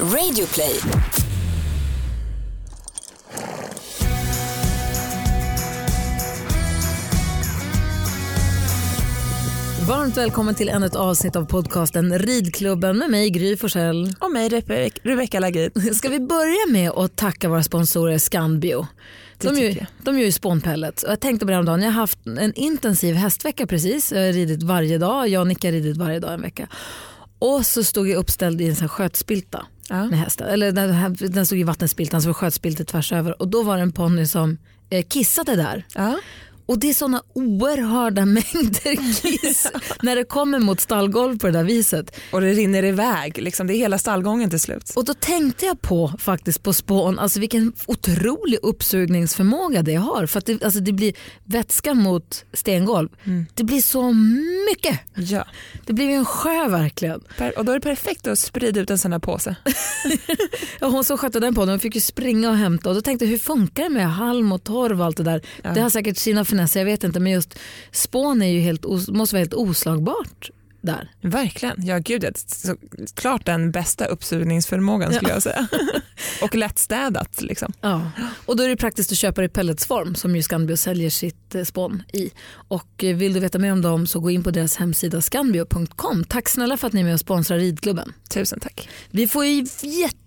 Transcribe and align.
Radioplay. 0.00 0.80
Varmt 9.88 10.16
välkommen 10.16 10.54
till 10.54 10.68
ännu 10.68 10.86
ett 10.86 10.96
avsnitt 10.96 11.36
av 11.36 11.44
podcasten 11.44 12.18
Ridklubben 12.18 12.98
med 12.98 13.10
mig 13.10 13.30
Gry 13.30 13.56
Forssell. 13.56 14.14
Och 14.20 14.30
mig 14.30 14.48
Rebe- 14.48 14.90
Rebecca 15.02 15.40
Lagid. 15.40 15.96
Ska 15.96 16.08
vi 16.08 16.20
börja 16.20 16.66
med 16.72 16.90
att 16.90 17.16
tacka 17.16 17.48
våra 17.48 17.62
sponsorer 17.62 18.18
Scanbio. 18.18 18.86
Det 19.38 19.48
De 19.48 19.60
gör, 19.60 19.68
jag. 19.68 19.86
de 20.02 20.18
gör 20.18 20.24
ju 20.26 20.32
spånpellets. 20.32 21.02
Och 21.02 21.10
jag 21.10 21.20
tänkte 21.20 21.46
på 21.46 21.50
det 21.50 21.54
häromdagen, 21.54 21.82
jag 21.82 21.88
har 21.90 22.00
haft 22.00 22.26
en 22.26 22.54
intensiv 22.54 23.14
hästvecka 23.14 23.66
precis. 23.66 24.12
Jag 24.12 24.26
har 24.26 24.32
ridit 24.32 24.62
varje 24.62 24.98
dag, 24.98 25.28
jag 25.28 25.40
och 25.40 25.46
Nick 25.46 25.64
har 25.64 25.72
ridit 25.72 25.96
varje 25.96 26.20
dag 26.20 26.34
en 26.34 26.42
vecka. 26.42 26.68
Och 27.38 27.66
så 27.66 27.84
stod 27.84 28.08
jag 28.08 28.16
uppställd 28.16 28.60
i 28.60 28.68
en 28.68 28.76
sån 28.76 28.80
här 28.82 28.88
skötspilta 28.88 29.66
Ja. 29.88 30.04
med 30.04 30.18
hästen. 30.18 30.48
Eller 30.48 30.72
den, 30.72 31.16
den 31.32 31.46
stod 31.46 31.58
i 31.58 31.62
vattenspiltan 31.62 32.22
så 32.22 32.28
var 32.28 32.34
skötspiltet 32.34 32.88
tvärs 32.88 33.12
över. 33.12 33.42
Och 33.42 33.48
då 33.48 33.62
var 33.62 33.76
det 33.76 33.82
en 33.82 33.92
ponny 33.92 34.26
som 34.26 34.58
eh, 34.90 35.04
kissade 35.08 35.56
där. 35.56 35.86
Ja. 35.94 36.18
Och 36.66 36.78
det 36.78 36.90
är 36.90 36.94
såna 36.94 37.22
oerhörda 37.34 38.24
mängder 38.24 39.12
kiss 39.22 39.66
när 40.02 40.16
det 40.16 40.24
kommer 40.24 40.58
mot 40.58 40.80
stallgolv 40.80 41.38
på 41.38 41.46
det 41.46 41.52
där 41.52 41.64
viset. 41.64 42.16
Och 42.30 42.40
det 42.40 42.52
rinner 42.52 42.84
iväg, 42.84 43.42
liksom. 43.42 43.66
det 43.66 43.74
är 43.74 43.78
hela 43.78 43.98
stallgången 43.98 44.50
till 44.50 44.60
slut. 44.60 44.92
Och 44.96 45.04
då 45.04 45.14
tänkte 45.14 45.66
jag 45.66 45.80
på 45.80 46.12
faktiskt 46.18 46.62
på 46.62 46.72
spån, 46.72 47.18
alltså 47.18 47.40
vilken 47.40 47.72
otrolig 47.86 48.58
uppsugningsförmåga 48.62 49.82
det 49.82 49.94
har. 49.94 50.26
För 50.26 50.38
att 50.38 50.46
det, 50.46 50.64
alltså 50.64 50.80
det 50.80 50.92
blir 50.92 51.12
vätska 51.44 51.94
mot 51.94 52.44
stengolv. 52.52 53.08
Det 53.54 53.64
blir 53.64 53.80
så 53.80 54.12
mycket. 54.70 55.00
Ja. 55.14 55.44
Det 55.86 55.92
blir 55.92 56.08
en 56.10 56.24
sjö 56.24 56.68
verkligen. 56.68 57.20
Per- 57.38 57.58
och 57.58 57.64
då 57.64 57.72
är 57.72 57.76
det 57.76 57.80
perfekt 57.80 58.26
att 58.26 58.38
sprida 58.38 58.80
ut 58.80 58.90
en 58.90 58.98
sån 58.98 59.12
här 59.12 59.18
påse. 59.18 59.56
Ja, 60.80 60.86
hon 60.86 61.04
som 61.04 61.18
skötte 61.18 61.40
den 61.40 61.54
på 61.54 61.64
den 61.64 61.78
fick 61.80 61.94
ju 61.94 62.00
springa 62.00 62.50
och 62.50 62.56
hämta 62.56 62.88
och 62.88 62.94
då 62.94 63.00
tänkte 63.00 63.24
jag 63.24 63.30
hur 63.30 63.38
funkar 63.38 63.82
det 63.82 63.90
med 63.90 64.12
halm 64.12 64.52
och 64.52 64.64
torv 64.64 65.00
och 65.00 65.06
allt 65.06 65.16
det 65.16 65.22
där. 65.22 65.40
Ja. 65.62 65.70
Det 65.74 65.80
har 65.80 65.90
säkert 65.90 66.16
sina 66.16 66.44
finesser, 66.54 66.80
jag 66.80 66.84
vet 66.84 67.04
inte 67.04 67.20
men 67.20 67.32
just 67.32 67.58
spån 67.92 68.42
är 68.42 68.52
ju 68.52 68.60
helt, 68.60 68.84
måste 69.08 69.34
vara 69.34 69.40
helt 69.40 69.54
oslagbart 69.54 70.50
där. 70.84 71.10
Verkligen. 71.20 71.86
Ja, 71.86 71.98
gud, 71.98 72.20
det 72.20 72.26
är 72.26 72.34
så 72.66 72.76
klart 73.14 73.46
den 73.46 73.70
bästa 73.70 74.04
uppsugningsförmågan 74.04 75.12
skulle 75.12 75.30
jag 75.30 75.42
säga. 75.42 75.68
och 76.42 76.54
lättstädat. 76.54 77.42
Liksom. 77.42 77.72
Ja. 77.80 78.10
Och 78.46 78.56
då 78.56 78.62
är 78.62 78.68
det 78.68 78.76
praktiskt 78.76 79.12
att 79.12 79.18
köpa 79.18 79.40
det 79.40 79.44
i 79.44 79.48
pelletsform 79.48 80.14
som 80.14 80.36
ju 80.36 80.42
Scanbio 80.42 80.76
säljer 80.76 81.10
sitt 81.10 81.54
eh, 81.54 81.64
spån 81.64 82.02
i. 82.12 82.30
Och 82.68 83.04
eh, 83.04 83.16
vill 83.16 83.32
du 83.32 83.40
veta 83.40 83.58
mer 83.58 83.72
om 83.72 83.82
dem 83.82 84.06
så 84.06 84.20
gå 84.20 84.30
in 84.30 84.42
på 84.42 84.50
deras 84.50 84.76
hemsida 84.76 85.22
scanbio.com. 85.22 86.24
Tack 86.24 86.48
snälla 86.48 86.76
för 86.76 86.86
att 86.86 86.92
ni 86.92 87.00
är 87.00 87.04
med 87.04 87.14
och 87.14 87.20
sponsrar 87.20 87.58
ridklubben. 87.58 88.12
Tusen 88.30 88.60
tack. 88.60 88.88
Vi 89.10 89.28
får 89.28 89.44
ju 89.44 89.66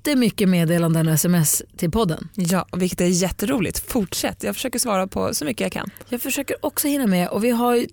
jättemycket 0.07 0.49
meddelanden 0.49 1.07
och 1.07 1.13
sms 1.13 1.63
till 1.77 1.91
podden. 1.91 2.29
Ja, 2.35 2.67
vilket 2.77 3.01
är 3.01 3.05
jätteroligt. 3.05 3.79
Fortsätt. 3.91 4.43
Jag 4.43 4.55
försöker 4.55 4.79
svara 4.79 5.07
på 5.07 5.33
så 5.33 5.45
mycket 5.45 5.61
jag 5.61 5.71
kan. 5.71 5.89
Jag 6.09 6.21
försöker 6.21 6.55
också 6.65 6.87
hinna 6.87 7.07
med 7.07 7.29
och 7.29 7.43
vi 7.43 7.49
har 7.49 7.85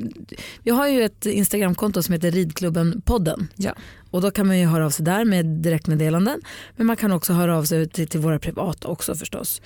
vi 0.62 0.70
har 0.70 0.88
ju 0.88 1.04
ett 1.04 1.26
Instagramkonto 1.26 2.02
som 2.02 2.12
heter 2.12 2.30
Ridklubben 2.30 3.02
podden. 3.04 3.48
Ja. 3.56 3.74
Och 4.10 4.20
då 4.20 4.30
kan 4.30 4.46
man 4.46 4.58
ju 4.58 4.66
höra 4.66 4.86
av 4.86 4.90
sig 4.90 5.04
där 5.04 5.24
med 5.24 5.46
direktmeddelanden. 5.46 6.40
Men 6.76 6.86
man 6.86 6.96
kan 6.96 7.12
också 7.12 7.32
höra 7.32 7.58
av 7.58 7.64
sig 7.64 7.88
till, 7.88 8.08
till 8.08 8.20
våra 8.20 8.38
privata 8.38 8.88
också 8.88 9.14
förstås. 9.14 9.62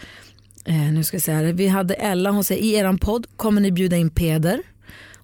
Eh, 0.64 0.92
nu 0.92 1.04
ska 1.04 1.14
jag 1.14 1.22
säga 1.22 1.42
det. 1.42 1.52
Vi 1.52 1.68
hade 1.68 1.94
Ella, 1.94 2.30
hon 2.30 2.44
säger 2.44 2.62
i 2.62 2.74
eran 2.74 2.98
podd 2.98 3.26
kommer 3.36 3.60
ni 3.60 3.72
bjuda 3.72 3.96
in 3.96 4.10
Peder. 4.10 4.62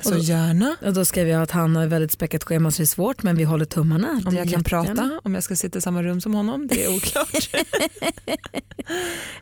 Så 0.04 0.14
då- 0.14 0.18
gärna. 0.22 0.76
Och 0.82 0.92
då 0.94 1.04
skrev 1.04 1.28
jag 1.28 1.42
att 1.42 1.50
han 1.50 1.76
har 1.76 1.84
ett 1.84 1.92
väldigt 1.92 2.12
späckat 2.12 2.44
schema 2.44 2.70
så 2.70 2.76
det 2.76 2.84
är 2.84 2.86
svårt 2.86 3.22
men 3.22 3.36
vi 3.36 3.44
håller 3.44 3.64
tummarna. 3.64 4.20
Om 4.26 4.36
jag 4.36 4.50
kan 4.50 4.64
prata, 4.64 5.20
om 5.24 5.34
jag 5.34 5.44
ska 5.44 5.56
sitta 5.56 5.78
i 5.78 5.82
samma 5.82 6.02
rum 6.02 6.20
som 6.20 6.34
honom, 6.34 6.66
det 6.66 6.84
är 6.84 6.96
oklart. 6.96 7.48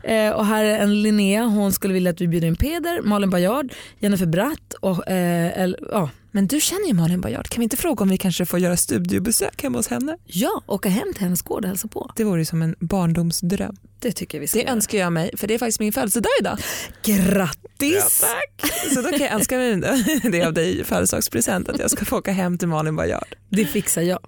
Eh, 0.03 0.29
och 0.31 0.45
här 0.45 0.63
är 0.63 0.79
en 0.79 1.01
Linnea, 1.01 1.43
hon 1.43 1.73
skulle 1.73 1.93
vilja 1.93 2.11
att 2.11 2.21
vi 2.21 2.27
bjuder 2.27 2.47
in 2.47 2.55
Peder, 2.55 3.01
Malin 3.01 3.29
Bajard, 3.29 3.73
Jennifer 3.99 4.25
Bratt 4.25 4.73
och 4.79 5.07
eh, 5.07 5.63
el, 5.63 5.77
ja, 5.91 6.09
Men 6.35 6.47
du 6.47 6.61
känner 6.61 6.87
ju 6.87 6.93
Malin 6.93 7.21
Bajard, 7.21 7.49
kan 7.49 7.59
vi 7.59 7.63
inte 7.63 7.77
fråga 7.77 8.03
om 8.03 8.09
vi 8.09 8.17
kanske 8.17 8.45
får 8.45 8.59
göra 8.59 8.77
studiebesök 8.77 9.63
hemma 9.63 9.77
hos 9.77 9.87
henne? 9.87 10.17
ja, 10.25 10.61
åka 10.65 10.89
hem 10.89 11.13
till 11.13 11.23
hennes 11.23 11.41
gård 11.41 11.63
och 11.63 11.69
hälsa 11.69 11.87
på. 11.87 12.11
Det 12.15 12.23
vore 12.23 12.41
ju 12.41 12.45
som 12.45 12.61
en 12.61 12.75
barndomsdröm. 12.79 13.75
Det 13.99 14.11
tycker 14.11 14.39
vi 14.39 14.47
ska 14.47 14.57
Det 14.57 14.63
göra. 14.63 14.73
önskar 14.73 14.97
jag 14.97 15.13
mig, 15.13 15.31
för 15.37 15.47
det 15.47 15.53
är 15.53 15.57
faktiskt 15.59 15.79
min 15.79 15.93
födelsedag 15.93 16.31
idag. 16.39 16.57
Grattis! 17.03 18.21
tack! 18.21 18.71
Så 18.93 19.01
då 19.01 19.09
kan 19.09 19.19
jag 19.19 19.31
önska 19.33 19.57
mig 19.57 19.75
det 20.31 20.43
av 20.43 20.53
dig 20.53 20.79
i 20.79 20.83
födelsedagspresent, 20.83 21.69
att 21.69 21.79
jag 21.79 21.91
ska 21.91 22.05
få 22.05 22.17
åka 22.17 22.31
hem 22.31 22.57
till 22.57 22.67
Malin 22.67 22.95
Bajard. 22.95 23.35
Det 23.49 23.65
fixar 23.65 24.01
jag. 24.01 24.19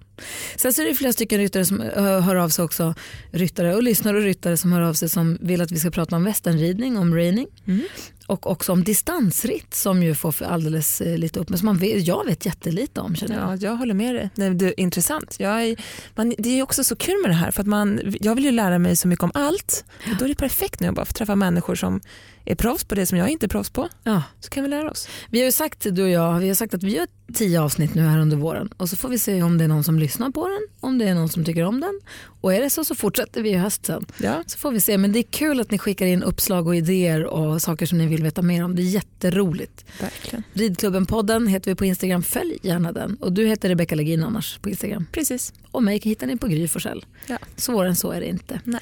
Sen 0.56 0.74
så 0.74 0.82
är 0.82 0.86
det 0.86 0.96
flera 0.96 1.14
stycken 1.14 1.40
ryttare 1.40 1.66
som 1.66 1.80
hör 1.96 2.36
av 2.36 2.50
sig 2.50 2.66
också. 2.66 2.94
Ryttare 3.32 3.76
och 3.76 3.84
lyssnare 3.84 4.18
och 4.18 4.24
ryttare 4.24 4.58
som 4.58 4.72
hör 4.72 4.82
av 4.82 4.94
sig 4.94 5.10
som 5.10 5.38
vill 5.42 5.62
att 5.62 5.72
vi 5.72 5.80
ska 5.80 5.92
prata 5.92 6.16
om 6.16 6.24
västernridning, 6.24 6.98
om 6.98 7.16
reining. 7.16 7.48
Mm. 7.68 7.82
Och 8.28 8.52
också 8.52 8.72
om 8.72 8.84
distansritt 8.84 9.74
som 9.74 10.04
ju 10.04 10.16
får 10.16 10.32
för 10.32 10.46
alldeles 10.46 11.02
eh, 11.02 11.18
lite 11.18 11.40
upp. 11.40 11.50
Men 11.50 11.60
som 11.60 11.66
man 11.66 11.78
vet, 11.78 12.08
jag 12.08 12.26
vet 12.26 12.46
jättelite 12.46 13.02
om 13.02 13.16
känner 13.16 13.36
jag. 13.36 13.52
Ja, 13.52 13.58
jag 13.62 13.76
håller 13.76 13.94
med 13.94 14.16
dig. 14.16 14.30
Nej, 14.36 14.50
det 14.50 14.66
är 14.66 14.80
intressant. 14.80 15.36
Jag 15.40 15.64
är, 15.64 15.76
man, 16.16 16.34
det 16.38 16.50
är 16.60 16.64
också 16.64 16.84
så 16.84 16.96
kul 16.96 17.22
med 17.22 17.32
det 17.32 17.36
här 17.36 17.52
för 17.52 17.62
att 17.62 17.68
man, 17.68 18.16
jag 18.22 18.36
vill 18.36 18.46
ju 18.46 18.52
lära 18.52 18.80
mig 18.80 18.96
så 18.96 19.08
mycket 19.08 19.24
om 19.24 19.32
allt. 19.34 19.86
Och 20.12 20.18
då 20.20 20.26
är 20.26 20.30
det 20.30 20.36
perfekt 20.36 20.80
nu 20.80 20.88
att 20.88 20.96
bara 20.96 21.06
få 21.06 21.14
träffa 21.14 21.36
människor 21.36 21.76
som 21.76 22.02
är 22.46 22.56
proffs 22.56 22.84
på 22.84 22.96
det 22.96 23.06
som 23.06 23.18
jag 23.18 23.30
inte 23.30 23.46
är 23.46 23.48
proffs 23.48 23.70
på. 23.70 23.90
Ja. 24.04 24.24
Så 24.40 24.50
kan 24.50 24.64
vi 24.64 24.70
lära 24.70 24.92
oss. 24.92 25.08
Vi 25.30 25.40
har 25.40 25.46
ju 25.46 25.52
sagt, 25.52 25.88
du 25.92 26.04
och 26.04 26.10
jag, 26.10 26.40
vi 26.40 26.48
har 26.48 26.56
sagt 26.56 26.74
att 26.74 26.84
vi 26.84 26.96
gör 26.96 27.08
tio 27.34 27.62
avsnitt 27.62 27.96
nu 27.96 28.02
här 28.02 28.20
under 28.20 28.38
våren. 28.38 28.70
Och 28.78 28.90
så 28.90 28.96
får 28.96 29.10
vi 29.10 29.20
se 29.20 29.44
om 29.44 29.58
det 29.58 29.64
är 29.64 29.68
någon 29.68 29.84
som 29.84 30.00
lyssnar 30.00 30.30
på 30.30 30.48
den, 30.48 30.68
om 30.80 30.98
det 30.98 31.06
är 31.06 31.16
någon 31.16 31.30
som 31.30 31.46
tycker 31.46 31.64
om 31.64 31.80
den. 31.80 32.00
Och 32.42 32.54
är 32.54 32.62
det 32.62 32.70
så 32.70 32.86
så 32.86 32.96
fortsätter 32.96 33.42
vi 33.42 33.50
i 33.50 33.58
höst 33.58 33.86
sen. 33.86 34.06
Ja. 34.18 34.44
Så 34.48 34.58
får 34.58 34.72
vi 34.72 34.80
se. 34.80 34.98
Men 34.98 35.12
det 35.12 35.20
är 35.20 35.24
kul 35.24 35.60
att 35.60 35.72
ni 35.72 35.78
skickar 35.78 36.06
in 36.06 36.24
uppslag 36.24 36.68
och 36.68 36.76
idéer 36.76 37.26
och 37.26 37.62
saker 37.62 37.86
som 37.86 37.98
ni 37.98 38.08
vill 38.08 38.24
veta 38.24 38.42
mer 38.42 38.64
om. 38.64 38.76
Det 38.76 38.82
är 38.82 38.90
jätteroligt. 38.90 39.86
Verkligen. 40.02 40.44
Ridklubben-podden 40.54 41.48
heter 41.48 41.72
vi 41.72 41.76
på 41.76 41.86
Instagram. 41.86 42.24
Följ 42.24 42.58
gärna 42.62 42.92
den. 42.92 43.16
Och 43.16 43.34
du 43.34 43.48
heter 43.48 43.70
Rebecca 43.70 43.96
Legin 43.96 44.24
annars 44.24 44.58
på 44.58 44.70
Instagram. 44.70 45.06
Precis. 45.12 45.54
Och 45.72 45.84
mig 45.84 46.00
hittar 46.00 46.28
ni 46.28 46.38
på 46.38 46.48
Gry 46.48 46.68
Forssell. 46.68 47.06
Ja. 47.28 47.38
Svårare 47.56 47.90
än 47.90 47.96
så 47.96 48.12
är 48.12 48.20
det 48.20 48.28
inte. 48.28 48.60
Nej. 48.64 48.82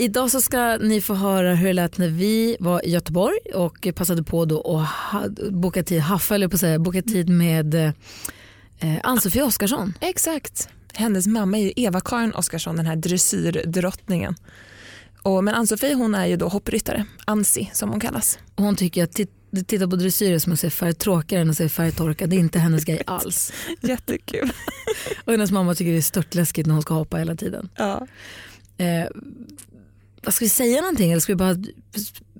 Idag 0.00 0.30
så 0.30 0.40
ska 0.40 0.76
ni 0.76 1.00
få 1.00 1.14
höra 1.14 1.54
hur 1.54 1.66
det 1.66 1.72
lät 1.72 1.98
när 1.98 2.08
vi 2.08 2.56
var 2.60 2.86
i 2.86 2.90
Göteborg 2.90 3.38
och 3.54 3.88
passade 3.94 4.22
på 4.22 4.44
då 4.44 4.60
att 4.60 4.88
ha, 4.88 5.28
boka 5.50 5.82
tid, 5.82 6.00
haffa 6.00 6.34
eller 6.34 6.48
på 6.48 6.58
säga, 6.58 6.78
boka 6.78 7.02
tid 7.02 7.28
med 7.28 7.74
eh, 7.74 7.90
Ann-Sofie 9.02 9.42
Oskarsson. 9.42 9.94
Exakt. 10.00 10.68
Hennes 10.94 11.26
mamma 11.26 11.58
är 11.58 11.62
ju 11.62 11.72
Eva-Karin 11.76 12.32
Oskarsson, 12.32 12.76
den 12.76 12.86
här 12.86 12.96
dressyrdrottningen. 12.96 14.34
Och, 15.22 15.44
men 15.44 15.54
Ann-Sofie 15.54 15.94
hon 15.94 16.14
är 16.14 16.26
ju 16.26 16.36
då 16.36 16.48
hoppryttare, 16.48 17.04
Ansi 17.24 17.70
som 17.72 17.88
hon 17.90 18.00
kallas. 18.00 18.38
Och 18.54 18.64
hon 18.64 18.76
tycker 18.76 19.04
att 19.04 19.12
tit- 19.12 19.64
titta 19.66 19.88
på 19.88 19.96
dressyr 19.96 20.32
är 20.32 20.38
som 20.38 20.52
att 20.52 20.60
se 20.60 20.70
färg 20.70 20.94
tråkigare 20.94 21.42
än 21.42 21.50
att 21.50 21.56
se 21.56 21.68
färgtorka. 21.68 22.26
Det 22.26 22.36
är 22.36 22.40
inte 22.40 22.58
hennes 22.58 22.84
grej 22.84 23.02
alls. 23.06 23.52
Jättekul. 23.80 24.52
Och 25.24 25.32
hennes 25.32 25.50
mamma 25.50 25.74
tycker 25.74 25.90
det 25.92 25.98
är 25.98 26.02
störtläskigt 26.02 26.66
när 26.66 26.74
hon 26.74 26.82
ska 26.82 26.94
hoppa 26.94 27.16
hela 27.16 27.34
tiden. 27.34 27.68
Ja. 27.76 28.06
Eh, 28.78 29.06
vad 30.22 30.34
ska 30.34 30.44
vi 30.44 30.48
säga 30.48 30.80
någonting 30.80 31.10
eller 31.10 31.20
ska 31.20 31.32
vi 31.32 31.36
bara 31.36 31.56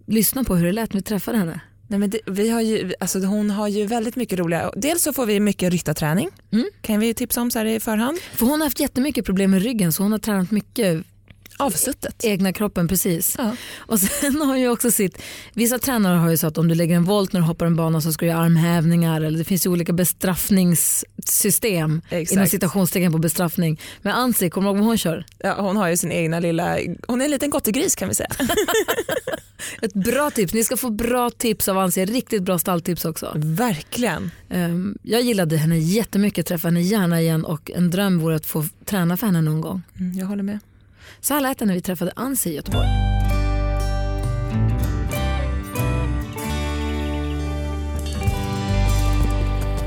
lyssna 0.07 0.45
på 0.45 0.57
hur 0.57 0.67
det 0.67 0.73
lät 0.73 0.93
när 0.93 1.01
vi 1.01 1.05
träffade 1.05 1.39
henne? 1.39 1.61
Nej, 1.89 1.99
men 1.99 2.11
det, 2.11 2.19
vi 2.27 2.49
har 2.51 2.61
ju, 2.61 2.93
alltså 3.01 3.19
hon 3.19 3.51
har 3.51 3.69
ju 3.69 3.87
väldigt 3.87 4.17
mycket 4.17 4.39
roliga, 4.39 4.73
dels 4.77 5.03
så 5.03 5.13
får 5.13 5.27
vi 5.27 5.41
mycket 5.41 5.73
ryttarträning, 5.73 6.29
Mm. 6.53 6.67
kan 6.81 7.01
vi 7.01 7.15
tipsa 7.15 7.41
om 7.41 7.51
så 7.51 7.59
här 7.59 7.67
i 7.67 7.81
förhand. 7.81 8.19
För 8.35 8.47
hon 8.47 8.61
har 8.61 8.67
haft 8.67 8.81
jättemycket 8.81 9.25
problem 9.25 9.51
med 9.51 9.63
ryggen 9.63 9.93
så 9.93 10.03
hon 10.03 10.13
har 10.13 10.19
tränat 10.19 10.51
mycket 10.51 11.05
Avsuttet. 11.61 12.25
egna 12.25 12.53
kroppen 12.53 12.89
precis. 12.89 13.35
Ja. 13.39 13.57
Och 13.77 14.01
sen 14.01 14.41
har 14.43 14.57
ju 14.57 14.69
också 14.69 14.91
sitt, 14.91 15.23
vissa 15.55 15.79
tränare 15.79 16.19
har 16.19 16.31
ju 16.31 16.37
sagt 16.37 16.51
att 16.51 16.59
om 16.59 16.69
du 16.69 16.75
lägger 16.75 16.97
en 16.97 17.05
volt 17.05 17.33
när 17.33 17.41
du 17.41 17.47
hoppar 17.47 17.67
en 17.67 17.77
bana 17.77 18.01
så 18.01 18.13
ska 18.13 18.27
du 18.27 18.31
göra 18.31 18.43
armhävningar 18.43 19.21
eller 19.21 19.39
det 19.39 19.45
finns 19.45 19.67
ju 19.67 19.71
olika 19.71 19.93
bestraffningssystem 19.93 22.03
Exakt. 22.11 22.33
inom 22.33 22.47
citationstecken 22.47 23.13
på 23.13 23.19
bestraffning. 23.19 23.81
Men 24.03 24.13
Ansi, 24.13 24.51
kommer 24.51 24.69
du 24.69 24.71
ihåg 24.71 24.79
vad 24.79 24.87
hon 24.87 24.99
kör? 24.99 25.25
Ja, 25.39 25.61
hon 25.61 25.77
har 25.77 25.89
ju 25.89 25.97
sin 25.97 26.13
egna 26.13 26.41
lilla, 26.41 26.79
hon 27.09 27.21
är 27.21 27.25
en 27.25 27.31
liten 27.31 27.51
gottegris 27.51 27.95
kan 27.95 28.09
vi 28.09 28.15
säga. 28.15 28.31
Ett 29.83 29.95
bra 29.95 30.31
tips, 30.31 30.55
ni 30.55 30.65
ska 30.65 30.77
få 30.77 30.91
bra 30.91 31.31
tips 31.31 31.69
av 31.69 31.79
Ansi, 31.79 32.05
riktigt 32.05 32.43
bra 32.43 32.59
stalltips 32.59 33.05
också. 33.05 33.33
Verkligen. 33.35 34.31
Ehm, 34.51 34.99
jag 35.03 35.23
gillade 35.23 35.57
henne 35.57 35.79
jättemycket, 35.79 36.47
träffa 36.47 36.69
henne 36.69 36.83
gärna 36.83 37.21
igen 37.21 37.45
och 37.45 37.71
en 37.71 37.91
dröm 37.91 38.19
vore 38.19 38.37
att 38.37 38.47
få 38.47 38.65
träna 38.85 39.17
för 39.17 39.27
henne 39.27 39.41
någon 39.41 39.61
gång. 39.61 39.83
Mm, 39.99 40.19
jag 40.19 40.27
håller 40.27 40.43
med. 40.43 40.59
Så 41.21 41.35
här 41.35 41.41
lät 41.41 41.59
det 41.59 41.65
när 41.65 41.75
vi 41.75 41.81
träffade 41.81 42.13
Ansi 42.17 42.51
i 42.51 42.55
Göteborg. 42.55 42.89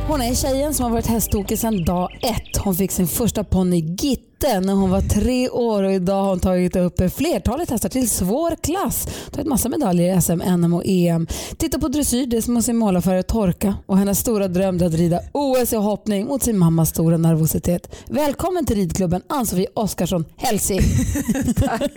Hon 0.07 0.21
är 0.21 0.35
tjejen 0.35 0.73
som 0.73 0.83
har 0.83 0.91
varit 0.91 1.07
hästtokig 1.07 1.59
sedan 1.59 1.85
dag 1.85 2.09
ett. 2.21 2.57
Hon 2.57 2.75
fick 2.75 2.91
sin 2.91 3.07
första 3.07 3.43
ponny 3.43 3.95
Gitte 4.43 4.59
när 4.59 4.73
hon 4.73 4.89
var 4.89 5.01
tre 5.01 5.49
år 5.49 5.83
och 5.83 5.91
idag 5.91 6.21
har 6.21 6.29
hon 6.29 6.39
tagit 6.39 6.75
upp 6.75 7.13
flertalet 7.15 7.69
hästar 7.69 7.89
till 7.89 8.09
svår 8.09 8.55
klass. 8.63 9.07
Tagit 9.31 9.47
massa 9.47 9.69
medaljer 9.69 10.17
i 10.17 10.21
SM, 10.21 10.31
NM 10.31 10.73
och 10.73 10.83
EM. 10.85 11.27
Titta 11.57 11.79
på 11.79 11.87
dressyr, 11.87 12.25
det 12.25 12.37
är 12.37 12.41
som 12.41 12.57
att 12.57 12.65
se 12.65 12.73
målarfärger 12.73 13.21
torka 13.21 13.75
och 13.85 13.97
hennes 13.97 14.19
stora 14.19 14.47
dröm 14.47 14.81
är 14.81 14.85
att 14.85 14.93
rida 14.93 15.19
OS 15.31 15.73
i 15.73 15.75
hoppning 15.75 16.25
mot 16.25 16.43
sin 16.43 16.57
mammas 16.57 16.89
stora 16.89 17.17
nervositet. 17.17 17.95
Välkommen 18.07 18.65
till 18.65 18.75
ridklubben 18.75 19.21
Ann-Sofie 19.29 19.67
Oskarsson 19.73 20.25
Helsi. 20.37 20.79
Tack. 21.55 21.91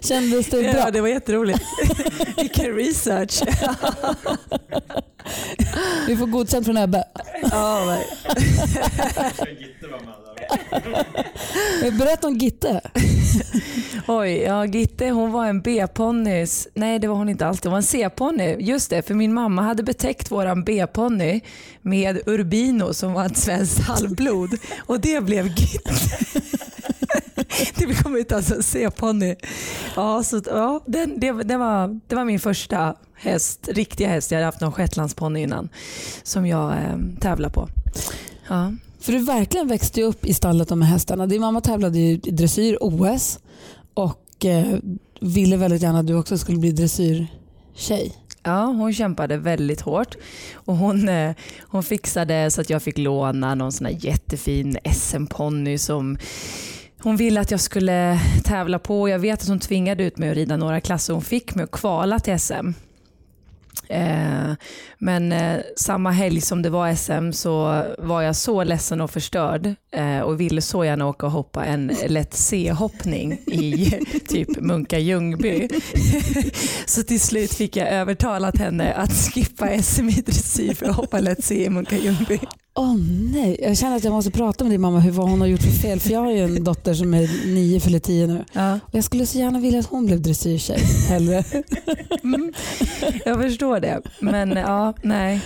Kändes 0.00 0.46
det 0.46 0.62
bra? 0.62 0.72
Ja, 0.72 0.90
det 0.90 1.00
var 1.00 1.08
jätteroligt. 1.08 1.60
Vilken 2.36 2.74
research. 2.74 3.42
Vi 6.08 6.16
får 6.16 6.26
godkänt 6.26 6.66
från 6.66 6.76
Ebbe. 6.76 7.04
Ja, 7.50 7.84
men- 7.86 7.98
Berätta 11.98 12.26
om 12.26 12.38
Gitte. 12.38 12.80
Oj, 14.06 14.30
ja 14.30 14.66
Gitte 14.66 15.10
hon 15.10 15.32
var 15.32 15.46
en 15.46 15.60
B-ponny. 15.60 16.46
Nej 16.74 16.98
det 16.98 17.08
var 17.08 17.14
hon 17.14 17.28
inte 17.28 17.46
alls, 17.46 17.64
hon 17.64 17.70
var 17.70 17.76
en 17.76 17.82
C-ponny. 17.82 18.56
Just 18.58 18.90
det, 18.90 19.02
för 19.02 19.14
min 19.14 19.34
mamma 19.34 19.62
hade 19.62 19.82
betäckt 19.82 20.30
våran 20.30 20.64
B-ponny 20.64 21.40
med 21.82 22.28
Urbino 22.28 22.94
som 22.94 23.12
var 23.12 23.26
ett 23.26 23.36
svenskt 23.36 23.80
halvblod 23.80 24.54
och 24.78 25.00
det 25.00 25.24
blev 25.24 25.46
Gitte. 25.46 25.90
Det 27.74 28.02
kom 28.02 28.16
ut 28.16 28.32
alltså 28.32 28.54
en 28.54 28.62
C-ponny. 28.62 29.36
Ja, 29.96 30.22
så, 30.22 30.42
ja, 30.46 30.80
den, 30.86 31.20
det, 31.20 31.32
det, 31.32 31.56
var, 31.56 32.00
det 32.06 32.16
var 32.16 32.24
min 32.24 32.40
första 32.40 32.94
häst, 33.14 33.68
riktiga 33.72 34.08
häst. 34.08 34.30
Jag 34.30 34.38
hade 34.38 34.46
haft 34.46 34.60
någon 34.60 34.72
shetlandsponny 34.72 35.40
innan 35.40 35.68
som 36.22 36.46
jag 36.46 36.72
eh, 36.72 36.98
tävlade 37.20 37.54
på. 37.54 37.68
Ja. 38.48 38.72
För 39.04 39.12
du 39.12 39.18
verkligen 39.18 39.68
växte 39.68 40.02
upp 40.02 40.26
i 40.26 40.34
stallet 40.34 40.70
med 40.70 40.88
hästarna. 40.88 41.26
Din 41.26 41.40
mamma 41.40 41.60
tävlade 41.60 41.98
ju 41.98 42.10
i 42.10 42.16
dressyr 42.16 42.78
OS 42.80 43.38
och 43.94 44.44
eh, 44.44 44.78
ville 45.20 45.56
väldigt 45.56 45.82
gärna 45.82 45.98
att 45.98 46.06
du 46.06 46.14
också 46.14 46.38
skulle 46.38 46.58
bli 46.58 46.72
dressyrtjej. 46.72 48.12
Ja, 48.42 48.64
hon 48.64 48.94
kämpade 48.94 49.36
väldigt 49.36 49.80
hårt 49.80 50.16
och 50.54 50.76
hon, 50.76 51.08
eh, 51.08 51.34
hon 51.60 51.82
fixade 51.82 52.50
så 52.50 52.60
att 52.60 52.70
jag 52.70 52.82
fick 52.82 52.98
låna 52.98 53.54
någon 53.54 53.72
sån 53.72 53.86
här 53.86 53.96
jättefin 54.00 54.78
SM-ponny 54.92 55.78
som 55.78 56.18
hon 57.02 57.16
ville 57.16 57.40
att 57.40 57.50
jag 57.50 57.60
skulle 57.60 58.20
tävla 58.44 58.78
på. 58.78 59.08
Jag 59.08 59.18
vet 59.18 59.42
att 59.42 59.48
hon 59.48 59.60
tvingade 59.60 60.04
ut 60.04 60.18
mig 60.18 60.30
att 60.30 60.36
rida 60.36 60.56
några 60.56 60.80
klasser. 60.80 61.12
Hon 61.12 61.22
fick 61.22 61.54
mig 61.54 61.64
att 61.64 61.70
kvala 61.70 62.18
till 62.18 62.40
SM. 62.40 62.72
Eh, 63.88 64.52
men 64.98 65.32
eh, 65.32 65.60
samma 65.76 66.10
helg 66.10 66.40
som 66.40 66.62
det 66.62 66.70
var 66.70 66.94
SM 66.94 67.32
så 67.32 67.84
var 67.98 68.22
jag 68.22 68.36
så 68.36 68.64
ledsen 68.64 69.00
och 69.00 69.10
förstörd 69.10 69.74
eh, 69.92 70.20
och 70.20 70.40
ville 70.40 70.60
så 70.60 70.84
gärna 70.84 71.06
åka 71.06 71.26
och 71.26 71.32
hoppa 71.32 71.64
en 71.64 71.92
lätt 72.08 72.34
C-hoppning 72.34 73.32
i 73.32 73.90
typ 74.28 74.60
Munka 74.60 74.98
Ljungby. 74.98 75.68
så 76.86 77.02
till 77.02 77.20
slut 77.20 77.54
fick 77.54 77.76
jag 77.76 77.88
övertalat 77.88 78.58
henne 78.58 78.92
att 78.92 79.12
skippa 79.12 79.82
SM 79.82 80.08
i 80.08 80.22
dressyr 80.26 80.74
för 80.74 80.86
att 80.86 80.96
hoppa 80.96 81.20
lätt 81.20 81.44
C 81.44 81.64
i 81.64 81.70
Munka 81.70 81.96
Ljungby. 81.96 82.38
Åh 82.76 82.96
nej, 83.32 83.58
jag 83.62 83.76
känner 83.78 83.96
att 83.96 84.04
jag 84.04 84.12
måste 84.12 84.30
prata 84.30 84.64
med 84.64 84.70
din 84.70 84.80
mamma 84.80 85.00
hur 85.00 85.10
vad 85.10 85.30
hon 85.30 85.40
har 85.40 85.48
gjort 85.48 85.62
för 85.62 85.70
fel. 85.70 86.00
För 86.00 86.10
jag 86.10 86.20
har 86.20 86.30
ju 86.30 86.44
en 86.44 86.64
dotter 86.64 86.94
som 86.94 87.14
är 87.14 87.46
nio 87.54 87.80
fyller 87.80 87.98
tio 87.98 88.26
nu. 88.26 88.44
Ja. 88.52 88.74
Och 88.74 88.94
jag 88.94 89.04
skulle 89.04 89.26
så 89.26 89.38
gärna 89.38 89.60
vilja 89.60 89.80
att 89.80 89.86
hon 89.86 90.06
blev 90.06 90.22
dressyrtjej. 90.22 90.78
Hellre. 91.08 91.44
Mm, 92.22 92.52
jag 93.24 93.42
förstår 93.42 93.80
det, 93.80 94.00
men 94.20 94.50
ja, 94.50 94.94
nej. 95.02 95.40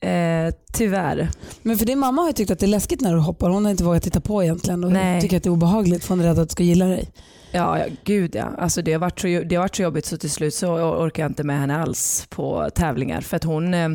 Eh, 0.00 0.54
tyvärr. 0.72 1.28
Men 1.62 1.78
för 1.78 1.86
din 1.86 1.98
mamma 1.98 2.22
har 2.22 2.28
ju 2.28 2.32
tyckt 2.32 2.50
att 2.50 2.58
det 2.58 2.66
är 2.66 2.68
läskigt 2.68 3.00
när 3.00 3.14
du 3.14 3.18
hoppar. 3.20 3.50
Hon 3.50 3.64
har 3.64 3.70
inte 3.70 3.84
vågat 3.84 4.02
titta 4.02 4.20
på 4.20 4.42
egentligen 4.42 4.84
och 4.84 4.92
Nej. 4.92 5.20
tycker 5.20 5.36
att 5.36 5.42
det 5.42 5.48
är 5.48 5.52
obehagligt 5.52 6.04
för 6.04 6.08
hon 6.08 6.20
är 6.20 6.24
rädd 6.24 6.38
att 6.38 6.48
du 6.48 6.52
ska 6.52 6.62
gilla 6.62 6.86
dig. 6.86 7.08
Ja, 7.52 7.78
ja, 7.78 7.84
gud 8.04 8.34
ja. 8.34 8.48
Alltså 8.58 8.82
det, 8.82 8.92
har 8.92 9.00
varit 9.00 9.20
så, 9.20 9.26
det 9.26 9.54
har 9.54 9.62
varit 9.62 9.76
så 9.76 9.82
jobbigt 9.82 10.06
så 10.06 10.16
till 10.16 10.30
slut 10.30 10.54
så 10.54 10.74
orkar 10.74 11.22
jag 11.22 11.30
inte 11.30 11.44
med 11.44 11.60
henne 11.60 11.82
alls 11.82 12.26
på 12.30 12.70
tävlingar. 12.74 13.20
För 13.20 13.36
att 13.36 13.44
hon, 13.44 13.74
eh, 13.74 13.88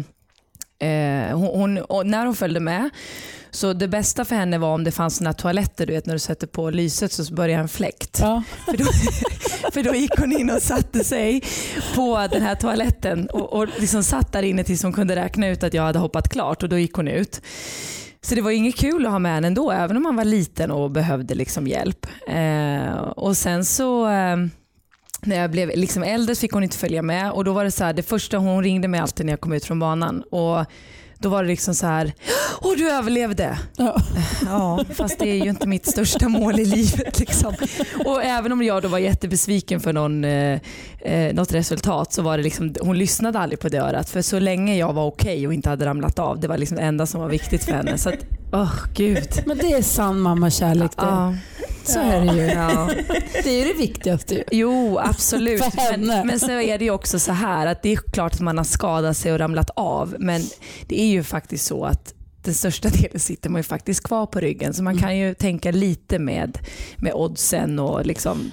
eh, 0.80 1.38
hon, 1.38 1.84
hon 1.90 2.08
när 2.08 2.26
hon 2.26 2.36
följde 2.36 2.60
med 2.60 2.90
så 3.52 3.74
det 3.74 3.88
bästa 3.88 4.26
för 4.26 4.36
henne 4.36 4.58
var 4.58 4.74
om 4.74 4.84
det 4.84 4.92
fanns 4.92 5.16
såna 5.18 5.34
toaletter, 5.34 5.86
du 5.86 5.94
vet 5.94 6.06
när 6.06 6.14
du 6.14 6.20
sätter 6.20 6.48
på 6.48 6.70
lyset 6.70 7.12
så 7.12 7.34
börjar 7.34 7.60
en 7.60 7.70
fläkt. 7.70 8.20
Ja. 8.22 8.44
För 8.66 8.78
då, 8.78 8.86
för 9.74 9.84
då 9.84 9.96
gick 9.96 10.20
hon 10.20 10.32
in 10.32 10.50
och 10.50 10.62
satte 10.62 11.04
sig 11.04 11.42
på 11.96 12.28
den 12.32 12.42
här 12.42 12.56
toaletten 12.56 13.30
och, 13.30 13.54
och 13.54 13.68
liksom 13.80 14.04
satt 14.04 14.32
där 14.32 14.44
inne 14.44 14.64
tills 14.64 14.84
hon 14.84 14.94
kunde 14.94 15.16
räkna 15.16 15.48
ut 15.48 15.64
att 15.64 15.74
jag 15.74 15.84
hade 15.84 16.00
hoppat 16.00 16.30
klart 16.30 16.64
och 16.64 16.70
då 16.70 16.78
gick 16.78 16.94
hon 16.94 17.08
ut. 17.08 17.42
Så 18.22 18.36
det 18.36 18.42
var 18.42 18.52
inget 18.52 18.76
kul 18.76 19.06
att 19.06 19.12
ha 19.12 19.20
med 19.20 19.34
henne 19.34 19.48
ändå, 19.48 19.72
även 19.72 19.98
om 19.98 20.04
man 20.04 20.16
var 20.16 20.26
liten 20.26 20.72
och 20.72 20.92
behövde 20.92 21.36
liksom 21.36 21.68
hjälp. 21.68 22.06
Eh, 22.28 22.94
och 23.00 23.38
sen 23.38 23.66
så 23.66 24.10
eh, 24.10 24.38
när 25.22 25.42
jag 25.42 25.52
blev 25.52 25.70
liksom 25.76 26.04
äldre 26.04 26.36
fick 26.36 26.52
hon 26.52 26.64
inte 26.64 26.78
följa 26.78 27.02
med 27.02 27.32
och 27.32 27.44
då 27.44 27.54
var 27.54 27.64
det 27.64 27.72
så 27.72 27.84
här, 27.84 27.94
det 27.94 28.04
första 28.04 28.38
hon 28.38 28.64
ringde 28.64 28.88
mig 28.88 29.00
alltid 29.00 29.26
när 29.26 29.34
jag 29.34 29.42
kom 29.42 29.54
ut 29.54 29.66
från 29.66 29.80
banan 29.80 30.22
och 30.22 30.66
då 31.22 31.30
var 31.30 31.44
det 31.44 31.50
liksom 31.50 31.76
så 31.76 31.88
här, 31.88 32.14
åh 32.62 32.74
du 32.78 32.92
överlevde. 32.92 33.60
Ja. 33.78 34.02
Ja, 34.46 34.86
fast 34.94 35.20
det 35.20 35.30
är 35.30 35.44
ju 35.44 35.50
inte 35.50 35.68
mitt 35.68 35.86
största 35.86 36.30
mål 36.30 36.60
i 36.60 36.66
livet. 36.66 37.20
Liksom. 37.20 37.56
Och 38.06 38.24
även 38.24 38.52
om 38.52 38.64
jag 38.64 38.82
då 38.82 38.88
var 38.88 39.00
jättebesviken 39.00 39.80
för 39.80 39.94
någon, 39.94 40.24
eh, 40.24 40.60
eh, 41.02 41.34
något 41.34 41.54
resultat 41.54 42.14
så 42.14 42.22
var 42.22 42.38
det 42.38 42.44
liksom, 42.44 42.76
hon 42.82 42.98
lyssnade 42.98 43.40
aldrig 43.40 43.60
på 43.60 43.70
det 43.70 43.78
örat. 43.78 44.10
För 44.10 44.22
så 44.22 44.40
länge 44.40 44.78
jag 44.78 44.94
var 44.94 45.06
okej 45.06 45.48
och 45.48 45.54
inte 45.54 45.70
hade 45.70 45.86
ramlat 45.86 46.20
av, 46.20 46.40
det 46.40 46.48
var 46.48 46.58
liksom 46.58 46.78
det 46.78 46.84
enda 46.84 47.06
som 47.06 47.22
var 47.22 47.30
viktigt 47.30 47.64
för 47.64 47.72
henne. 47.72 47.98
Så 47.98 48.10
att, 48.10 48.16
åh 48.52 48.74
gud. 48.94 49.28
Men 49.46 49.58
det 49.58 49.74
är 49.74 49.82
sann 49.82 50.20
mammakärlek 50.20 50.92
det. 50.98 51.04
Ja, 51.04 51.36
Så 51.84 52.00
är 52.00 52.26
det 52.26 52.34
ju. 52.36 52.42
ja. 52.48 52.90
Det 53.44 53.50
är 53.50 53.66
ju 53.68 53.74
det 53.74 53.80
viktigaste. 53.80 54.44
Jo, 54.52 54.98
absolut. 54.98 55.64
Men, 56.00 56.28
men 56.28 56.40
så 56.40 56.52
är 56.52 56.78
det 56.78 56.86
ju 56.86 56.92
också 56.92 57.20
så 57.20 57.32
här 57.32 57.68
att 57.68 57.82
det 57.84 57.94
är 57.94 57.98
klart 57.98 58.34
att 58.34 58.40
man 58.40 58.58
har 58.58 58.66
skadat 58.66 59.18
sig 59.18 59.34
och 59.34 59.40
ramlat 59.40 59.70
av. 59.76 60.16
Men 60.20 60.42
det 60.88 61.02
är 61.02 61.08
ju 61.08 61.24
faktiskt 61.24 61.66
så 61.66 61.86
att 61.86 62.14
den 62.44 62.54
största 62.54 62.90
delen 63.02 63.20
sitter 63.20 63.50
man 63.50 63.60
ju 63.60 63.64
faktiskt 63.64 64.04
kvar 64.04 64.26
på 64.26 64.40
ryggen. 64.40 64.74
Så 64.74 64.84
man 64.84 64.98
kan 64.98 65.18
ju 65.18 65.34
tänka 65.34 65.72
lite 65.72 66.20
med, 66.20 66.58
med 66.98 67.14
oddsen 67.14 67.80
och 67.80 68.06
liksom, 68.06 68.52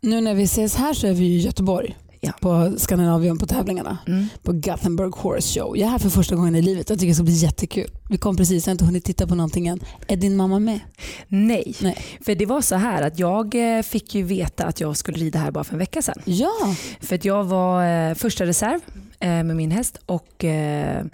Nu 0.00 0.20
när 0.20 0.34
vi 0.34 0.42
ses 0.42 0.74
här 0.76 0.94
så 0.94 1.06
är 1.06 1.12
vi 1.12 1.24
i 1.24 1.38
Göteborg. 1.40 1.96
Ja. 2.22 2.32
På 2.40 2.74
Skandinavium 2.78 3.38
på 3.38 3.46
tävlingarna. 3.46 3.98
mm. 4.06 4.26
På 4.42 4.52
Gothenburg 4.52 5.14
Horse 5.14 5.60
Show. 5.60 5.76
Jag 5.76 5.86
är 5.86 5.90
här 5.90 5.98
för 5.98 6.08
första 6.10 6.36
gången 6.36 6.54
i 6.54 6.62
livet. 6.62 6.90
Jag 6.90 6.98
tycker 6.98 7.08
det 7.08 7.14
ska 7.14 7.24
bli 7.24 7.34
jättekul. 7.34 7.90
Vi 8.10 8.18
kom 8.18 8.36
precis, 8.36 8.66
jag 8.66 8.70
har 8.70 8.74
inte 8.74 8.84
hunnit 8.84 9.04
titta 9.04 9.26
på 9.26 9.34
någonting 9.34 9.66
än. 9.66 9.80
Är 10.08 10.16
din 10.16 10.36
mamma 10.36 10.58
med? 10.58 10.80
Nej. 11.28 11.74
Nej. 11.80 11.96
För 12.24 12.34
det 12.34 12.46
var 12.46 12.60
så 12.60 12.74
här 12.76 13.02
att 13.02 13.18
jag 13.18 13.76
eh, 13.76 13.82
fick 13.82 14.14
ju 14.14 14.22
veta 14.22 14.64
att 14.66 14.80
jag 14.80 14.96
skulle 14.96 15.18
rida 15.18 15.38
här 15.38 15.50
bara 15.50 15.64
för 15.64 15.72
en 15.72 15.78
vecka 15.78 16.02
sedan. 16.02 16.22
Ja. 16.24 16.74
För 17.00 17.14
att 17.14 17.24
jag 17.24 17.44
var 17.44 17.86
eh, 18.08 18.14
första 18.14 18.46
reserv 18.46 18.80
eh, 19.20 19.28
med 19.28 19.56
min 19.56 19.70
häst 19.70 19.98
och, 20.06 20.44
eh, 20.44 21.04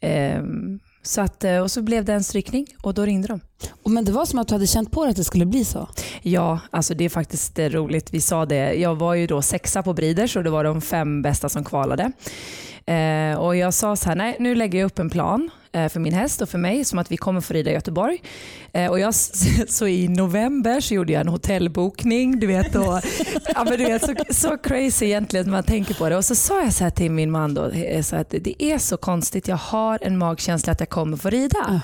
ehm, 0.00 0.78
så 1.06 1.20
att, 1.20 1.44
eh, 1.44 1.58
och 1.58 1.70
så 1.70 1.82
blev 1.82 2.04
det 2.04 2.12
en 2.12 2.24
strykning 2.24 2.66
och 2.82 2.94
då 2.94 3.02
ringde 3.02 3.28
de. 3.28 3.40
Men 3.84 4.04
det 4.04 4.12
var 4.12 4.24
som 4.24 4.38
att 4.38 4.48
du 4.48 4.54
hade 4.54 4.66
känt 4.66 4.90
på 4.90 5.04
dig 5.04 5.10
att 5.10 5.16
det 5.16 5.24
skulle 5.24 5.46
bli 5.46 5.64
så. 5.64 5.88
Ja, 6.22 6.60
alltså 6.70 6.94
det 6.94 7.04
är 7.04 7.08
faktiskt 7.08 7.58
eh, 7.58 7.68
roligt. 7.68 8.14
Vi 8.14 8.20
sa 8.20 8.46
det. 8.46 8.74
Jag 8.74 8.94
var 8.96 9.14
ju 9.14 9.26
då 9.26 9.42
sexa 9.42 9.82
på 9.82 9.92
Breeders 9.92 10.36
och 10.36 10.44
det 10.44 10.50
var 10.50 10.64
de 10.64 10.80
fem 10.80 11.22
bästa 11.22 11.48
som 11.48 11.64
kvalade. 11.64 12.12
Eh, 12.86 13.38
och 13.38 13.56
jag 13.56 13.74
sa 13.74 13.96
så 13.96 14.08
här, 14.08 14.16
nej 14.16 14.36
nu 14.38 14.54
lägger 14.54 14.78
jag 14.78 14.86
upp 14.86 14.98
en 14.98 15.10
plan 15.10 15.50
eh, 15.72 15.88
för 15.88 16.00
min 16.00 16.12
häst 16.12 16.42
och 16.42 16.48
för 16.48 16.58
mig 16.58 16.84
som 16.84 16.98
att 16.98 17.12
vi 17.12 17.16
kommer 17.16 17.40
få 17.40 17.54
rida 17.54 17.70
i 17.70 17.74
Göteborg. 17.74 18.22
Eh, 18.72 18.90
och 18.90 19.00
jag, 19.00 19.14
så 19.68 19.86
i 19.86 20.08
november 20.08 20.80
så 20.80 20.94
gjorde 20.94 21.12
jag 21.12 21.20
en 21.20 21.28
hotellbokning. 21.28 22.40
Du 22.40 22.46
vet, 22.46 22.74
och, 22.74 22.84
ja, 23.54 23.64
men 23.64 23.78
du 23.78 23.84
vet 23.84 24.04
så, 24.04 24.14
så 24.30 24.58
crazy 24.58 25.06
egentligen 25.06 25.46
när 25.46 25.52
man 25.52 25.64
tänker 25.64 25.94
på 25.94 26.08
det. 26.08 26.16
Och 26.16 26.24
så 26.24 26.34
sa 26.34 26.62
jag 26.62 26.72
så 26.72 26.84
här 26.84 26.90
till 26.90 27.10
min 27.10 27.30
man 27.30 27.54
då, 27.54 27.68
eh, 27.70 28.02
så 28.02 28.16
att 28.16 28.30
det 28.30 28.62
är 28.62 28.78
så 28.78 28.96
konstigt, 28.96 29.48
jag 29.48 29.56
har 29.56 29.98
en 30.02 30.18
magkänsla 30.18 30.72
att 30.72 30.80
jag 30.80 30.88
kommer 30.88 31.16
få 31.16 31.30
rida. 31.30 31.80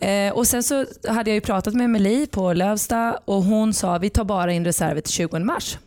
Eh, 0.00 0.32
och 0.32 0.46
sen 0.46 0.62
så 0.62 0.86
hade 1.08 1.30
jag 1.30 1.34
ju 1.34 1.40
pratat 1.40 1.74
med 1.74 1.84
Emily 1.84 2.26
på 2.26 2.52
Lövsta 2.52 3.18
och 3.24 3.42
hon 3.42 3.74
sa 3.74 3.98
vi 3.98 4.10
tar 4.10 4.24
bara 4.24 4.52
in 4.52 4.64
reservet 4.64 5.04
till 5.04 5.14
20 5.14 5.38
mars. 5.38 5.78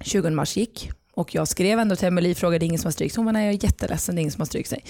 20 0.00 0.30
mars 0.30 0.56
gick 0.56 0.90
och 1.14 1.34
jag 1.34 1.48
skrev 1.48 1.78
ändå 1.78 1.96
till 1.96 2.08
Emily 2.08 2.34
frågade 2.34 2.64
ingen 2.64 2.78
som 2.78 2.86
har 2.86 2.92
strykt. 2.92 3.16
Hon 3.16 3.24
bara 3.24 3.32
nej 3.32 3.46
jag 3.46 3.54
är 3.54 3.64
jätteledsen 3.64 4.14
det 4.14 4.18
är 4.18 4.22
ingen 4.22 4.32
som 4.32 4.40
har 4.40 4.46
strykt 4.46 4.68
sig. 4.68 4.84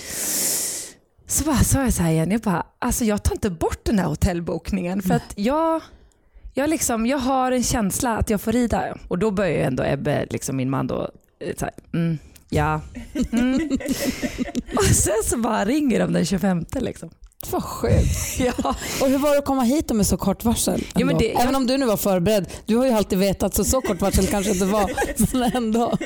Så 1.26 1.44
bara 1.44 1.64
sa 1.64 1.82
jag 1.82 1.92
så 1.92 2.02
här 2.02 2.10
igen, 2.10 2.30
jag 2.30 2.40
bara 2.40 2.66
alltså 2.78 3.04
jag 3.04 3.22
tar 3.22 3.34
inte 3.34 3.50
bort 3.50 3.84
den 3.84 3.98
här 3.98 4.06
hotellbokningen 4.06 5.02
för 5.02 5.14
att 5.14 5.32
jag 5.34 5.82
jag, 6.54 6.70
liksom, 6.70 7.06
jag 7.06 7.18
har 7.18 7.52
en 7.52 7.62
känsla 7.62 8.16
att 8.16 8.30
jag 8.30 8.40
får 8.40 8.52
rida. 8.52 8.98
Och 9.08 9.18
då 9.18 9.30
börjar 9.30 9.50
ju 9.50 9.62
ändå 9.62 9.84
Ebbe, 9.84 10.26
liksom 10.30 10.56
min 10.56 10.70
man, 10.70 10.86
då, 10.86 11.10
eh, 11.38 11.56
så 11.56 11.64
här, 11.64 11.74
mm, 11.92 12.18
ja. 12.48 12.80
Mm. 13.32 13.54
Och 14.76 14.84
sen 14.84 15.22
så 15.24 15.38
bara 15.38 15.64
ringer 15.64 16.00
de 16.00 16.12
den 16.12 16.24
25 16.24 16.64
liksom. 16.74 17.10
Vad 17.50 17.64
sjukt. 17.64 18.18
Ja. 18.38 18.74
Och 19.00 19.08
hur 19.08 19.18
var 19.18 19.30
det 19.32 19.38
att 19.38 19.44
komma 19.44 19.62
hit 19.62 19.90
med 19.90 20.06
så 20.06 20.16
kort 20.16 20.44
varsel? 20.44 20.84
Ja, 20.94 21.06
det- 21.18 21.34
Även 21.40 21.54
om 21.54 21.66
du 21.66 21.76
nu 21.78 21.86
var 21.86 21.96
förberedd. 21.96 22.46
Du 22.66 22.76
har 22.76 22.86
ju 22.86 22.92
alltid 22.92 23.18
vetat 23.18 23.54
så 23.54 23.64
så 23.64 23.80
kort 23.80 24.00
varsel 24.00 24.26
kanske 24.26 24.52
inte 24.52 24.64
var. 24.64 24.90
Men 25.38 25.50
ändå. 25.56 25.96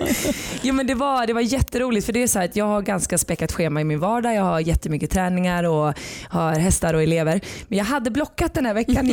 Jo, 0.63 0.75
men 0.75 0.87
det, 0.87 0.95
var, 0.95 1.27
det 1.27 1.33
var 1.33 1.41
jätteroligt 1.41 2.07
för 2.07 2.13
det 2.13 2.23
är 2.23 2.27
så 2.27 2.39
här 2.39 2.45
att 2.47 2.57
jag 2.57 2.65
har 2.65 2.83
ganska 2.83 3.19
späckat 3.19 3.53
schema 3.53 3.81
i 3.81 3.85
min 3.85 3.99
vardag. 4.01 4.35
Jag 4.35 4.43
har 4.43 4.61
jättemycket 4.61 5.11
träningar 5.11 5.65
och 5.65 5.95
har 6.29 6.53
hästar 6.53 6.95
och 6.95 7.03
elever. 7.03 7.41
Men 7.69 7.79
jag 7.79 7.85
hade 7.85 8.11
blockat 8.11 8.55
den 8.55 8.67
här 8.67 8.75
veckan. 8.75 9.13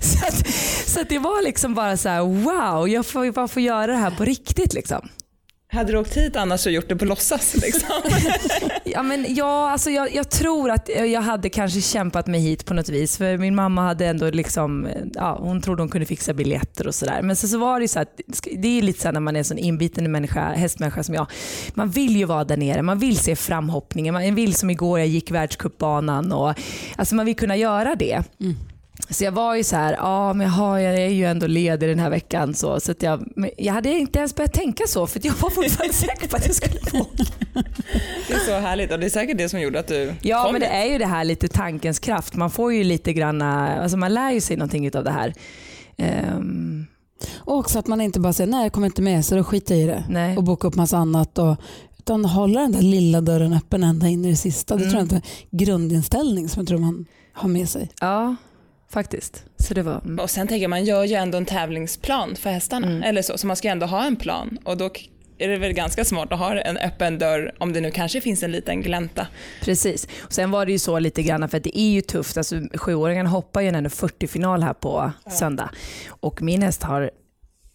så 0.00 0.26
att, 0.26 0.46
så 0.86 1.00
att 1.00 1.08
det 1.08 1.18
var 1.18 1.42
liksom 1.44 1.74
bara 1.74 1.96
så 1.96 2.08
här: 2.08 2.20
wow, 2.22 2.88
jag 2.88 3.06
får 3.06 3.32
bara 3.32 3.48
få 3.48 3.60
göra 3.60 3.86
det 3.86 3.96
här 3.98 4.10
på 4.10 4.24
riktigt. 4.24 4.74
Liksom. 4.74 5.08
Hade 5.74 5.92
du 5.92 5.98
åkt 5.98 6.16
hit 6.16 6.36
annars 6.36 6.66
och 6.66 6.72
gjort 6.72 6.88
det 6.88 6.96
på 6.96 7.04
låtsas? 7.04 7.54
Liksom? 7.54 7.88
Ja, 8.84 9.02
men 9.02 9.26
ja, 9.28 9.70
alltså 9.70 9.90
jag, 9.90 10.14
jag 10.14 10.30
tror 10.30 10.70
att 10.70 10.88
jag 10.88 11.20
hade 11.20 11.48
kanske 11.48 11.80
kämpat 11.80 12.26
mig 12.26 12.40
hit 12.40 12.64
på 12.64 12.74
något 12.74 12.88
vis. 12.88 13.18
För 13.18 13.38
min 13.38 13.54
mamma 13.54 13.82
hade 13.82 14.06
ändå 14.06 14.30
liksom, 14.30 14.88
ja, 15.14 15.38
hon 15.40 15.60
trodde 15.62 15.82
hon 15.82 15.88
kunde 15.88 16.06
fixa 16.06 16.34
biljetter 16.34 16.86
och 16.86 16.94
sådär. 16.94 17.22
Men 17.22 17.36
så, 17.36 17.48
så 17.48 17.58
var 17.58 17.78
det 17.80 17.84
ju 17.84 17.88
så 17.88 18.00
att 18.00 18.20
det 18.56 18.78
är 18.78 18.82
lite 18.82 19.00
så 19.00 19.08
här 19.08 19.12
när 19.12 19.20
man 19.20 19.36
är 19.36 19.38
en 19.38 19.44
sån 19.44 19.58
inbiten 19.58 20.12
människa, 20.12 20.52
hästmänniska 20.52 21.02
som 21.02 21.14
jag. 21.14 21.26
Man 21.74 21.90
vill 21.90 22.16
ju 22.16 22.24
vara 22.24 22.44
där 22.44 22.56
nere, 22.56 22.82
man 22.82 22.98
vill 22.98 23.16
se 23.16 23.36
framhoppningen. 23.36 24.14
Man 24.14 24.34
vill 24.34 24.54
som 24.54 24.70
igår, 24.70 24.98
jag 24.98 25.08
gick 25.08 25.30
världscupbanan 25.30 26.32
och 26.32 26.54
alltså 26.96 27.14
man 27.14 27.26
vill 27.26 27.36
kunna 27.36 27.56
göra 27.56 27.94
det. 27.94 28.22
Så 29.10 29.24
jag 29.24 29.32
var 29.32 29.54
ju 29.54 29.64
så 29.64 29.76
här, 29.76 29.92
ja 29.92 30.32
men 30.32 30.46
jaha, 30.46 30.80
jag 30.80 30.94
är 30.94 31.08
ju 31.08 31.24
ändå 31.24 31.46
ledig 31.46 31.88
den 31.88 31.98
här 31.98 32.10
veckan. 32.10 32.54
Så, 32.54 32.80
så 32.80 32.90
att 32.92 33.02
jag, 33.02 33.24
jag 33.58 33.74
hade 33.74 33.90
inte 33.90 34.18
ens 34.18 34.34
börjat 34.36 34.52
tänka 34.52 34.84
så 34.86 35.06
för 35.06 35.20
jag 35.24 35.32
var 35.34 35.50
fortfarande 35.50 35.94
säker 35.94 36.28
på 36.28 36.36
att 36.36 36.46
jag 36.46 36.54
skulle 36.54 36.80
få 36.80 37.06
Det 38.28 38.34
är 38.34 38.38
så 38.38 38.52
härligt 38.52 38.92
och 38.92 38.98
det 39.00 39.06
är 39.06 39.10
säkert 39.10 39.38
det 39.38 39.48
som 39.48 39.60
gjorde 39.60 39.80
att 39.80 39.88
du 39.88 40.14
Ja 40.22 40.42
kom 40.42 40.52
men 40.52 40.60
det 40.60 40.66
hit. 40.66 40.74
är 40.74 40.92
ju 40.92 40.98
det 40.98 41.06
här 41.06 41.24
lite 41.24 41.48
tankens 41.48 41.98
kraft. 41.98 42.34
Man 42.34 42.50
får 42.50 42.72
ju 42.74 42.84
lite 42.84 43.12
grann, 43.12 43.42
alltså 43.42 43.96
man 43.96 44.14
lär 44.14 44.30
ju 44.30 44.40
sig 44.40 44.56
någonting 44.56 44.96
av 44.96 45.04
det 45.04 45.10
här. 45.10 45.34
Ehm, 45.96 46.86
Och 47.36 47.56
också 47.58 47.78
att 47.78 47.86
man 47.86 48.00
inte 48.00 48.20
bara 48.20 48.32
säger 48.32 48.50
nej 48.50 48.62
jag 48.62 48.72
kommer 48.72 48.86
inte 48.86 49.02
med 49.02 49.24
så 49.24 49.34
då 49.36 49.44
skiter 49.44 49.74
jag 49.74 49.82
i 49.84 49.86
det. 49.86 50.04
nej. 50.08 50.36
Och 50.36 50.44
boka 50.44 50.68
upp 50.68 50.74
massa 50.74 50.96
annat. 50.98 51.38
Och, 51.38 51.56
utan 51.98 52.24
hålla 52.24 52.60
den 52.60 52.72
där 52.72 52.82
lilla 52.82 53.20
dörren 53.20 53.52
öppen 53.52 53.84
ända 53.84 54.08
in 54.08 54.24
i 54.24 54.30
det 54.30 54.36
sista. 54.36 54.76
Det 54.76 54.80
tror 54.90 54.94
jag 54.94 55.02
Mm. 55.02 55.14
är 55.16 55.20
en 55.50 55.58
grundinställning 55.58 56.48
som 56.48 56.60
jag 56.60 56.68
tror 56.68 56.78
man 56.78 57.06
har 57.32 57.48
med 57.48 57.68
sig. 57.68 57.90
Ja, 58.00 58.36
faktiskt. 58.94 59.44
Så 59.56 59.74
det 59.74 59.82
var... 59.82 60.00
mm. 60.04 60.18
Och 60.18 60.30
sen 60.30 60.48
tänker 60.48 60.62
jag, 60.62 60.70
man 60.70 60.84
gör 60.84 61.04
ju 61.04 61.14
ändå 61.14 61.38
en 61.38 61.46
tävlingsplan 61.46 62.36
för 62.36 62.50
hästarna. 62.50 62.86
Mm. 62.86 63.02
Eller 63.02 63.22
så, 63.22 63.38
så 63.38 63.46
man 63.46 63.56
ska 63.56 63.68
ändå 63.68 63.86
ha 63.86 64.04
en 64.04 64.16
plan. 64.16 64.58
Och 64.64 64.76
då 64.76 64.90
är 65.38 65.48
det 65.48 65.56
väl 65.56 65.72
ganska 65.72 66.04
smart 66.04 66.32
att 66.32 66.38
ha 66.38 66.60
en 66.60 66.76
öppen 66.76 67.18
dörr 67.18 67.52
om 67.58 67.72
det 67.72 67.80
nu 67.80 67.90
kanske 67.90 68.20
finns 68.20 68.42
en 68.42 68.52
liten 68.52 68.82
glänta. 68.82 69.26
Precis. 69.62 70.08
Och 70.22 70.32
sen 70.32 70.50
var 70.50 70.66
det 70.66 70.72
ju 70.72 70.78
så 70.78 70.98
lite 70.98 71.22
grann 71.22 71.48
för 71.48 71.56
att 71.56 71.64
det 71.64 71.78
är 71.78 71.90
ju 71.90 72.00
tufft. 72.00 72.36
Alltså, 72.36 72.56
sjuåringarna 72.74 73.28
hoppar 73.28 73.60
ju 73.60 73.68
en 73.68 73.88
40-final 73.88 74.62
här 74.62 74.74
på 74.74 75.12
söndag. 75.30 75.70
Och 76.08 76.42
min 76.42 76.62
häst 76.62 76.82
har 76.82 77.10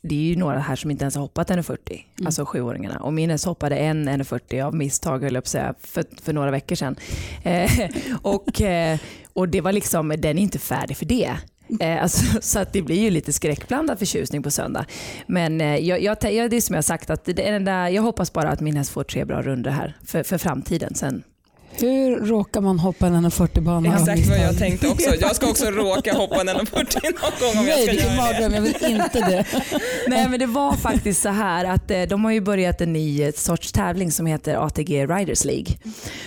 det 0.01 0.15
är 0.15 0.19
ju 0.19 0.35
några 0.35 0.59
här 0.59 0.75
som 0.75 0.91
inte 0.91 1.03
ens 1.03 1.15
har 1.15 1.21
hoppat 1.21 1.49
1,40, 1.49 2.01
alltså 2.25 2.45
sjuåringarna. 2.45 2.99
Och 2.99 3.13
min 3.13 3.29
häst 3.29 3.45
hoppade 3.45 3.75
en 3.75 4.09
1,40 4.09 4.65
av 4.65 4.75
misstag, 4.75 5.23
höll 5.23 5.33
jag 5.33 5.43
på 5.43 5.45
att 5.45 5.47
säga, 5.47 5.73
för, 5.79 6.05
för 6.21 6.33
några 6.33 6.51
veckor 6.51 6.75
sedan. 6.75 6.95
Eh, 7.43 7.71
och, 8.21 8.61
eh, 8.61 8.99
och 9.39 9.49
det 9.49 9.61
var 9.61 9.71
liksom, 9.71 10.09
den 10.17 10.37
är 10.37 10.41
inte 10.41 10.59
färdig 10.59 10.97
för 10.97 11.05
det. 11.05 11.37
Eh, 11.79 12.03
alltså, 12.03 12.23
så 12.41 12.59
att 12.59 12.73
det 12.73 12.81
blir 12.81 12.99
ju 12.99 13.09
lite 13.09 13.33
skräckblandad 13.33 13.99
förtjusning 13.99 14.43
på 14.43 14.51
söndag. 14.51 14.85
Men 15.27 15.61
eh, 15.61 15.75
jag, 15.75 16.01
jag, 16.01 16.33
jag, 16.33 16.49
det 16.49 16.57
är 16.57 16.61
som 16.61 16.75
jag 16.75 16.85
sagt, 16.85 17.09
att 17.09 17.25
det 17.25 17.47
är 17.47 17.51
den 17.51 17.65
där, 17.65 17.87
jag 17.87 18.01
hoppas 18.01 18.33
bara 18.33 18.49
att 18.49 18.59
min 18.61 18.77
häst 18.77 18.91
får 18.91 19.03
tre 19.03 19.25
bra 19.25 19.41
runder 19.41 19.71
här 19.71 19.97
för, 20.05 20.23
för 20.23 20.37
framtiden 20.37 20.95
sen. 20.95 21.23
Hur 21.71 22.15
råkar 22.15 22.61
man 22.61 22.79
hoppa 22.79 23.07
en 23.07 23.25
140-bana? 23.25 23.93
Exakt 23.93 24.29
vad 24.29 24.37
jag 24.37 24.57
tänkte 24.57 24.87
också. 24.87 25.15
Jag 25.21 25.35
ska 25.35 25.49
också 25.49 25.65
råka 25.65 26.13
hoppa 26.13 26.41
en 26.41 26.47
40 26.47 26.99
någon 27.03 27.31
gång 27.39 27.61
om 27.61 27.67
jag 27.67 27.77
Nej, 27.77 27.83
ska 27.83 27.91
vilken 27.91 28.15
göra 28.15 28.33
det. 28.33 28.39
mardröm. 28.39 28.53
Jag 28.53 28.61
vill 28.61 29.01
inte 29.01 29.19
det. 29.19 29.45
Nej 30.07 30.29
men 30.29 30.39
det 30.39 30.45
var 30.45 30.73
faktiskt 30.73 31.21
så 31.21 31.29
här 31.29 31.65
att 31.65 31.91
eh, 31.91 32.01
de 32.01 32.25
har 32.25 32.31
ju 32.31 32.41
börjat 32.41 32.81
en 32.81 32.93
ny 32.93 33.31
sorts 33.31 33.71
tävling 33.71 34.11
som 34.11 34.25
heter 34.25 34.65
ATG 34.65 35.05
Riders 35.05 35.45
League. 35.45 35.75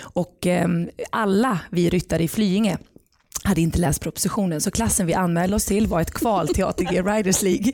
Och 0.01 0.47
eh, 0.47 0.69
alla 1.11 1.59
vi 1.71 1.91
ryttare 1.91 2.23
i 2.23 2.29
Flyinge 2.29 2.79
hade 3.45 3.61
inte 3.61 3.79
läst 3.79 4.03
propositionen 4.03 4.61
så 4.61 4.71
klassen 4.71 5.07
vi 5.07 5.15
anmälde 5.15 5.57
oss 5.57 5.65
till 5.65 5.87
var 5.87 6.01
ett 6.01 6.11
kval 6.11 6.49
till 6.49 6.65
ATG 6.65 7.03
Riders 7.03 7.43
League. 7.43 7.73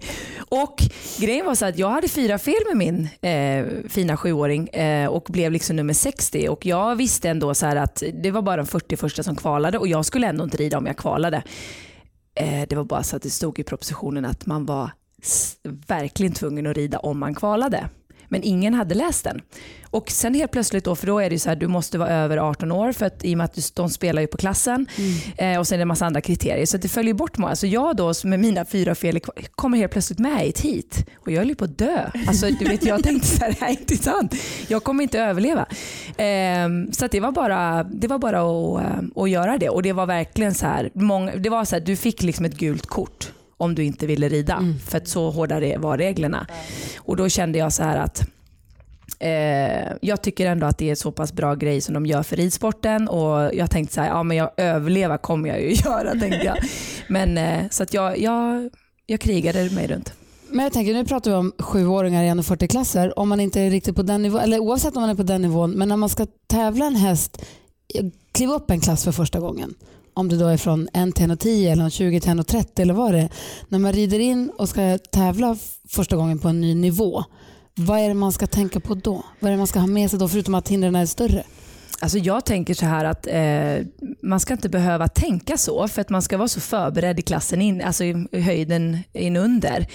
Och 0.48 0.82
grejen 1.18 1.46
var 1.46 1.54
så 1.54 1.66
att 1.66 1.78
jag 1.78 1.90
hade 1.90 2.08
fyra 2.08 2.38
fel 2.38 2.60
med 2.66 2.76
min 2.76 3.08
eh, 3.20 3.88
fina 3.88 4.16
sjuåring 4.16 4.68
eh, 4.68 5.08
och 5.08 5.26
blev 5.28 5.52
liksom 5.52 5.76
nummer 5.76 5.94
60 5.94 6.48
och 6.48 6.66
jag 6.66 6.96
visste 6.96 7.28
ändå 7.30 7.54
så 7.54 7.66
här 7.66 7.76
att 7.76 8.02
det 8.22 8.30
var 8.30 8.42
bara 8.42 8.56
de 8.56 8.66
40 8.66 8.96
första 8.96 9.22
som 9.22 9.36
kvalade 9.36 9.78
och 9.78 9.88
jag 9.88 10.04
skulle 10.04 10.26
ändå 10.26 10.44
inte 10.44 10.56
rida 10.56 10.78
om 10.78 10.86
jag 10.86 10.96
kvalade. 10.96 11.42
Eh, 12.34 12.68
det 12.68 12.76
var 12.76 12.84
bara 12.84 13.02
så 13.02 13.16
att 13.16 13.22
det 13.22 13.30
stod 13.30 13.58
i 13.58 13.64
propositionen 13.64 14.24
att 14.24 14.46
man 14.46 14.66
var 14.66 14.90
verkligen 15.86 16.32
tvungen 16.32 16.66
att 16.66 16.76
rida 16.76 16.98
om 16.98 17.18
man 17.18 17.34
kvalade. 17.34 17.88
Men 18.28 18.42
ingen 18.42 18.74
hade 18.74 18.94
läst 18.94 19.24
den. 19.24 19.40
Och 19.90 20.10
sen 20.10 20.34
helt 20.34 20.52
plötsligt 20.52 20.84
då, 20.84 20.96
för 20.96 21.06
då 21.06 21.18
är 21.18 21.30
det 21.30 21.34
ju 21.34 21.38
så 21.38 21.48
här, 21.48 21.56
du 21.56 21.66
måste 21.66 21.98
vara 21.98 22.08
över 22.08 22.36
18 22.36 22.72
år 22.72 22.92
för 22.92 23.06
att 23.06 23.24
i 23.24 23.34
och 23.34 23.38
med 23.38 23.44
att 23.44 23.74
de 23.74 23.90
spelar 23.90 24.22
ju 24.22 24.28
på 24.28 24.36
klassen 24.36 24.86
eh, 25.36 25.58
och 25.58 25.66
sen 25.66 25.76
är 25.76 25.78
det 25.78 25.82
en 25.82 25.88
massa 25.88 26.06
andra 26.06 26.20
kriterier. 26.20 26.66
Så 26.66 26.76
det 26.76 26.88
följer 26.88 27.14
bort 27.14 27.38
många. 27.38 27.56
Så 27.56 27.66
jag 27.66 27.96
då 27.96 28.12
med 28.24 28.40
mina 28.40 28.64
fyra 28.64 28.94
fel 28.94 29.20
kommer 29.54 29.78
helt 29.78 29.92
plötsligt 29.92 30.18
med 30.18 30.46
i 30.46 30.48
ett 30.48 30.60
hit 30.60 31.06
och 31.16 31.32
jag 31.32 31.38
höll 31.38 31.48
ju 31.48 31.54
på 31.54 31.64
att 31.64 31.78
dö. 31.78 32.10
Alltså, 32.28 32.46
du 32.46 32.64
vet, 32.64 32.84
jag 32.84 33.02
tänkte 33.02 33.28
så 33.28 33.44
här, 33.44 33.50
det 33.58 33.60
här 33.60 33.68
är 33.68 33.80
inte 33.80 33.96
sant. 33.96 34.34
Jag 34.68 34.84
kommer 34.84 35.02
inte 35.02 35.20
överleva. 35.20 35.66
Eh, 36.16 36.68
så 36.92 37.06
det 37.06 37.20
var 37.20 37.32
bara, 37.32 37.84
det 37.84 38.08
var 38.08 38.18
bara 38.18 38.40
att, 38.40 38.84
eh, 38.84 39.22
att 39.22 39.30
göra 39.30 39.58
det 39.58 39.68
och 39.68 39.82
det 39.82 39.92
var 39.92 40.06
verkligen 40.06 40.54
så 40.54 40.66
här, 40.66 40.90
många, 40.94 41.36
det 41.36 41.50
var 41.50 41.64
så 41.64 41.76
här, 41.76 41.80
du 41.80 41.96
fick 41.96 42.22
liksom 42.22 42.44
ett 42.44 42.56
gult 42.56 42.86
kort 42.86 43.32
om 43.58 43.74
du 43.74 43.84
inte 43.84 44.06
ville 44.06 44.28
rida. 44.28 44.74
För 44.86 44.98
att 44.98 45.08
så 45.08 45.30
hårda 45.30 45.78
var 45.78 45.98
reglerna. 45.98 46.46
Och 46.98 47.16
då 47.16 47.28
kände 47.28 47.58
jag 47.58 47.72
så 47.72 47.82
här 47.82 47.96
att 47.96 48.28
eh, 49.18 49.92
jag 50.00 50.22
tycker 50.22 50.46
ändå 50.46 50.66
att 50.66 50.78
det 50.78 50.90
är 50.90 50.94
så 50.94 51.12
pass 51.12 51.32
bra 51.32 51.54
grej 51.54 51.80
som 51.80 51.94
de 51.94 52.06
gör 52.06 52.22
för 52.22 52.36
ridsporten 52.36 53.08
och 53.08 53.54
jag 53.54 53.70
tänkte 53.70 53.94
så 53.94 54.00
här, 54.00 54.08
ja 54.08 54.22
men 54.22 54.36
jag 54.36 54.50
överleva 54.56 55.18
kommer 55.18 55.48
jag 55.48 55.62
ju 55.62 55.72
göra 55.84 56.10
tänkte 56.10 56.44
jag. 56.44 56.56
Men 57.08 57.38
eh, 57.38 57.68
så 57.70 57.82
att 57.82 57.94
jag, 57.94 58.18
jag, 58.18 58.70
jag 59.06 59.20
krigade 59.20 59.70
mig 59.70 59.86
runt. 59.86 60.12
Men 60.50 60.64
jag 60.64 60.72
tänker, 60.72 60.94
nu 60.94 61.04
pratar 61.04 61.30
vi 61.30 61.36
om 61.36 61.52
sjuåringar 61.58 62.24
i 62.24 62.28
140-klasser. 62.28 63.18
Om 63.18 63.28
man 63.28 63.40
inte 63.40 63.60
är 63.60 63.70
riktigt 63.70 63.96
på 63.96 64.02
den 64.02 64.22
nivån, 64.22 64.40
eller 64.40 64.58
oavsett 64.58 64.96
om 64.96 65.02
man 65.02 65.10
är 65.10 65.14
på 65.14 65.22
den 65.22 65.42
nivån, 65.42 65.70
men 65.70 65.88
när 65.88 65.96
man 65.96 66.08
ska 66.08 66.26
tävla 66.46 66.86
en 66.86 66.96
häst, 66.96 67.42
kliva 68.32 68.54
upp 68.54 68.70
en 68.70 68.80
klass 68.80 69.04
för 69.04 69.12
första 69.12 69.40
gången. 69.40 69.74
Om 70.18 70.28
det 70.28 70.36
då 70.36 70.46
är 70.46 70.56
från 70.56 70.88
1 70.92 71.14
till 71.14 71.26
1,10 71.26 71.72
eller 71.72 71.90
20 71.90 72.20
till 72.20 72.44
30 72.44 72.82
eller 72.82 72.94
vad 72.94 73.14
det 73.14 73.18
är. 73.18 73.28
När 73.68 73.78
man 73.78 73.92
rider 73.92 74.18
in 74.18 74.50
och 74.58 74.68
ska 74.68 74.98
tävla 74.98 75.56
första 75.88 76.16
gången 76.16 76.38
på 76.38 76.48
en 76.48 76.60
ny 76.60 76.74
nivå, 76.74 77.24
vad 77.74 78.00
är 78.00 78.08
det 78.08 78.14
man 78.14 78.32
ska 78.32 78.46
tänka 78.46 78.80
på 78.80 78.94
då? 78.94 79.24
Vad 79.40 79.48
är 79.48 79.52
det 79.52 79.58
man 79.58 79.66
ska 79.66 79.78
ha 79.78 79.86
med 79.86 80.10
sig 80.10 80.18
då 80.18 80.28
förutom 80.28 80.54
att 80.54 80.68
hindren 80.68 80.96
är 80.96 81.06
större? 81.06 81.42
Alltså 82.00 82.18
jag 82.18 82.44
tänker 82.44 82.74
så 82.74 82.86
här 82.86 83.04
att 83.04 83.26
eh, 83.26 83.86
man 84.22 84.40
ska 84.40 84.54
inte 84.54 84.68
behöva 84.68 85.08
tänka 85.08 85.56
så 85.56 85.88
för 85.88 86.00
att 86.00 86.10
man 86.10 86.22
ska 86.22 86.36
vara 86.36 86.48
så 86.48 86.60
förberedd 86.60 87.18
i 87.18 87.22
klassen 87.22 87.62
in, 87.62 87.82
alltså 87.82 88.04
i 88.04 88.26
i 88.32 88.40
höjden 88.40 88.98
in 89.12 89.36
under. 89.36 89.86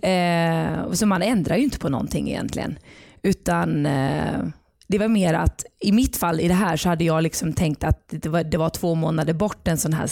Eh, 0.00 0.92
så 0.92 1.06
man 1.06 1.22
ändrar 1.22 1.56
ju 1.56 1.64
inte 1.64 1.78
på 1.78 1.88
någonting 1.88 2.28
egentligen. 2.28 2.78
Utan 3.22 3.86
eh, 3.86 4.40
det 4.88 4.98
var 4.98 5.08
mer 5.08 5.34
att 5.34 5.64
i 5.80 5.92
mitt 5.92 6.16
fall 6.16 6.40
i 6.40 6.48
det 6.48 6.54
här 6.54 6.76
så 6.76 6.88
hade 6.88 7.04
jag 7.04 7.22
liksom 7.22 7.52
tänkt 7.52 7.84
att 7.84 8.04
det 8.08 8.28
var, 8.28 8.44
det 8.44 8.56
var 8.56 8.70
två 8.70 8.94
månader 8.94 9.32
bort 9.32 9.68
en 9.68 9.78
sån 9.78 9.92
här 9.92 10.10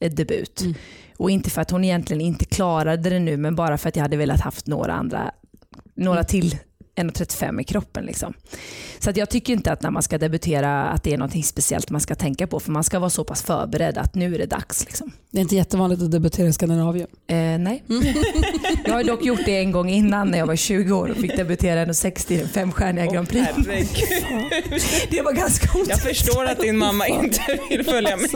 eh, 0.00 0.12
debut. 0.12 0.60
Mm. 0.60 0.74
Och 1.16 1.30
inte 1.30 1.50
för 1.50 1.62
att 1.62 1.70
hon 1.70 1.84
egentligen 1.84 2.20
inte 2.20 2.44
klarade 2.44 3.10
det 3.10 3.18
nu 3.18 3.36
men 3.36 3.56
bara 3.56 3.78
för 3.78 3.88
att 3.88 3.96
jag 3.96 4.02
hade 4.02 4.16
velat 4.16 4.40
haft 4.40 4.66
några 4.66 4.92
andra, 4.92 5.32
några 5.94 6.24
till 6.24 6.58
1,35 6.96 7.60
i 7.60 7.64
kroppen. 7.64 8.04
Liksom. 8.04 8.34
Så 8.98 9.10
att 9.10 9.16
jag 9.16 9.30
tycker 9.30 9.52
inte 9.52 9.72
att 9.72 9.82
när 9.82 9.90
man 9.90 10.02
ska 10.02 10.18
debutera 10.18 10.82
att 10.88 11.02
det 11.02 11.12
är 11.12 11.18
något 11.18 11.44
speciellt 11.46 11.90
man 11.90 12.00
ska 12.00 12.14
tänka 12.14 12.46
på 12.46 12.60
för 12.60 12.72
man 12.72 12.84
ska 12.84 12.98
vara 12.98 13.10
så 13.10 13.24
pass 13.24 13.42
förberedd 13.42 13.98
att 13.98 14.14
nu 14.14 14.34
är 14.34 14.38
det 14.38 14.46
dags. 14.46 14.84
Liksom. 14.86 15.12
Det 15.30 15.38
är 15.38 15.42
inte 15.42 15.56
jättevanligt 15.56 16.02
att 16.02 16.10
debutera 16.10 16.48
i 16.48 16.52
Skandinavien. 16.52 17.06
Eh, 17.26 17.36
nej. 17.36 17.82
Jag 18.84 18.92
har 18.92 19.04
dock 19.04 19.24
gjort 19.24 19.40
det 19.44 19.58
en 19.58 19.72
gång 19.72 19.88
innan 19.90 20.30
när 20.30 20.38
jag 20.38 20.46
var 20.46 20.56
20 20.56 20.92
år 20.92 21.08
och 21.08 21.16
fick 21.16 21.36
debutera 21.36 21.84
1,60 21.86 22.32
i 22.32 22.36
den 22.36 22.48
femstjärniga 22.48 23.06
Grand 23.06 23.28
Prix. 23.28 23.48
Det 25.10 25.22
var 25.22 25.32
ganska 25.32 25.68
Jag 25.74 25.82
otäckt. 25.82 26.02
förstår 26.02 26.44
att 26.44 26.60
din 26.60 26.78
mamma 26.78 27.06
inte 27.08 27.58
vill 27.70 27.84
följa 27.84 28.16
med. 28.16 28.28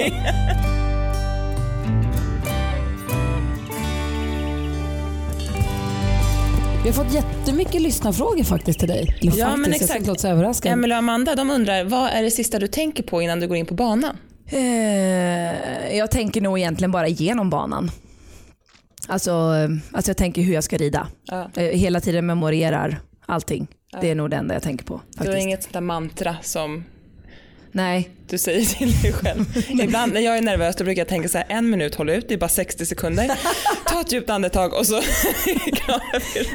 Vi 6.86 6.92
har 6.92 7.04
fått 7.04 7.14
jättemycket 7.14 7.82
lyssnarfrågor 7.82 8.44
faktiskt 8.44 8.78
till 8.78 8.88
dig. 8.88 9.16
Eller 9.20 9.32
Ja, 9.38 9.46
faktiskt, 9.46 9.58
men 9.60 9.70
jag 9.70 9.76
ska 9.76 9.84
exakt. 9.84 10.06
låta 10.06 10.28
överraskad. 10.28 10.72
Emelie 10.72 10.94
och 10.94 10.98
Amanda 10.98 11.34
de 11.34 11.50
undrar, 11.50 11.84
vad 11.84 12.10
är 12.10 12.22
det 12.22 12.30
sista 12.30 12.58
du 12.58 12.66
tänker 12.66 13.02
på 13.02 13.22
innan 13.22 13.40
du 13.40 13.48
går 13.48 13.56
in 13.56 13.66
på 13.66 13.74
banan? 13.74 14.16
Eh, 14.46 15.96
jag 15.96 16.10
tänker 16.10 16.40
nog 16.40 16.58
egentligen 16.58 16.92
bara 16.92 17.08
igenom 17.08 17.50
banan. 17.50 17.90
Alltså, 19.08 19.30
alltså 19.92 20.10
jag 20.10 20.16
tänker 20.16 20.42
hur 20.42 20.54
jag 20.54 20.64
ska 20.64 20.76
rida. 20.76 21.08
Ja. 21.24 21.50
Eh, 21.56 21.62
hela 21.64 22.00
tiden 22.00 22.26
memorerar 22.26 23.00
allting. 23.26 23.66
Ja. 23.92 23.98
Det 24.00 24.10
är 24.10 24.14
nog 24.14 24.30
det 24.30 24.36
enda 24.36 24.54
jag 24.54 24.62
tänker 24.62 24.84
på. 24.84 25.00
Du 25.12 25.18
har 25.18 25.24
Faktiskt. 25.26 25.46
inget 25.46 25.62
sånt 25.62 25.72
där 25.72 25.80
mantra 25.80 26.36
som 26.42 26.84
Nej. 27.76 28.10
Du 28.28 28.38
säger 28.38 28.64
till 28.64 29.02
dig 29.02 29.12
själv. 29.12 29.44
Ibland 29.82 30.12
när 30.12 30.20
jag 30.20 30.38
är 30.38 30.42
nervös 30.42 30.76
då 30.76 30.84
brukar 30.84 31.00
jag 31.00 31.08
tänka 31.08 31.28
så 31.28 31.38
här, 31.38 31.46
en 31.48 31.70
minut, 31.70 31.94
håll 31.94 32.10
ut, 32.10 32.28
det 32.28 32.34
är 32.34 32.38
bara 32.38 32.48
60 32.48 32.86
sekunder. 32.86 33.30
Ta 33.86 34.00
ett 34.00 34.12
djupt 34.12 34.30
andetag 34.30 34.74
och 34.74 34.86
så 34.86 34.94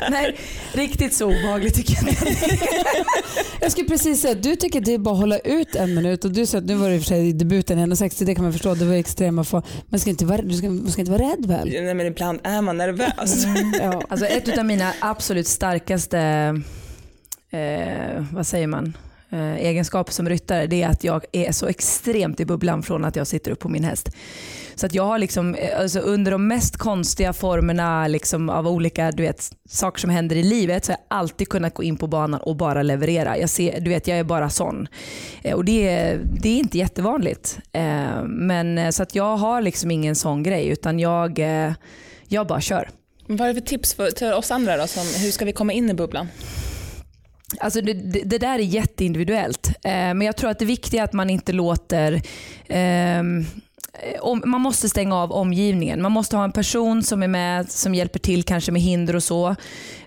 Nej, 0.09 0.37
riktigt 0.73 1.13
så 1.13 1.25
obehagligt 1.25 1.75
tycker 1.75 1.93
jag 1.93 2.15
Jag 3.61 3.71
skulle 3.71 3.87
precis 3.87 4.21
säga, 4.21 4.33
du 4.35 4.55
tycker 4.55 4.81
det 4.81 4.93
är 4.93 4.97
bara 4.97 5.13
att 5.13 5.19
hålla 5.19 5.39
ut 5.39 5.75
en 5.75 5.93
minut 5.93 6.25
och 6.25 6.31
du 6.31 6.45
sa 6.45 6.57
att 6.57 6.63
nu 6.63 6.75
var 6.75 6.89
det 6.89 6.95
i 6.95 6.97
och 6.97 7.01
för 7.01 7.07
sig 7.07 7.33
debuten 7.33 7.79
1,60, 7.79 8.25
det 8.25 8.35
kan 8.35 8.43
man 8.43 8.53
förstå, 8.53 8.75
det 8.75 8.85
var 8.85 8.93
extrema 8.93 9.43
för 9.43 9.63
Men 9.89 9.99
ska 9.99 10.09
inte 10.09 10.25
vara, 10.25 10.41
du 10.41 10.53
ska, 10.53 10.69
man 10.69 10.91
ska 10.91 11.01
inte 11.01 11.11
vara 11.11 11.23
rädd 11.31 11.45
väl? 11.45 11.69
Nej 11.69 11.93
men 11.93 12.05
ibland 12.05 12.39
är 12.43 12.61
man 12.61 12.77
nervös. 12.77 13.45
Mm, 13.45 13.73
ja. 13.81 14.03
Alltså 14.09 14.25
ett 14.25 14.57
av 14.57 14.65
mina 14.65 14.93
absolut 14.99 15.47
starkaste, 15.47 16.19
eh, 17.51 18.25
vad 18.31 18.47
säger 18.47 18.67
man, 18.67 18.93
Eh, 19.33 19.55
egenskap 19.55 20.11
som 20.11 20.29
ryttare 20.29 20.67
det 20.67 20.83
är 20.83 20.89
att 20.89 21.03
jag 21.03 21.25
är 21.31 21.51
så 21.51 21.67
extremt 21.67 22.39
i 22.39 22.45
bubblan 22.45 22.83
från 22.83 23.05
att 23.05 23.15
jag 23.15 23.27
sitter 23.27 23.51
upp 23.51 23.59
på 23.59 23.69
min 23.69 23.83
häst. 23.83 24.09
Så 24.75 24.85
att 24.85 24.93
jag 24.93 25.03
har 25.03 25.17
liksom, 25.17 25.55
eh, 25.55 25.79
alltså 25.79 25.99
under 25.99 26.31
de 26.31 26.47
mest 26.47 26.77
konstiga 26.77 27.33
formerna 27.33 28.07
liksom 28.07 28.49
av 28.49 28.67
olika 28.67 29.11
du 29.11 29.23
vet, 29.23 29.51
saker 29.69 29.99
som 29.99 30.09
händer 30.09 30.35
i 30.35 30.43
livet 30.43 30.85
så 30.85 30.91
har 30.91 30.97
jag 31.09 31.17
alltid 31.17 31.49
kunnat 31.49 31.73
gå 31.73 31.83
in 31.83 31.97
på 31.97 32.07
banan 32.07 32.39
och 32.41 32.55
bara 32.55 32.83
leverera. 32.83 33.37
Jag, 33.37 33.49
ser, 33.49 33.79
du 33.79 33.89
vet, 33.89 34.07
jag 34.07 34.19
är 34.19 34.23
bara 34.23 34.49
sån. 34.49 34.87
Eh, 35.41 35.55
och 35.55 35.65
det, 35.65 35.89
är, 35.89 36.19
det 36.41 36.49
är 36.49 36.59
inte 36.59 36.77
jättevanligt. 36.77 37.59
Men, 38.25 38.93
så 38.93 39.03
att 39.03 39.15
jag 39.15 39.37
har 39.37 39.61
liksom 39.61 39.91
ingen 39.91 40.15
sån 40.15 40.43
grej 40.43 40.67
utan 40.67 40.99
jag, 40.99 41.39
jag 42.27 42.47
bara 42.47 42.61
kör. 42.61 42.89
Vad 43.27 43.41
är 43.41 43.53
det 43.53 43.61
för 43.61 43.67
tips 43.67 43.93
för, 43.93 44.11
till 44.11 44.33
oss 44.33 44.51
andra 44.51 44.77
då? 44.77 44.87
Som, 44.87 45.03
hur 45.23 45.31
ska 45.31 45.45
vi 45.45 45.53
komma 45.53 45.73
in 45.73 45.89
i 45.89 45.93
bubblan? 45.93 46.27
Alltså 47.59 47.81
det, 47.81 47.93
det, 47.93 48.21
det, 48.25 48.37
där 48.37 48.59
är 48.59 48.63
jätteindividuellt. 48.63 49.67
Eh, 49.67 49.91
men 49.91 50.21
jag 50.21 50.37
tror 50.37 50.49
att 50.49 50.59
det 50.59 50.65
viktiga 50.65 51.01
är 51.01 51.05
att 51.05 51.13
man 51.13 51.29
inte 51.29 51.51
låter 51.53 52.21
ehm, 52.67 53.45
eh, 53.93 54.21
om, 54.21 54.43
man 54.45 54.61
måste 54.61 54.89
stänga 54.89 55.15
av 55.15 55.31
omgivningen. 55.31 56.01
Man 56.01 56.11
måste 56.11 56.37
ha 56.37 56.43
en 56.43 56.51
person 56.51 57.03
som 57.03 57.23
är 57.23 57.27
med, 57.27 57.71
som 57.71 57.95
hjälper 57.95 58.19
till 58.19 58.43
kanske 58.43 58.71
med 58.71 58.81
hinder 58.81 59.15
och 59.15 59.23
så. 59.23 59.55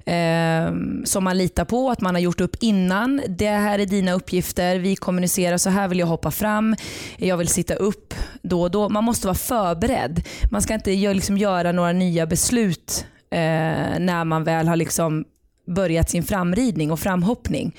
Eh, 0.04 0.72
som 1.04 1.24
man 1.24 1.38
litar 1.38 1.64
på, 1.64 1.90
att 1.90 2.00
man 2.00 2.14
har 2.14 2.22
gjort 2.22 2.40
upp 2.40 2.56
innan. 2.60 3.22
Det 3.28 3.48
här 3.48 3.78
är 3.78 3.86
dina 3.86 4.12
uppgifter, 4.12 4.78
vi 4.78 4.96
kommunicerar, 4.96 5.58
så 5.58 5.70
här 5.70 5.88
vill 5.88 5.98
jag 5.98 6.06
hoppa 6.06 6.30
fram, 6.30 6.76
jag 7.16 7.36
vill 7.36 7.48
sitta 7.48 7.74
upp 7.74 8.14
då 8.42 8.62
och 8.62 8.70
då. 8.70 8.88
Man 8.88 9.04
måste 9.04 9.26
vara 9.26 9.34
förberedd. 9.34 10.22
Man 10.50 10.62
ska 10.62 10.74
inte 10.74 10.90
liksom 10.90 11.38
göra 11.38 11.72
några 11.72 11.92
nya 11.92 12.26
beslut 12.26 13.06
eh, 13.30 13.98
när 13.98 14.24
man 14.24 14.44
väl 14.44 14.68
har 14.68 14.76
liksom 14.76 15.24
börjat 15.66 16.10
sin 16.10 16.22
framridning 16.22 16.92
och 16.92 17.00
framhoppning. 17.00 17.76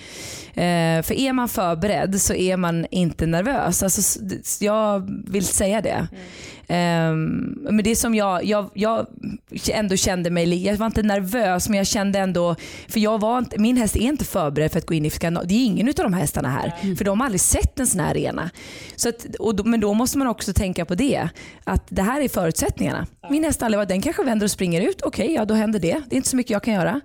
Eh, 0.53 1.01
för 1.01 1.13
är 1.13 1.33
man 1.33 1.49
förberedd 1.49 2.21
så 2.21 2.33
är 2.33 2.57
man 2.57 2.85
inte 2.91 3.25
nervös. 3.25 3.83
Alltså, 3.83 4.19
jag 4.59 5.09
vill 5.27 5.45
säga 5.45 5.81
det. 5.81 6.07
Mm. 6.11 6.25
Eh, 6.67 7.11
men 7.71 7.83
det 7.83 7.91
är 7.91 7.95
som 7.95 8.15
jag, 8.15 8.45
jag, 8.45 8.69
jag 8.73 9.05
ändå 9.71 9.95
kände 9.95 10.29
mig, 10.29 10.65
jag 10.65 10.77
var 10.77 10.85
inte 10.85 11.03
nervös 11.03 11.69
men 11.69 11.77
jag 11.77 11.87
kände 11.87 12.19
ändå, 12.19 12.55
för 12.87 12.99
jag 12.99 13.19
var 13.19 13.37
inte, 13.37 13.59
min 13.59 13.77
häst 13.77 13.95
är 13.95 13.99
inte 13.99 14.25
förberedd 14.25 14.71
för 14.71 14.79
att 14.79 14.85
gå 14.85 14.93
in 14.93 15.05
i 15.05 15.09
Skandinavien. 15.09 15.47
Det 15.47 15.55
är 15.55 15.65
ingen 15.65 15.87
av 15.87 15.93
de 15.93 16.13
här 16.13 16.21
hästarna 16.21 16.49
här. 16.49 16.75
Mm. 16.81 16.95
För 16.95 17.05
de 17.05 17.19
har 17.19 17.25
aldrig 17.25 17.41
sett 17.41 17.79
en 17.79 17.87
sån 17.87 17.99
här 17.99 18.11
arena. 18.11 18.49
Så 18.95 19.09
att, 19.09 19.25
då, 19.39 19.63
men 19.63 19.79
då 19.79 19.93
måste 19.93 20.17
man 20.17 20.27
också 20.27 20.53
tänka 20.53 20.85
på 20.85 20.95
det. 20.95 21.29
Att 21.63 21.83
det 21.89 22.01
här 22.01 22.21
är 22.21 22.29
förutsättningarna. 22.29 23.07
Min 23.29 23.43
häst 23.43 23.61
har 23.61 23.65
aldrig 23.65 23.77
varit, 23.77 23.89
den 23.89 24.01
kanske 24.01 24.23
vänder 24.23 24.45
och 24.45 24.51
springer 24.51 24.81
ut. 24.81 25.01
Okej, 25.01 25.25
okay, 25.25 25.35
ja 25.35 25.45
då 25.45 25.53
händer 25.53 25.79
det. 25.79 26.01
Det 26.09 26.15
är 26.15 26.17
inte 26.17 26.29
så 26.29 26.35
mycket 26.35 26.51
jag 26.51 26.63
kan 26.63 26.73
göra. 26.73 27.01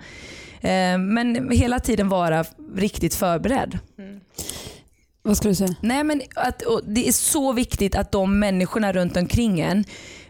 Eh, 0.61 0.99
men 0.99 1.51
hela 1.51 1.81
tiden 1.81 2.09
vara 2.09 2.45
riktigt 2.77 3.15
förberedd. 3.15 3.79
Mm. 3.99 4.21
Vad 5.23 5.37
skulle 5.37 5.51
du 5.51 5.57
säga? 5.57 5.75
Nej, 5.81 6.05
men 6.05 6.23
att, 6.35 6.63
det 6.87 7.09
är 7.09 7.13
så 7.13 7.53
viktigt 7.53 7.97
att 7.97 8.13
de 8.13 8.39
människorna 8.39 8.93
runt 8.93 9.17
omkring 9.17 9.61
en 9.61 9.85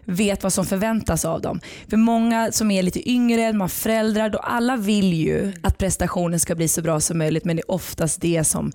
vet 0.05 0.43
vad 0.43 0.53
som 0.53 0.67
förväntas 0.67 1.25
av 1.25 1.41
dem. 1.41 1.61
För 1.91 1.97
många 1.97 2.53
som 2.53 2.71
är 2.71 2.83
lite 2.83 3.11
yngre, 3.11 3.53
man 3.53 3.61
har 3.61 3.69
föräldrar, 3.69 4.29
då 4.29 4.39
alla 4.39 4.77
vill 4.77 5.13
ju 5.15 5.53
att 5.63 5.79
prestationen 5.79 6.41
ska 6.41 6.55
bli 6.55 6.69
så 6.69 6.83
bra 6.83 7.01
som 7.01 7.19
möjligt 7.19 7.45
men 7.45 7.57
det 7.57 7.63
är 7.63 7.71
oftast 7.71 8.21
det 8.21 8.45
som 8.45 8.73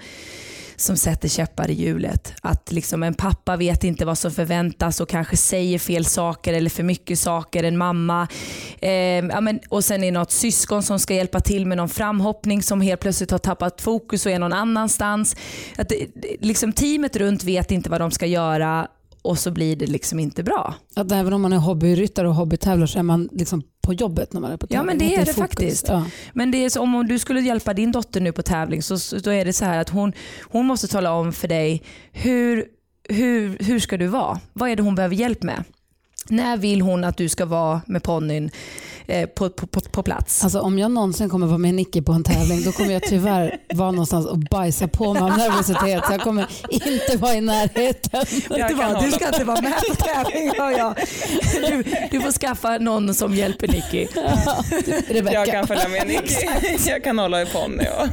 som 0.76 0.98
sätter 0.98 1.30
käppar 1.30 1.70
i 1.70 1.74
hjulet. 1.74 2.34
Att 2.42 2.72
liksom 2.72 3.04
en 3.04 3.14
pappa 3.14 3.56
vet 3.56 3.84
inte 3.84 4.06
vad 4.06 4.18
som 4.18 4.32
förväntas 4.32 5.00
och 5.00 5.10
kanske 5.10 5.38
säger 5.38 5.80
fel 5.80 6.06
saker 6.06 6.54
eller 6.54 6.70
för 6.70 6.84
mycket 6.84 7.20
saker. 7.20 7.64
En 7.64 7.78
mamma. 7.78 8.28
Eh, 8.80 8.92
ja, 8.92 9.42
men, 9.42 9.60
och 9.70 9.84
sen 9.84 10.04
är 10.04 10.08
det 10.08 10.20
något 10.20 10.32
syskon 10.32 10.84
som 10.84 11.00
ska 11.00 11.14
hjälpa 11.14 11.40
till 11.40 11.66
med 11.66 11.78
någon 11.78 11.90
framhoppning 11.90 12.64
som 12.64 12.82
helt 12.82 13.02
plötsligt 13.02 13.32
har 13.32 13.38
tappat 13.38 13.82
fokus 13.82 14.26
och 14.26 14.32
är 14.32 14.40
någon 14.40 14.54
annanstans. 14.54 15.36
Att 15.78 15.90
det, 15.90 16.08
liksom 16.40 16.74
teamet 16.74 17.16
runt 17.16 17.44
vet 17.44 17.72
inte 17.72 17.90
vad 17.90 18.02
de 18.02 18.12
ska 18.12 18.26
göra 18.26 18.88
och 19.26 19.40
så 19.40 19.52
blir 19.52 19.76
det 19.76 19.86
liksom 19.86 20.20
inte 20.20 20.44
bra. 20.44 20.76
Att 20.96 21.12
även 21.12 21.34
om 21.34 21.42
man 21.42 21.54
är 21.54 21.58
hobbyryttare 21.58 22.28
och 22.28 22.36
hobbytävlar 22.36 22.88
så 22.88 23.00
är 23.00 23.04
man 23.04 23.30
liksom 23.32 23.64
på 23.82 23.94
jobbet 23.94 24.34
när 24.34 24.42
man 24.42 24.52
är 24.52 24.58
på 24.58 24.68
tävling? 24.68 24.78
Ja 24.78 24.84
men 24.84 24.98
det 24.98 25.16
är 25.16 25.20
det, 25.20 25.34
fokus. 25.34 25.36
faktiskt. 25.36 25.88
Ja. 25.88 26.06
Men 26.34 26.52
det 26.52 26.66
är 26.66 26.70
så, 26.70 26.82
om 26.82 27.08
du 27.08 27.20
skulle 27.20 27.42
hjälpa 27.42 27.74
din 27.74 27.92
dotter 27.92 28.22
nu 28.22 28.32
på 28.32 28.42
tävling 28.42 28.84
så, 28.84 29.20
då 29.20 29.32
är 29.32 29.46
det 29.46 29.54
så 29.54 29.66
här 29.66 29.80
att 29.80 29.90
hon, 29.90 30.14
hon 30.42 30.66
måste 30.66 30.88
tala 30.88 31.12
om 31.12 31.34
för 31.34 31.48
dig 31.48 31.84
hur, 32.12 32.66
hur, 33.10 33.58
hur 33.60 33.80
ska 33.80 33.98
du 33.98 34.08
vara? 34.08 34.40
Vad 34.54 34.70
är 34.70 34.76
det 34.76 34.84
hon 34.84 34.96
behöver 34.96 35.16
hjälp 35.16 35.44
med? 35.44 35.64
När 36.30 36.58
vill 36.58 36.82
hon 36.82 37.04
att 37.04 37.18
du 37.18 37.30
ska 37.30 37.46
vara 37.46 37.82
med 37.86 38.04
ponnyn 38.04 38.52
på, 39.36 39.50
på, 39.50 39.68
på, 39.68 39.82
på, 39.82 40.04
plats? 40.04 40.44
Alltså, 40.44 40.60
om 40.60 40.80
jag 40.80 40.92
någonsin 40.92 41.30
kommer 41.30 41.48
vara 41.48 41.58
med 41.58 41.74
Nicky 41.74 42.02
på 42.02 42.12
en 42.12 42.24
tävling 42.24 42.64
då 42.64 42.72
kommer 42.72 42.94
jag 42.94 43.04
tyvärr 43.04 43.58
vara 43.74 43.92
någonstans 43.92 44.26
och 44.26 44.38
bajsa 44.38 44.88
på 44.88 45.14
mig 45.14 45.22
av 45.22 45.38
nervositet. 45.38 46.04
Jag 46.10 46.22
kommer 46.22 46.46
inte 46.70 47.18
vara 47.18 47.34
i 47.34 47.42
närheten. 47.42 48.26
Vad, 48.78 49.04
du 49.04 49.12
ska 49.12 49.28
inte 49.28 49.44
vara 49.44 49.62
med 49.62 49.74
på 49.90 49.96
tävling 49.96 50.52
hör 50.58 50.72
jag. 50.72 50.96
Du, 51.70 51.84
du 52.12 52.22
får 52.22 52.32
skaffa 52.32 52.78
någon 52.78 53.14
som 53.14 53.34
hjälper 53.34 53.68
Nicky. 53.68 54.08
Ja, 54.16 55.32
jag 55.32 55.48
kan 55.48 55.68
följa 55.68 55.88
med 55.88 56.08
Nicky. 56.08 56.48
Jag 56.88 57.04
kan 57.04 57.20
hålla 57.20 57.42
i 57.42 57.46
ponny 57.46 57.84
och 58.00 58.08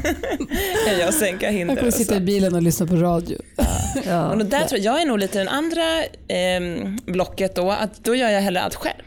jag 1.01 1.15
sänka 1.15 1.51
hinder. 1.51 1.75
Jag 1.75 1.79
kommer 1.79 1.93
sitta 1.93 2.17
i 2.17 2.21
bilen 2.21 2.55
och 2.55 2.63
lyssna 2.63 2.87
på 2.87 2.97
radio. 2.97 3.39
Ja. 4.07 4.31
Och 4.31 4.47
där 4.47 4.65
tror 4.65 4.81
jag, 4.81 4.95
jag 4.95 5.03
är 5.03 5.07
nog 5.07 5.19
lite 5.19 5.39
den 5.39 5.49
andra 5.49 5.83
eh, 6.29 6.89
blocket 7.07 7.55
då. 7.55 7.71
Att 7.71 8.05
då 8.05 8.15
gör 8.15 8.29
jag 8.29 8.41
hellre 8.41 8.63
allt 8.63 8.75
själv. 8.75 9.03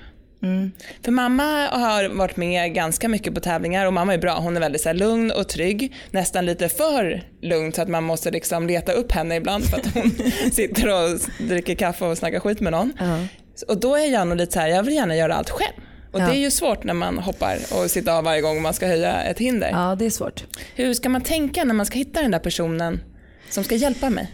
Mm. 0.46 0.72
För 1.04 1.12
mamma 1.12 1.68
har 1.72 2.10
varit 2.10 2.38
med 2.38 2.74
ganska 2.74 3.10
mycket 3.10 3.34
på 3.34 3.40
tävlingar 3.40 3.86
och 3.86 3.94
mamma 3.94 4.14
är 4.14 4.18
bra. 4.18 4.40
Hon 4.40 4.58
är 4.58 4.62
väldigt 4.62 4.82
så 4.82 4.94
lugn 4.94 5.32
och 5.32 5.50
trygg. 5.50 5.96
Nästan 6.12 6.46
lite 6.46 6.70
för 6.70 7.24
lugn 7.42 7.74
så 7.74 7.82
att 7.82 7.88
man 7.88 8.04
måste 8.04 8.32
liksom 8.32 8.68
leta 8.68 8.92
upp 8.92 9.12
henne 9.12 9.36
ibland 9.36 9.66
för 9.66 9.78
att 9.78 9.94
hon 9.94 10.12
sitter 10.52 10.88
och 10.88 11.20
dricker 11.48 11.76
kaffe 11.76 12.06
och 12.06 12.18
snackar 12.18 12.40
skit 12.40 12.60
med 12.60 12.72
någon. 12.72 12.92
Uh 13.02 13.08
-huh. 13.08 13.28
Och 13.68 13.80
då 13.80 13.96
är 13.96 14.12
jag 14.12 14.28
nog 14.28 14.38
lite 14.38 14.52
så 14.52 14.60
här, 14.60 14.68
jag 14.68 14.84
vill 14.84 14.94
gärna 14.94 15.16
göra 15.16 15.36
allt 15.36 15.50
själv. 15.50 15.74
Och 16.12 16.22
ja. 16.22 16.26
det 16.28 16.36
är 16.36 16.40
ju 16.40 16.52
svårt 16.52 16.84
när 16.84 16.94
man 16.94 17.18
hoppar 17.18 17.58
och 17.72 17.92
sitter 17.92 18.12
av 18.12 18.24
varje 18.24 18.42
gång 18.42 18.62
man 18.62 18.74
ska 18.74 18.88
höja 18.88 19.24
ett 19.24 19.40
hinder. 19.40 19.70
Ja, 19.72 19.96
det 20.00 20.06
är 20.06 20.10
svårt. 20.10 20.44
Hur 20.76 20.94
ska 20.94 21.10
man 21.10 21.22
tänka 21.22 21.64
när 21.64 21.74
man 21.74 21.86
ska 21.86 21.98
hitta 21.98 22.22
den 22.22 22.32
där 22.32 22.40
personen 22.40 23.02
som 23.50 23.64
ska 23.64 23.76
hjälpa 23.76 24.10
mig? 24.10 24.32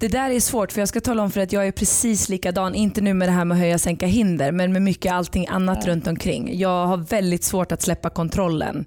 Det 0.00 0.08
där 0.08 0.30
är 0.30 0.40
svårt 0.40 0.72
för 0.72 0.80
jag 0.80 0.88
ska 0.88 1.00
tala 1.00 1.22
om 1.22 1.30
för 1.30 1.40
att 1.40 1.52
jag 1.52 1.66
är 1.66 1.72
precis 1.72 2.28
likadan. 2.28 2.74
Inte 2.74 3.00
nu 3.00 3.14
med 3.14 3.28
det 3.28 3.32
här 3.32 3.44
med 3.44 3.54
att 3.54 3.60
höja 3.60 3.74
och 3.74 3.80
sänka 3.80 4.06
hinder 4.06 4.52
men 4.52 4.72
med 4.72 4.82
mycket 4.82 5.12
allting 5.12 5.46
annat 5.46 5.78
ja. 5.82 5.92
runt 5.92 6.06
omkring. 6.06 6.58
Jag 6.58 6.86
har 6.86 6.96
väldigt 6.96 7.44
svårt 7.44 7.72
att 7.72 7.82
släppa 7.82 8.10
kontrollen. 8.10 8.86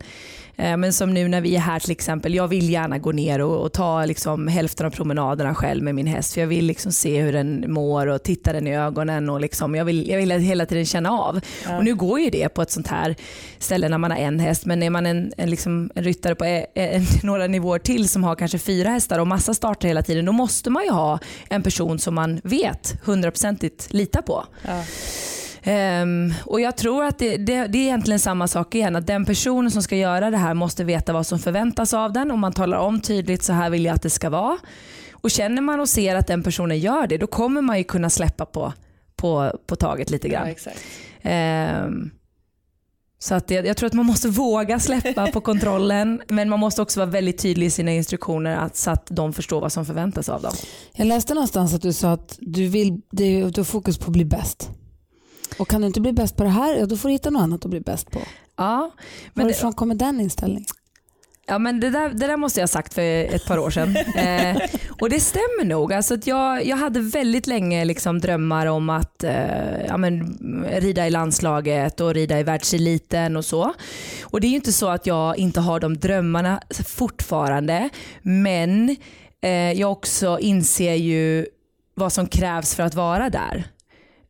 Eh, 0.58 0.78
men 0.78 0.94
som 0.94 1.14
nu 1.14 1.28
när 1.28 1.42
vi 1.42 1.56
är 1.56 1.60
här 1.60 1.80
till 1.80 1.92
exempel, 1.92 2.34
jag 2.34 2.48
vill 2.48 2.70
gärna 2.70 2.98
gå 2.98 3.12
ner 3.12 3.42
och, 3.42 3.66
och, 3.66 3.74
ta 3.74 4.06
liksom 4.06 4.48
hälften 4.48 4.86
av 4.86 4.92
promenaderna 4.92 5.56
själv 5.56 5.84
med 5.84 5.96
min 5.96 6.08
häst. 6.08 6.34
För 6.34 6.42
jag 6.42 6.48
vill 6.48 6.66
liksom 6.66 6.92
se 6.92 7.22
hur 7.22 7.34
den 7.34 7.66
mår 7.68 8.08
och 8.08 8.24
titta 8.24 8.54
den 8.54 8.68
i 8.68 8.76
ögonen. 8.78 9.30
Och 9.30 9.42
liksom, 9.42 9.76
jag, 9.76 9.86
vill, 9.86 10.10
jag 10.10 10.18
vill 10.18 10.32
hela 10.32 10.66
tiden 10.66 10.86
känna 10.86 11.12
av. 11.12 11.40
Ja. 11.66 11.78
Och 11.78 11.84
nu 11.84 11.96
går 11.96 12.20
ju 12.20 12.30
det 12.30 12.50
på 12.50 12.62
ett 12.62 12.72
sånt 12.72 12.88
här 12.88 13.16
ställe 13.60 13.90
när 13.90 13.98
man 13.98 14.12
har 14.12 14.18
en 14.18 14.40
häst. 14.40 14.66
Men 14.66 14.84
är 14.84 14.90
man 14.90 15.06
en, 15.06 15.34
en, 15.38 15.50
liksom, 15.50 15.92
en 15.96 16.04
ryttare 16.04 16.36
på 16.36 16.46
en, 16.46 16.66
en, 16.74 17.06
några 17.24 17.48
nivåer 17.48 17.80
till 17.80 18.10
som 18.10 18.24
har 18.24 18.36
kanske 18.36 18.60
fyra 18.60 18.90
hästar 18.90 19.20
och 19.20 19.28
massa 19.28 19.54
starter 19.54 19.88
hela 19.88 20.02
tiden. 20.04 20.26
Då 20.26 20.32
måste 20.32 20.70
man 20.70 20.84
ju 20.84 20.90
ha 20.90 21.20
en 21.50 21.64
person 21.64 22.00
som 22.00 22.16
man 22.16 22.42
vet 22.44 22.96
hundraprocentigt 23.04 23.94
litar 23.94 24.22
på. 24.22 24.46
Ja. 24.62 24.84
Um, 25.66 26.34
och 26.46 26.62
Jag 26.62 26.78
tror 26.78 27.04
att 27.04 27.20
det, 27.20 27.38
det, 27.38 27.68
det, 27.68 27.78
är 27.78 27.84
egentligen 27.84 28.20
samma 28.20 28.48
sak 28.48 28.76
igen. 28.76 28.96
Att 28.96 29.08
Den 29.08 29.26
personen 29.26 29.72
som 29.72 29.84
ska 29.84 29.96
göra 29.96 30.30
det 30.30 30.38
här 30.38 30.54
måste 30.54 30.84
veta 30.84 31.14
vad 31.14 31.28
som 31.28 31.40
förväntas 31.40 31.94
av 31.94 32.14
den 32.14 32.32
och 32.32 32.40
man 32.40 32.54
talar 32.54 32.78
om 32.78 33.02
tydligt 33.02 33.44
så 33.44 33.54
här 33.54 33.70
vill 33.70 33.86
jag 33.86 33.96
att 33.96 34.02
det 34.02 34.10
ska 34.10 34.30
vara. 34.30 34.58
Och 35.12 35.32
Känner 35.32 35.62
man 35.62 35.80
och 35.80 35.90
ser 35.90 36.16
att 36.16 36.28
den 36.28 36.44
personen 36.44 36.80
gör 36.80 37.08
det 37.08 37.18
då 37.18 37.28
kommer 37.28 37.62
man 37.62 37.78
ju 37.78 37.84
kunna 37.84 38.10
släppa 38.10 38.46
på, 38.46 38.74
på, 39.16 39.60
på 39.68 39.76
taget 39.76 40.10
lite 40.10 40.30
grann. 40.30 40.56
Ja, 41.22 41.84
um, 41.86 42.12
så 43.20 43.36
att 43.36 43.52
jag, 43.52 43.66
jag, 43.66 43.78
tror 43.78 43.88
att 43.88 43.94
man 43.94 44.06
måste 44.06 44.28
våga 44.28 44.80
släppa 44.80 45.28
på 45.28 45.42
kontrollen 45.42 46.22
men 46.28 46.50
man 46.50 46.60
måste 46.60 46.82
också 46.82 47.00
vara 47.00 47.10
väldigt 47.10 47.38
tydlig 47.38 47.68
i 47.68 47.70
sina 47.70 47.92
instruktioner 47.92 48.56
att, 48.56 48.76
så 48.76 48.92
att 48.92 49.08
de 49.10 49.34
förstår 49.34 49.62
vad 49.62 49.72
som 49.72 49.86
förväntas 49.86 50.30
av 50.30 50.42
dem. 50.42 50.54
Jag 50.94 51.08
läste 51.08 51.34
någonstans 51.34 51.74
att 51.74 51.82
du 51.82 51.94
sa 51.94 52.12
att 52.12 52.38
du, 52.40 52.68
vill, 52.68 53.02
du 53.12 53.44
har 53.44 53.64
fokus 53.64 53.98
på 53.98 54.06
att 54.06 54.12
bli 54.12 54.26
bäst. 54.26 54.70
Och 55.58 55.68
kan 55.68 55.82
du 55.82 55.88
inte 55.88 56.02
bli 56.02 56.14
bäst 56.14 56.38
på 56.38 56.44
det 56.44 56.50
här, 56.50 56.76
ja, 56.76 56.86
då 56.86 56.98
får 56.98 57.10
du 57.10 57.14
hitta 57.14 57.30
något 57.30 57.42
annat 57.42 57.66
att 57.66 57.72
bli 57.72 57.80
bäst 57.80 58.12
på. 58.12 58.20
Ja, 58.58 58.92
men 59.34 59.46
Varifrån 59.46 59.72
det, 59.72 59.78
kommer 59.78 59.96
den 59.96 60.22
inställningen? 60.22 60.66
Ja, 61.46 61.60
men 61.60 61.80
det, 61.80 61.90
där, 61.90 62.10
det 62.10 62.28
där 62.28 62.38
måste 62.38 62.60
jag 62.60 62.64
ha 62.64 62.68
sagt 62.68 62.94
för 62.94 63.02
ett 63.36 63.46
par 63.46 63.58
år 63.58 63.70
sedan. 63.70 63.98
Eh, 64.16 64.58
och 65.02 65.10
det 65.10 65.20
stämmer 65.20 65.66
nog. 65.66 65.94
Alltså 65.94 66.14
att 66.14 66.28
jag, 66.28 66.66
jag 66.66 66.78
hade 66.78 67.00
väldigt 67.00 67.48
länge 67.48 67.86
liksom 67.86 68.20
drömmar 68.20 68.66
om 68.66 68.90
att 68.90 69.24
eh, 69.24 69.86
ja, 69.88 69.98
men, 69.98 70.38
rida 70.72 71.08
i 71.08 71.10
landslaget 71.10 72.02
och 72.02 72.14
rida 72.14 72.40
i 72.40 72.44
världseliten 72.44 73.38
och 73.38 73.46
så. 73.46 73.74
Och 74.24 74.42
Det 74.42 74.48
är 74.48 74.50
ju 74.50 74.56
inte 74.56 74.72
så 74.72 74.90
att 74.90 75.08
jag 75.08 75.38
inte 75.38 75.60
har 75.60 75.80
de 75.80 75.98
drömmarna 75.98 76.62
fortfarande. 76.86 77.90
Men 78.22 78.96
eh, 79.42 79.72
jag 79.72 79.92
också 79.92 80.40
inser 80.40 80.94
ju 80.94 81.46
vad 81.96 82.14
som 82.14 82.28
krävs 82.28 82.76
för 82.76 82.84
att 82.84 82.96
vara 82.96 83.30
där. 83.30 83.73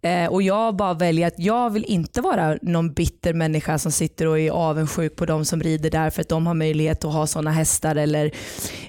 Eh, 0.03 0.27
och 0.27 0.41
jag 0.41 0.75
bara 0.75 0.93
väljer 0.93 1.27
att 1.27 1.39
jag 1.39 1.69
vill 1.69 1.85
inte 1.85 2.21
vara 2.21 2.57
någon 2.61 2.93
bitter 2.93 3.33
människa 3.33 3.77
som 3.77 3.91
sitter 3.91 4.27
och 4.27 4.39
är 4.39 4.51
avundsjuk 4.51 5.15
på 5.15 5.25
de 5.25 5.45
som 5.45 5.63
rider 5.63 5.89
där 5.89 6.09
för 6.09 6.21
att 6.21 6.29
de 6.29 6.47
har 6.47 6.53
möjlighet 6.53 7.05
att 7.05 7.13
ha 7.13 7.27
sådana 7.27 7.51
hästar 7.51 7.95
eller 7.95 8.31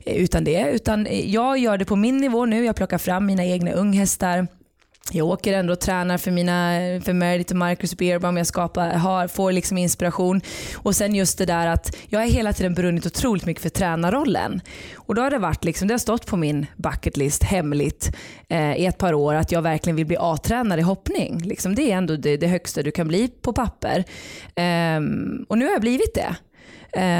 eh, 0.04 0.16
utan 0.16 0.44
det. 0.44 0.70
Utan 0.70 1.06
eh, 1.06 1.30
jag 1.30 1.58
gör 1.58 1.78
det 1.78 1.84
på 1.84 1.96
min 1.96 2.16
nivå 2.16 2.46
nu. 2.46 2.64
Jag 2.64 2.76
plockar 2.76 2.98
fram 2.98 3.26
mina 3.26 3.44
egna 3.44 3.72
unghästar 3.72 4.46
jag 5.12 5.26
åker 5.26 5.52
ändå 5.52 5.72
och 5.72 5.80
tränar 5.80 6.18
för, 6.18 6.30
mina, 6.30 6.72
för 7.04 7.12
Meredith 7.12 7.52
och 7.52 7.56
Marcus 7.56 7.96
Beerbaum. 7.96 8.36
Jag 8.36 8.46
skapar, 8.46 8.90
har, 8.90 9.28
får 9.28 9.52
liksom 9.52 9.78
inspiration. 9.78 10.40
Och 10.74 10.96
sen 10.96 11.14
just 11.14 11.38
det 11.38 11.46
där 11.46 11.66
att 11.66 11.96
jag 12.08 12.20
har 12.20 12.26
hela 12.26 12.52
tiden 12.52 12.74
brunnit 12.74 13.06
otroligt 13.06 13.46
mycket 13.46 13.62
för 13.62 13.68
tränarrollen. 13.68 14.60
Och 14.96 15.14
då 15.14 15.22
har 15.22 15.30
det 15.30 15.38
varit 15.38 15.64
liksom, 15.64 15.88
det 15.88 15.94
har 15.94 15.98
stått 15.98 16.26
på 16.26 16.36
min 16.36 16.66
bucket 16.76 17.16
list 17.16 17.42
hemligt 17.42 18.16
eh, 18.48 18.74
i 18.76 18.86
ett 18.86 18.98
par 18.98 19.14
år 19.14 19.34
att 19.34 19.52
jag 19.52 19.62
verkligen 19.62 19.96
vill 19.96 20.06
bli 20.06 20.16
A-tränare 20.20 20.80
i 20.80 20.84
hoppning. 20.84 21.42
Liksom, 21.44 21.74
det 21.74 21.92
är 21.92 21.96
ändå 21.96 22.16
det, 22.16 22.36
det, 22.36 22.46
högsta 22.46 22.82
du 22.82 22.90
kan 22.90 23.08
bli 23.08 23.28
på 23.28 23.52
papper. 23.52 24.04
Um, 24.96 25.46
och 25.48 25.58
nu 25.58 25.64
har 25.64 25.72
jag 25.72 25.80
blivit 25.80 26.14
det. 26.14 26.36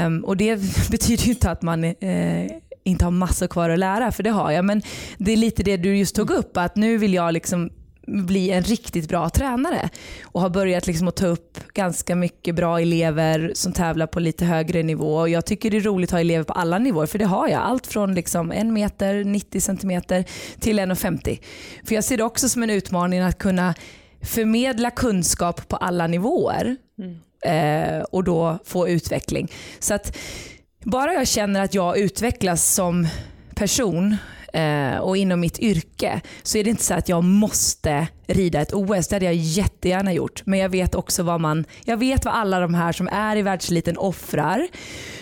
Um, 0.05 0.25
och 0.25 0.37
det 0.37 0.55
betyder 0.91 1.23
ju 1.23 1.31
inte 1.31 1.51
att 1.51 1.61
man 1.61 1.83
eh, 1.83 2.51
inte 2.83 3.05
har 3.05 3.11
massor 3.11 3.47
kvar 3.47 3.69
att 3.69 3.79
lära, 3.79 4.11
för 4.11 4.23
det 4.23 4.29
har 4.29 4.51
jag. 4.51 4.65
Men 4.65 4.81
det 5.17 5.31
är 5.31 5.37
lite 5.37 5.63
det 5.63 5.77
du 5.77 5.97
just 5.97 6.15
tog 6.15 6.29
upp, 6.29 6.57
att 6.57 6.75
nu 6.75 6.97
vill 6.97 7.13
jag 7.13 7.33
liksom 7.33 7.69
bli 8.07 8.51
en 8.51 8.63
riktigt 8.63 9.09
bra 9.09 9.29
tränare 9.29 9.89
och 10.23 10.41
har 10.41 10.49
börjat 10.49 10.87
liksom 10.87 11.07
att 11.07 11.15
ta 11.15 11.27
upp 11.27 11.59
ganska 11.73 12.15
mycket 12.15 12.55
bra 12.55 12.79
elever 12.79 13.51
som 13.55 13.73
tävlar 13.73 14.07
på 14.07 14.19
lite 14.19 14.45
högre 14.45 14.83
nivå. 14.83 15.15
Och 15.15 15.29
jag 15.29 15.45
tycker 15.45 15.71
det 15.71 15.77
är 15.77 15.81
roligt 15.81 16.09
att 16.09 16.11
ha 16.11 16.19
elever 16.19 16.43
på 16.43 16.53
alla 16.53 16.79
nivåer 16.79 17.05
för 17.05 17.19
det 17.19 17.25
har 17.25 17.47
jag. 17.47 17.61
Allt 17.61 17.87
från 17.87 18.15
liksom 18.15 18.51
en 18.51 18.73
meter, 18.73 19.23
90 19.23 19.61
centimeter 19.61 20.25
till 20.59 20.79
1,50. 20.79 21.39
För 21.83 21.95
jag 21.95 22.03
ser 22.03 22.17
det 22.17 22.23
också 22.23 22.49
som 22.49 22.63
en 22.63 22.69
utmaning 22.69 23.19
att 23.19 23.37
kunna 23.37 23.73
förmedla 24.21 24.91
kunskap 24.91 25.67
på 25.67 25.75
alla 25.75 26.07
nivåer 26.07 26.75
mm. 26.99 27.17
eh, 27.45 28.03
och 28.03 28.23
då 28.23 28.59
få 28.65 28.89
utveckling. 28.89 29.51
Så 29.79 29.93
att 29.93 30.17
bara 30.83 31.13
jag 31.13 31.27
känner 31.27 31.63
att 31.63 31.73
jag 31.73 31.97
utvecklas 31.97 32.73
som 32.73 33.07
person 33.55 34.17
eh, 34.55 34.97
och 34.97 35.17
inom 35.17 35.39
mitt 35.39 35.59
yrke 35.59 36.21
så 36.43 36.57
är 36.57 36.63
det 36.63 36.69
inte 36.69 36.83
så 36.83 36.93
att 36.93 37.09
jag 37.09 37.23
måste 37.23 38.07
rida 38.27 38.61
ett 38.61 38.73
OS. 38.73 39.07
Det 39.07 39.15
hade 39.15 39.25
jag 39.25 39.35
jättegärna 39.35 40.13
gjort. 40.13 40.41
Men 40.45 40.59
jag 40.59 40.69
vet 40.69 40.95
också 40.95 41.23
vad 41.23 41.41
man, 41.41 41.65
jag 41.85 41.97
vet 41.97 42.25
vad 42.25 42.33
alla 42.33 42.59
de 42.59 42.73
här 42.73 42.91
som 42.91 43.07
är 43.07 43.35
i 43.35 43.41
världseliten 43.41 43.97
offrar 43.97 44.67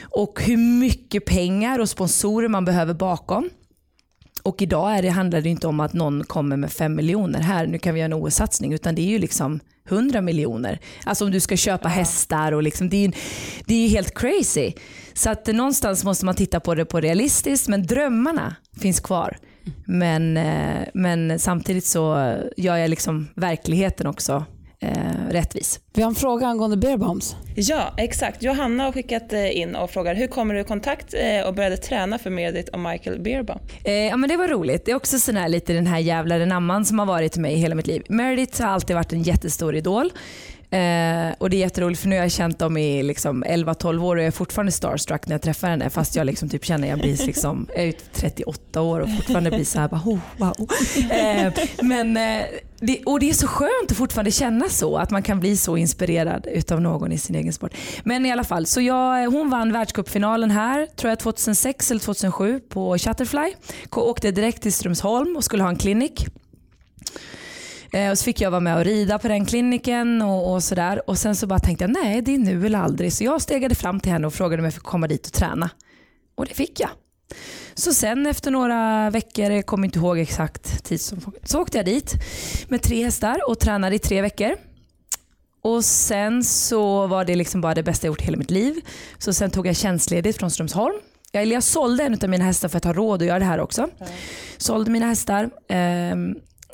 och 0.02 0.41
hur 0.43 0.58
mycket 0.58 1.26
pengar 1.26 1.80
och 1.80 1.89
sponsorer 1.89 2.48
man 2.48 2.65
behöver 2.65 2.93
bakom. 2.93 3.50
Och 4.43 4.62
idag 4.62 4.98
är 4.98 5.02
det, 5.02 5.10
handlar 5.10 5.41
det 5.41 5.50
inte 5.50 5.67
om 5.67 5.80
att 5.80 5.93
någon 5.93 6.24
kommer 6.24 6.58
med 6.58 6.72
fem 6.72 6.96
miljoner 6.96 7.39
här, 7.39 7.67
nu 7.67 7.78
kan 7.78 7.93
vi 7.93 8.00
göra 8.00 8.06
en 8.06 8.13
OS-satsning, 8.13 8.74
utan 8.74 8.96
det 8.96 9.02
är 9.02 9.10
ju 9.10 9.19
liksom 9.19 9.60
100 9.89 10.22
miljoner. 10.22 10.80
Alltså 11.06 11.26
om 11.26 11.32
du 11.32 11.39
ska 11.39 11.58
köpa 11.58 11.88
hästar 11.88 12.52
och 12.52 12.63
liksom, 12.63 12.89
det 12.89 12.98
är 12.98 13.02
ju 13.02 13.12
det 13.65 13.74
är 13.74 13.89
helt 13.89 14.19
crazy. 14.19 14.74
Så 15.13 15.30
att 15.30 15.47
någonstans 15.47 16.04
måste 16.04 16.26
man 16.26 16.36
titta 16.36 16.60
på 16.60 16.76
det 16.76 16.86
på 16.86 16.99
realistiskt, 16.99 17.67
men 17.67 17.84
drömmarna 17.84 18.56
finns 18.82 18.99
kvar. 18.99 19.38
Men, 19.86 20.38
eh, 20.38 20.88
men 20.93 21.39
samtidigt 21.39 21.86
så 21.86 22.36
gör 22.58 22.78
jag 22.78 22.89
liksom 22.89 23.28
verkligheten 23.36 24.08
också 24.08 24.45
eh, 24.84 25.32
rättvis. 25.32 25.80
Vi 25.93 26.02
har 26.02 26.10
en 26.10 26.15
fråga 26.15 26.47
angående 26.47 26.78
beerbombs. 26.78 27.36
Ja, 27.56 27.93
exakt. 27.97 28.43
Johanna 28.43 28.84
har 28.84 28.91
skickat 28.91 29.34
eh, 29.34 29.58
in 29.58 29.76
och 29.76 29.91
frågar 29.91 30.15
hur 30.15 30.28
kommer 30.28 30.54
du 30.54 30.60
i 30.60 30.63
kontakt 30.63 31.13
eh, 31.13 31.47
och 31.47 31.54
började 31.54 31.78
träna 31.78 32.17
för 32.19 32.30
Meredith 32.30 32.73
och 32.73 32.80
Michael 32.80 33.19
Beerbaum? 33.19 33.60
Eh, 33.84 33.93
ja, 33.93 34.17
men 34.17 34.30
det 34.30 34.38
var 34.38 34.47
roligt. 34.47 34.86
Det 34.86 34.91
är 34.91 34.95
också 34.95 35.19
sån 35.19 35.36
här, 35.36 35.49
lite 35.49 35.73
den 35.73 35.88
här 35.88 35.99
jävlaren 35.99 36.52
amman 36.52 36.86
som 36.86 36.99
har 36.99 37.06
varit 37.06 37.38
mig 37.38 37.56
hela 37.56 37.76
mitt 37.76 37.88
liv. 37.88 38.04
Meredith 38.10 38.62
har 38.62 38.69
alltid 38.69 38.95
varit 38.95 39.13
en 39.13 39.23
jättestor 39.23 39.76
idol. 39.76 40.12
Eh, 40.74 41.34
och 41.38 41.50
det 41.50 41.56
är 41.56 41.60
jätteroligt 41.60 42.02
för 42.02 42.10
nu 42.10 42.16
har 42.16 42.24
jag 42.24 42.32
känt 42.32 42.60
dem 42.60 42.78
i 42.78 43.04
liksom 43.04 43.44
11-12 43.44 44.04
år 44.04 44.16
och 44.16 44.22
jag 44.22 44.28
är 44.28 44.32
fortfarande 44.32 44.72
starstruck 44.72 45.28
när 45.28 45.34
jag 45.34 45.42
träffar 45.42 45.68
henne 45.68 45.90
fast 45.90 46.16
jag 46.16 46.26
liksom 46.26 46.50
typ 46.50 46.66
känner 46.66 46.88
att 46.88 46.90
jag 46.90 47.00
blir 47.00 47.26
liksom, 47.26 47.68
jag 47.76 47.84
är 47.84 47.94
38 48.14 48.82
år 48.82 49.00
och 49.00 49.10
fortfarande 49.18 49.50
blir 49.50 49.66
så 49.66 49.80
här 49.80 49.88
bara, 49.88 50.02
oh, 50.06 50.20
wow. 50.38 50.70
Eh, 51.12 51.54
men, 51.82 52.18
eh, 52.18 52.46
det, 52.80 53.04
och 53.06 53.20
det 53.20 53.30
är 53.30 53.34
så 53.34 53.48
skönt 53.48 53.92
att 53.92 53.98
fortfarande 53.98 54.32
känna 54.32 54.70
så, 54.70 54.98
att 54.98 55.12
man 55.12 55.24
kan 55.24 55.40
bli 55.40 55.58
så 55.58 55.78
inspirerad 55.78 56.48
utav 56.52 56.82
någon 56.82 57.12
i 57.12 57.18
sin 57.18 57.36
egen 57.36 57.54
sport. 57.54 57.74
Men 58.04 58.26
i 58.26 58.32
alla 58.32 58.44
fall, 58.44 58.66
så 58.66 58.82
jag, 58.82 59.32
hon 59.32 59.50
vann 59.50 59.74
världscupfinalen 59.74 60.52
här, 60.52 60.88
tror 60.96 61.10
jag 61.10 61.20
2006 61.20 61.92
eller 61.92 62.02
2007 62.02 62.60
på 62.60 62.98
Shutterfly. 62.98 63.54
Åkte 63.92 64.32
direkt 64.32 64.62
till 64.62 64.74
Strömsholm 64.74 65.36
och 65.36 65.44
skulle 65.44 65.64
ha 65.64 65.70
en 65.70 65.78
klinik. 65.78 66.28
Eh, 67.94 68.12
och 68.12 68.18
så 68.18 68.24
fick 68.24 68.42
jag 68.42 68.52
vara 68.52 68.62
med 68.62 68.78
och 68.78 68.86
rida 68.86 69.20
på 69.20 69.28
den 69.28 69.46
kliniken 69.46 70.22
och, 70.22 70.54
och 70.54 70.64
sådär. 70.64 71.10
Och 71.10 71.18
sen 71.18 71.36
så 71.36 71.48
bara 71.48 71.60
tänkte 71.60 71.84
jag, 71.84 71.92
nej 71.92 72.22
det 72.22 72.36
är 72.36 72.38
nu 72.38 72.66
eller 72.66 72.80
aldrig. 72.80 73.14
Så 73.14 73.24
jag 73.24 73.42
stegade 73.42 73.76
fram 73.76 74.00
till 74.00 74.12
henne 74.12 74.28
och 74.28 74.34
frågade 74.34 74.62
om 74.62 74.66
jag 74.66 74.74
fick 74.74 74.84
komma 74.84 75.08
dit 75.08 75.26
och 75.28 75.34
träna. 75.34 75.70
Och 76.36 76.46
det 76.46 76.54
fick 76.54 76.80
jag. 76.80 76.90
Så 77.74 77.94
sen 77.94 78.26
efter 78.26 78.52
några 78.52 79.10
veckor, 79.10 79.52
jag 79.52 79.66
kommer 79.66 79.86
inte 79.86 80.00
ihåg 80.00 80.20
exakt 80.20 80.84
tid, 80.84 81.02
så 81.44 81.62
åkte 81.62 81.78
jag 81.78 81.86
dit 81.86 82.14
med 82.68 82.82
tre 82.82 83.04
hästar 83.04 83.50
och 83.50 83.60
tränade 83.60 83.96
i 83.96 84.00
tre 84.00 84.22
veckor. 84.22 84.56
Och 85.62 85.86
sen 85.86 86.44
så 86.44 87.08
var 87.08 87.26
det 87.26 87.36
liksom 87.36 87.62
bara 87.62 87.74
det 87.74 87.84
bästa 87.84 88.08
jag 88.08 88.12
gjort 88.12 88.22
i 88.22 88.26
hela 88.26 88.38
mitt 88.38 88.52
liv. 88.52 88.76
Så 89.18 89.34
sen 89.34 89.52
tog 89.52 89.68
jag 89.68 89.76
tjänstledigt 89.76 90.40
från 90.40 90.52
Strömsholm. 90.52 90.96
Jag, 91.32 91.46
jag 91.46 91.64
sålde 91.64 92.04
en 92.04 92.14
av 92.24 92.30
mina 92.30 92.44
hästar 92.46 92.70
för 92.70 92.78
att 92.78 92.84
ha 92.84 92.94
råd 92.94 93.22
att 93.22 93.28
göra 93.28 93.40
det 93.40 93.46
här 93.46 93.60
också. 93.60 93.82
Mm. 93.82 94.14
Sålde 94.58 94.92
mina 94.92 95.06
hästar, 95.06 95.44
eh, 95.68 96.16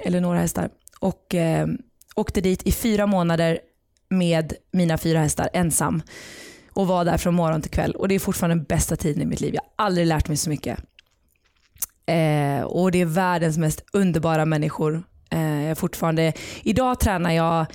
eller 0.06 0.22
några 0.22 0.40
hästar 0.40 0.70
och 1.00 1.36
eh, 1.36 1.68
åkte 2.16 2.42
dit 2.42 2.68
i 2.68 2.72
fyra 2.72 3.08
månader 3.08 3.60
med 4.10 4.54
mina 4.72 4.98
fyra 4.98 5.20
hästar 5.20 5.50
ensam 5.54 6.02
och 6.74 6.88
var 6.88 7.06
där 7.06 7.18
från 7.18 7.36
morgon 7.36 7.62
till 7.62 7.72
kväll 7.72 7.96
och 7.96 8.08
det 8.08 8.16
är 8.16 8.20
fortfarande 8.20 8.56
den 8.56 8.64
bästa 8.64 8.96
tiden 8.96 9.22
i 9.22 9.26
mitt 9.26 9.42
liv. 9.42 9.54
Jag 9.54 9.62
har 9.62 9.86
aldrig 9.86 10.08
lärt 10.08 10.28
mig 10.28 10.38
så 10.38 10.50
mycket. 10.50 10.80
Eh, 12.06 12.62
och 12.62 12.92
det 12.92 13.02
är 13.02 13.06
världens 13.06 13.58
mest 13.58 13.86
underbara 13.94 14.46
människor. 14.46 15.04
Eh, 15.30 15.76
fortfarande, 15.76 16.34
idag 16.64 17.00
tränar 17.00 17.32
jag 17.32 17.66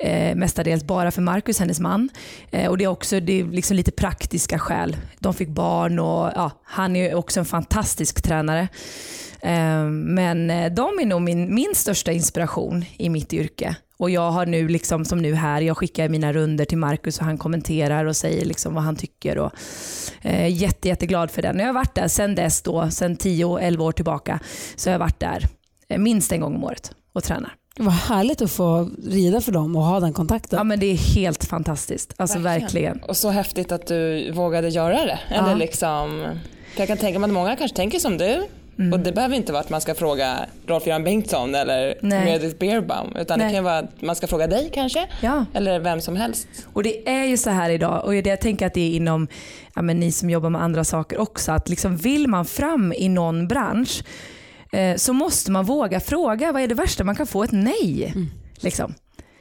eh, 0.00 0.34
mestadels 0.34 0.84
bara 0.84 1.10
för 1.10 1.22
Marcus, 1.22 1.58
hennes 1.58 1.80
man. 1.80 2.08
Eh, 2.50 2.70
och 2.70 2.78
Det 2.78 2.84
är 2.84 2.88
också 2.88 3.20
det 3.20 3.40
är 3.40 3.44
liksom 3.44 3.76
lite 3.76 3.90
praktiska 3.90 4.58
skäl. 4.58 4.96
De 5.18 5.34
fick 5.34 5.48
barn 5.48 5.98
och 5.98 6.30
ja, 6.34 6.50
han 6.64 6.96
är 6.96 7.14
också 7.14 7.40
en 7.40 7.46
fantastisk 7.46 8.22
tränare. 8.22 8.68
Eh, 9.40 9.84
men 9.90 10.50
eh, 10.50 10.72
de 10.72 10.98
är 11.00 11.06
nog 11.06 11.22
min, 11.22 11.54
min 11.54 11.74
största 11.74 12.12
inspiration 12.12 12.84
i 12.96 13.08
mitt 13.08 13.32
yrke. 13.32 13.76
Och 14.00 14.10
jag 14.10 14.30
har 14.30 14.46
nu, 14.46 14.68
liksom, 14.68 15.04
som 15.04 15.18
nu 15.18 15.34
här, 15.34 15.60
jag 15.60 15.76
skickar 15.76 16.08
mina 16.08 16.32
runder 16.32 16.64
till 16.64 16.78
Marcus 16.78 17.18
och 17.18 17.24
han 17.24 17.38
kommenterar 17.38 18.04
och 18.04 18.16
säger 18.16 18.44
liksom 18.44 18.74
vad 18.74 18.84
han 18.84 18.96
tycker. 18.96 19.38
Och, 19.38 19.52
eh, 20.22 20.62
jätte, 20.62 20.88
jätteglad 20.88 21.30
för 21.30 21.42
den. 21.42 21.58
Jag 21.58 21.66
har 21.66 21.72
varit 21.72 21.94
där 21.94 22.08
sedan 22.08 22.34
dess, 22.34 22.62
då, 22.62 22.90
sedan 22.90 23.16
10-11 23.16 23.80
år 23.80 23.92
tillbaka, 23.92 24.40
så 24.76 24.88
jag 24.88 24.94
har 24.94 24.98
varit 24.98 25.20
där 25.20 25.48
eh, 25.88 25.98
minst 25.98 26.32
en 26.32 26.40
gång 26.40 26.54
om 26.54 26.64
året 26.64 26.92
och 27.12 27.24
tränar. 27.24 27.59
Vad 27.76 27.94
härligt 27.94 28.42
att 28.42 28.50
få 28.50 28.90
rida 29.06 29.40
för 29.40 29.52
dem 29.52 29.76
och 29.76 29.82
ha 29.82 30.00
den 30.00 30.12
kontakten. 30.12 30.56
Ja 30.56 30.64
men 30.64 30.80
det 30.80 30.86
är 30.86 31.14
helt 31.14 31.44
fantastiskt. 31.44 32.14
Alltså 32.16 32.38
verkligen. 32.38 32.62
verkligen. 32.62 33.10
Och 33.10 33.16
så 33.16 33.30
häftigt 33.30 33.72
att 33.72 33.86
du 33.86 34.30
vågade 34.32 34.68
göra 34.68 35.04
det. 35.04 35.18
Eller 35.28 35.50
ja. 35.50 35.54
liksom, 35.54 36.26
jag 36.76 36.88
kan 36.88 36.98
tänka 36.98 37.18
mig 37.18 37.28
att 37.28 37.34
många 37.34 37.56
kanske 37.56 37.76
tänker 37.76 37.98
som 37.98 38.18
du 38.18 38.46
Mm. 38.80 38.92
Och 38.92 39.00
det 39.00 39.12
behöver 39.12 39.36
inte 39.36 39.52
vara 39.52 39.60
att 39.60 39.70
man 39.70 39.80
ska 39.80 39.94
fråga 39.94 40.46
Rolf-Göran 40.66 41.04
Bengtsson 41.04 41.54
eller 41.54 41.94
Nej. 42.00 42.24
Meredith 42.24 42.58
Beerbaum 42.58 43.16
utan 43.16 43.38
Nej. 43.38 43.48
det 43.48 43.54
kan 43.54 43.64
vara 43.64 43.78
att 43.78 44.02
man 44.02 44.16
ska 44.16 44.26
fråga 44.26 44.46
dig 44.46 44.70
kanske 44.74 45.08
ja. 45.20 45.44
eller 45.54 45.78
vem 45.78 46.00
som 46.00 46.16
helst. 46.16 46.48
Och 46.72 46.82
det 46.82 47.08
är 47.08 47.24
ju 47.24 47.36
så 47.36 47.50
här 47.50 47.70
idag 47.70 48.04
och 48.04 48.14
jag 48.14 48.40
tänker 48.40 48.66
att 48.66 48.74
det 48.74 48.80
är 48.80 48.96
inom 48.96 49.28
ja, 49.74 49.82
men 49.82 50.00
ni 50.00 50.12
som 50.12 50.30
jobbar 50.30 50.50
med 50.50 50.62
andra 50.62 50.84
saker 50.84 51.18
också 51.18 51.52
att 51.52 51.68
liksom 51.68 51.96
vill 51.96 52.28
man 52.28 52.44
fram 52.44 52.92
i 52.92 53.08
någon 53.08 53.48
bransch 53.48 54.04
eh, 54.72 54.96
så 54.96 55.12
måste 55.12 55.50
man 55.50 55.64
våga 55.64 56.00
fråga. 56.00 56.52
Vad 56.52 56.62
är 56.62 56.68
det 56.68 56.74
värsta? 56.74 57.04
Man 57.04 57.16
kan 57.16 57.26
få 57.26 57.42
ett 57.44 57.52
nej. 57.52 58.12
Mm. 58.14 58.30
Liksom. 58.56 58.94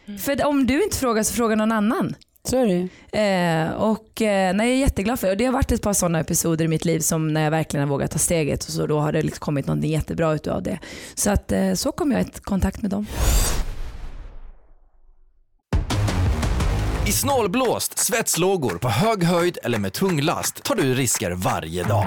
Mm. 0.08 0.20
För 0.20 0.46
om 0.46 0.68
du 0.68 0.84
inte 0.84 0.98
frågar 0.98 1.24
så 1.24 1.34
frågar 1.34 1.56
någon 1.56 1.72
annan. 1.72 2.16
Så 2.44 2.58
är 2.58 2.68
det 2.68 2.88
eh, 3.20 3.72
och, 3.72 4.22
eh, 4.22 4.54
nej, 4.56 4.68
Jag 4.68 4.76
är 4.76 4.80
jätteglad 4.80 5.20
för 5.20 5.28
det. 5.28 5.36
det 5.36 5.46
har 5.46 5.54
varit 5.54 5.72
ett 5.72 5.82
par 5.82 5.94
sådana 5.94 6.20
episoder 6.20 6.66
i 6.66 6.68
mitt 6.68 6.86
liv 6.86 7.00
som 7.00 7.34
när 7.34 7.44
jag 7.44 7.52
verkligen 7.52 7.88
har 7.88 7.90
vågat 7.90 8.12
ta 8.12 8.20
steget 8.20 8.64
och 8.66 8.72
så 8.72 8.88
då 8.88 9.00
har 9.00 9.12
det 9.12 9.22
liksom 9.22 9.40
kommit 9.40 9.68
något 9.68 9.84
jättebra 9.84 10.34
ut 10.34 10.48
av 10.48 10.64
det. 10.64 10.80
Så 11.16 11.32
att, 11.32 11.52
eh, 11.52 11.74
så 11.74 11.92
kom 11.92 12.12
jag 12.12 12.22
i 12.22 12.26
kontakt 12.42 12.82
med 12.82 12.92
dem. 12.92 13.06
I 17.08 17.12
snålblåst, 17.12 17.98
svetslågor, 18.00 18.78
på 18.78 18.90
hög 18.90 19.24
höjd 19.24 19.58
eller 19.64 19.80
med 19.80 19.94
tung 19.94 20.22
last 20.22 20.64
tar 20.64 20.76
du 20.76 20.94
risker 20.94 21.32
varje 21.32 21.84
dag. 21.84 22.06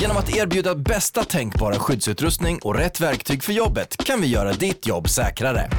Genom 0.00 0.16
att 0.16 0.36
erbjuda 0.36 0.74
bästa 0.74 1.24
tänkbara 1.24 1.78
skyddsutrustning 1.78 2.58
och 2.58 2.74
rätt 2.74 3.00
verktyg 3.00 3.42
för 3.42 3.52
jobbet 3.52 3.96
kan 4.04 4.20
vi 4.20 4.26
göra 4.26 4.52
ditt 4.52 4.86
jobb 4.86 5.08
säkrare. 5.08 5.70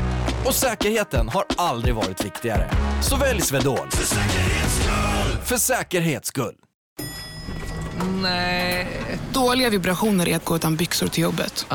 Och 0.45 0.53
säkerheten 0.53 1.29
har 1.29 1.45
aldrig 1.57 1.95
varit 1.95 2.25
viktigare. 2.25 2.71
Så 3.01 3.17
välj 3.17 3.41
Swedol. 3.41 3.89
För 3.91 4.05
säkerhets 4.05 4.75
skull! 4.75 5.37
För 5.45 5.57
säkerhets 5.57 6.27
skull. 6.27 6.55
Nej. 8.21 8.87
Dåliga 9.33 9.69
vibrationer 9.69 10.29
är 10.29 10.35
att 10.35 10.45
gå 10.45 10.55
utan 10.55 10.75
byxor 10.75 11.07
till 11.07 11.23
jobbet. 11.23 11.65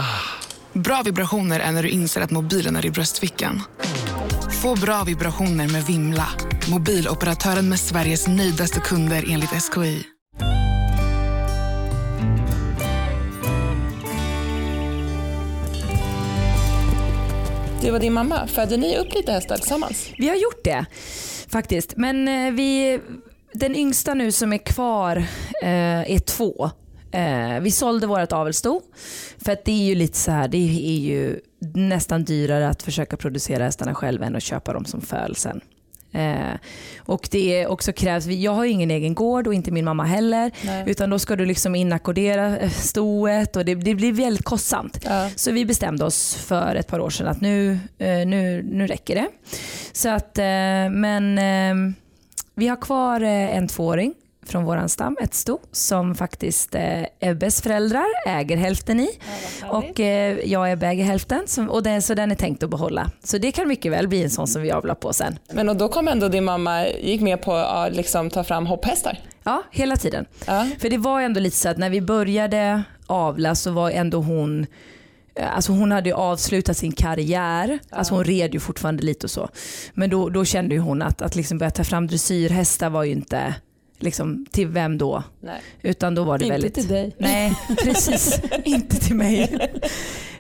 Bra 0.73 1.03
vibrationer 1.05 1.61
är 1.61 1.73
när 1.73 1.83
du 1.83 1.89
inser 1.89 2.21
att 2.21 2.31
mobilen 2.31 2.77
är 2.77 2.87
i 2.87 2.91
bröstfickan. 2.91 3.63
Få 4.63 4.77
bra 4.77 5.05
vibrationer 5.05 5.69
med 5.69 5.85
Vimla. 5.85 6.29
Mobiloperatören 6.71 7.69
med 7.69 7.81
Sveriges 7.81 8.27
nöjdaste 8.27 8.81
kunder 8.81 9.25
enligt 9.29 9.51
SKI. 9.51 10.14
Du 17.85 17.91
och 17.91 18.01
din 18.01 18.13
mamma, 18.13 18.47
födde 18.47 18.77
ni 18.77 18.99
upp 18.99 19.15
lite 19.15 19.33
hästar 19.33 19.57
tillsammans? 19.57 20.11
Vi 20.19 20.29
har 20.29 20.37
gjort 20.37 20.65
det 20.65 20.87
faktiskt. 21.49 21.97
Men 21.97 22.29
eh, 22.29 22.53
vi, 22.53 23.01
den 23.53 23.77
yngsta 23.77 24.15
nu 24.15 24.33
som 24.33 24.53
är 24.53 24.59
kvar 24.59 25.17
eh, 25.63 26.13
är 26.13 26.19
två. 26.19 26.71
Eh, 27.13 27.61
vi 27.61 27.71
sålde 27.71 28.07
vårt 28.07 28.33
avelsto. 28.33 28.81
För 29.45 29.53
att 29.53 29.65
det 29.65 29.73
är 29.73 29.85
ju 29.85 29.95
lite 29.95 30.19
så 30.19 30.31
här, 30.31 30.49
det 30.49 30.59
är 30.59 30.99
ju 30.99 31.41
nästan 31.75 32.25
dyrare 32.25 32.69
att 32.69 32.83
försöka 32.83 33.17
producera 33.17 33.65
hästarna 33.65 33.95
själv 33.95 34.23
än 34.23 34.37
att 34.37 34.43
köpa 34.43 34.73
dem 34.73 34.85
som 34.85 35.01
föl 35.01 35.37
sen. 35.37 35.61
Eh, 36.15 36.59
och 36.99 37.29
det 37.31 37.67
också 37.67 37.93
krävs, 37.93 38.27
jag 38.27 38.53
har 38.53 38.65
ingen 38.65 38.91
egen 38.91 39.15
gård 39.15 39.47
och 39.47 39.55
inte 39.55 39.71
min 39.71 39.85
mamma 39.85 40.05
heller. 40.05 40.51
Nej. 40.63 40.85
Utan 40.87 41.11
då 41.11 41.19
ska 41.19 41.37
du 41.37 41.47
liksom 41.47 41.75
inackordera 41.75 42.59
eh, 42.59 42.71
stoet 42.71 43.57
och 43.57 43.65
det, 43.65 43.75
det 43.75 43.95
blir 43.95 44.13
väldigt 44.13 44.45
kostsamt. 44.45 45.01
Ja. 45.05 45.31
Så 45.37 45.53
vi 45.53 45.65
bestämde 45.65 46.05
oss 46.05 46.35
för 46.35 46.77
ett 46.77 46.87
par 46.87 47.01
år 47.01 47.11
sedan 47.11 47.27
att 47.27 47.41
nu, 47.41 47.79
eh, 47.99 48.27
nu, 48.27 48.63
nu 48.63 48.87
räcker 48.87 49.15
det. 49.15 49.29
Så 49.93 50.09
att, 50.09 50.39
eh, 50.39 50.45
men 50.91 51.41
vi 52.55 52.69
har 52.69 52.81
kvar 52.81 53.21
en 53.21 53.69
tvååring 53.69 54.15
från 54.47 54.65
våran 54.65 54.89
stam, 54.89 55.17
ett 55.21 55.35
sto, 55.35 55.61
som 55.73 56.15
faktiskt 56.15 56.75
eh, 56.75 57.03
Ebbes 57.21 57.63
föräldrar 57.63 58.07
äger 58.27 58.57
hälften 58.57 59.01
i. 59.01 59.09
och 59.71 60.01
eh, 60.01 60.39
jag 60.45 60.73
Ebbe 60.73 60.87
äger 60.87 61.05
hälften, 61.05 61.43
som, 61.47 61.71
och 61.71 61.83
den, 61.83 62.03
så 62.03 62.15
den 62.15 62.31
är 62.31 62.35
tänkt 62.35 62.63
att 62.63 62.71
behålla. 62.71 63.11
Så 63.23 63.39
det 63.39 63.53
kan 63.53 63.69
mycket 63.69 63.93
väl 63.93 64.09
bli 64.09 64.23
en 64.23 64.31
sån 64.31 64.47
som 64.47 64.63
vi 64.63 64.71
avlar 64.71 64.95
på 64.95 65.13
sen. 65.13 65.39
Men 65.53 65.69
och 65.69 65.77
då 65.77 65.89
kom 65.89 66.09
ändå 66.09 66.29
din 66.29 66.45
mamma, 66.45 66.87
gick 66.89 67.21
med 67.21 67.43
på 67.43 67.55
att 67.55 67.97
liksom, 67.97 68.31
ta 68.31 68.45
fram 68.45 68.67
hopphästar? 68.67 69.19
Ja, 69.45 69.63
hela 69.71 69.97
tiden. 69.97 70.27
Ja. 70.47 70.67
För 70.79 70.91
det 70.91 70.99
var 70.99 71.21
ändå 71.21 71.41
lite 71.41 71.57
så 71.57 71.69
att 71.69 71.79
när 71.79 71.91
vi 71.91 72.01
började 72.01 72.83
avla 73.07 73.55
så 73.55 73.71
var 73.71 73.91
ändå 73.91 74.21
hon 74.21 74.67
Alltså 75.55 75.73
hon 75.73 75.93
hade 75.93 76.09
ju 76.09 76.15
avslutat 76.15 76.77
sin 76.77 76.93
karriär, 76.93 77.79
alltså 77.91 78.15
hon 78.15 78.25
red 78.25 78.55
ju 78.55 78.61
fortfarande 78.61 79.03
lite 79.03 79.27
och 79.27 79.31
så. 79.31 79.49
Men 79.95 80.11
då, 80.11 80.29
då 80.29 80.45
kände 80.45 80.75
ju 80.75 80.81
hon 80.81 81.03
att, 81.03 81.23
att 81.23 81.37
liksom 81.37 81.59
börja 81.59 81.71
ta 81.71 81.85
fram 81.85 82.07
dressyrhästar 82.07 82.91
var 82.91 83.05
ju 83.05 83.13
inte, 83.13 83.55
liksom, 83.99 84.47
till 84.51 84.69
vem 84.69 84.99
då? 84.99 85.23
Nej. 85.41 85.61
Utan 85.83 86.15
då 86.15 86.25
var 86.25 86.39
det 86.39 86.45
Inte 86.45 86.53
väldigt... 86.53 86.75
till 86.75 86.89
dig. 86.89 87.17
Nej, 87.19 87.55
precis. 87.83 88.41
inte 88.65 88.97
till 89.01 89.17
mig. 89.17 89.71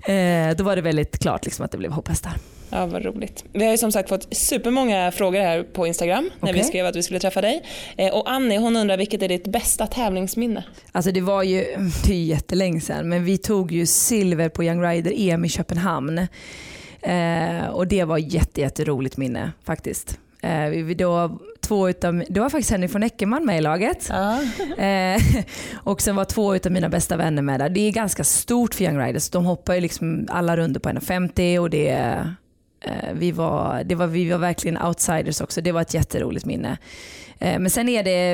Eh, 0.07 0.57
då 0.57 0.64
var 0.64 0.77
det 0.77 0.83
väldigt 0.83 1.19
klart 1.19 1.45
liksom 1.45 1.64
att 1.64 1.71
det 1.71 1.79
blev 1.79 1.93
hopphästar. 1.93 2.33
Ja, 2.71 2.87
vad 2.87 3.05
roligt. 3.05 3.45
Vi 3.53 3.64
har 3.64 3.71
ju 3.71 3.79
som 3.79 3.93
sagt 3.93 4.09
fått 4.09 4.37
supermånga 4.37 5.12
frågor 5.12 5.40
här 5.40 5.62
på 5.62 5.87
Instagram 5.87 6.31
när 6.40 6.53
vi 6.53 6.64
skrev 6.64 6.87
att 6.87 6.97
vi 6.97 7.03
skulle 7.03 7.21
träffa 7.21 7.40
dig. 7.40 7.62
Eh, 7.97 8.14
och 8.14 8.31
Annie 8.31 8.57
hon 8.59 8.77
undrar 8.77 8.97
vilket 8.97 9.23
är 9.23 9.29
ditt 9.29 9.47
bästa 9.47 9.87
tävlingsminne? 9.87 10.64
Alltså 10.93 11.12
det 11.12 11.21
var 11.21 11.43
ju, 11.43 11.64
det 12.07 12.12
är 12.12 12.25
jättelänge 12.25 12.81
sedan, 12.81 13.09
men 13.09 13.25
vi 13.25 13.38
tog 13.38 13.73
ju 13.73 13.87
silver 13.87 14.49
på 14.49 14.64
Young 14.64 14.83
Rider 14.83 15.12
EM 15.17 15.45
i 15.45 15.49
Köpenhamn. 15.49 16.19
Eh, 17.03 17.67
och 17.67 17.87
det 17.87 18.05
var 18.05 18.19
jätte, 18.19 18.61
jätteroligt 18.61 19.17
minne 19.17 19.53
faktiskt. 19.64 20.19
Eh, 20.43 20.69
vi 20.69 20.95
då, 20.95 21.38
två 21.64 21.88
utav, 21.88 22.24
det 22.29 22.40
var 22.40 22.50
faktiskt 22.50 22.70
Henrik 22.70 22.94
von 22.94 23.03
Eckermann 23.03 23.46
med 23.46 23.59
i 23.59 23.61
laget. 23.61 24.07
Ja. 24.11 24.40
Eh, 24.85 25.20
och 25.74 26.00
sen 26.03 26.16
var 26.16 26.24
två 26.24 26.55
av 26.55 26.70
mina 26.70 26.88
bästa 26.88 27.16
vänner 27.16 27.42
med 27.42 27.61
där. 27.61 27.68
Det 27.68 27.81
är 27.81 27.92
ganska 27.92 28.24
stort 28.24 28.74
för 28.74 28.85
Young 28.85 28.98
Riders. 28.98 29.31
De 29.31 29.44
hoppar 29.44 29.74
ju 29.74 29.81
liksom 29.81 30.29
alla 30.31 30.57
runder 30.57 30.81
på 30.81 30.88
1,50 30.88 31.59
och 31.59 31.70
det, 31.70 31.88
eh, 32.81 33.12
vi, 33.14 33.33
var, 33.33 33.83
det 33.85 33.94
var, 33.94 34.07
vi 34.07 34.31
var 34.31 34.38
verkligen 34.38 34.83
outsiders 34.83 35.40
också. 35.40 35.61
Det 35.61 35.72
var 35.72 35.81
ett 35.81 35.94
jätteroligt 35.94 36.46
minne. 36.46 36.79
Eh, 37.38 37.59
men 37.59 37.70
sen 37.70 37.88
är 37.88 38.05
det... 38.05 38.33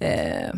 Eh, 0.00 0.54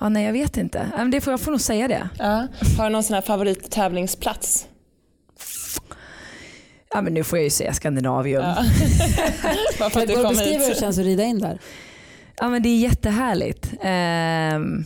ja, 0.00 0.08
nej, 0.08 0.24
jag 0.24 0.32
vet 0.32 0.56
inte. 0.56 1.06
Det 1.12 1.20
får, 1.20 1.32
jag 1.32 1.40
får 1.40 1.50
nog 1.50 1.60
säga 1.60 1.88
det. 1.88 2.08
Ja. 2.18 2.46
Har 2.78 2.84
du 2.84 2.90
någon 2.90 3.02
sån 3.02 3.14
här 3.14 3.22
favorittävlingsplats? 3.22 4.66
Ja, 6.94 7.00
men 7.00 7.14
nu 7.14 7.24
får 7.24 7.38
jag 7.38 7.44
ju 7.44 7.50
säga 7.50 7.72
Skandinavium. 7.72 8.42
Ja. 8.42 8.56
Bara 9.78 9.90
för 9.90 10.00
att 10.00 10.08
du 10.08 10.14
kom 10.14 10.28
beskriva 10.28 10.62
hur 10.62 10.68
det 10.68 10.80
känns 10.80 10.98
att 10.98 11.04
rida 11.04 11.22
in 11.22 11.38
där? 11.38 11.58
Ja 12.36 12.48
men 12.48 12.62
det 12.62 12.68
är 12.68 12.78
jättehärligt. 12.78 13.72
Ehm, 13.82 14.84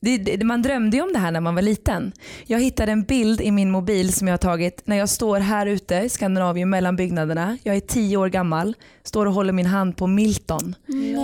det, 0.00 0.18
det, 0.18 0.44
man 0.44 0.62
drömde 0.62 0.96
ju 0.96 1.02
om 1.02 1.12
det 1.12 1.18
här 1.18 1.32
när 1.32 1.40
man 1.40 1.54
var 1.54 1.62
liten. 1.62 2.12
Jag 2.46 2.60
hittade 2.60 2.92
en 2.92 3.02
bild 3.02 3.40
i 3.40 3.50
min 3.50 3.70
mobil 3.70 4.12
som 4.12 4.28
jag 4.28 4.32
har 4.32 4.38
tagit 4.38 4.82
när 4.84 4.96
jag 4.96 5.08
står 5.08 5.40
här 5.40 5.66
ute 5.66 5.94
i 5.94 6.08
Skandinavien 6.08 6.70
mellan 6.70 6.96
byggnaderna. 6.96 7.58
Jag 7.62 7.76
är 7.76 7.80
tio 7.80 8.16
år 8.16 8.28
gammal, 8.28 8.74
står 9.02 9.26
och 9.26 9.32
håller 9.32 9.52
min 9.52 9.66
hand 9.66 9.96
på 9.96 10.06
Milton 10.06 10.74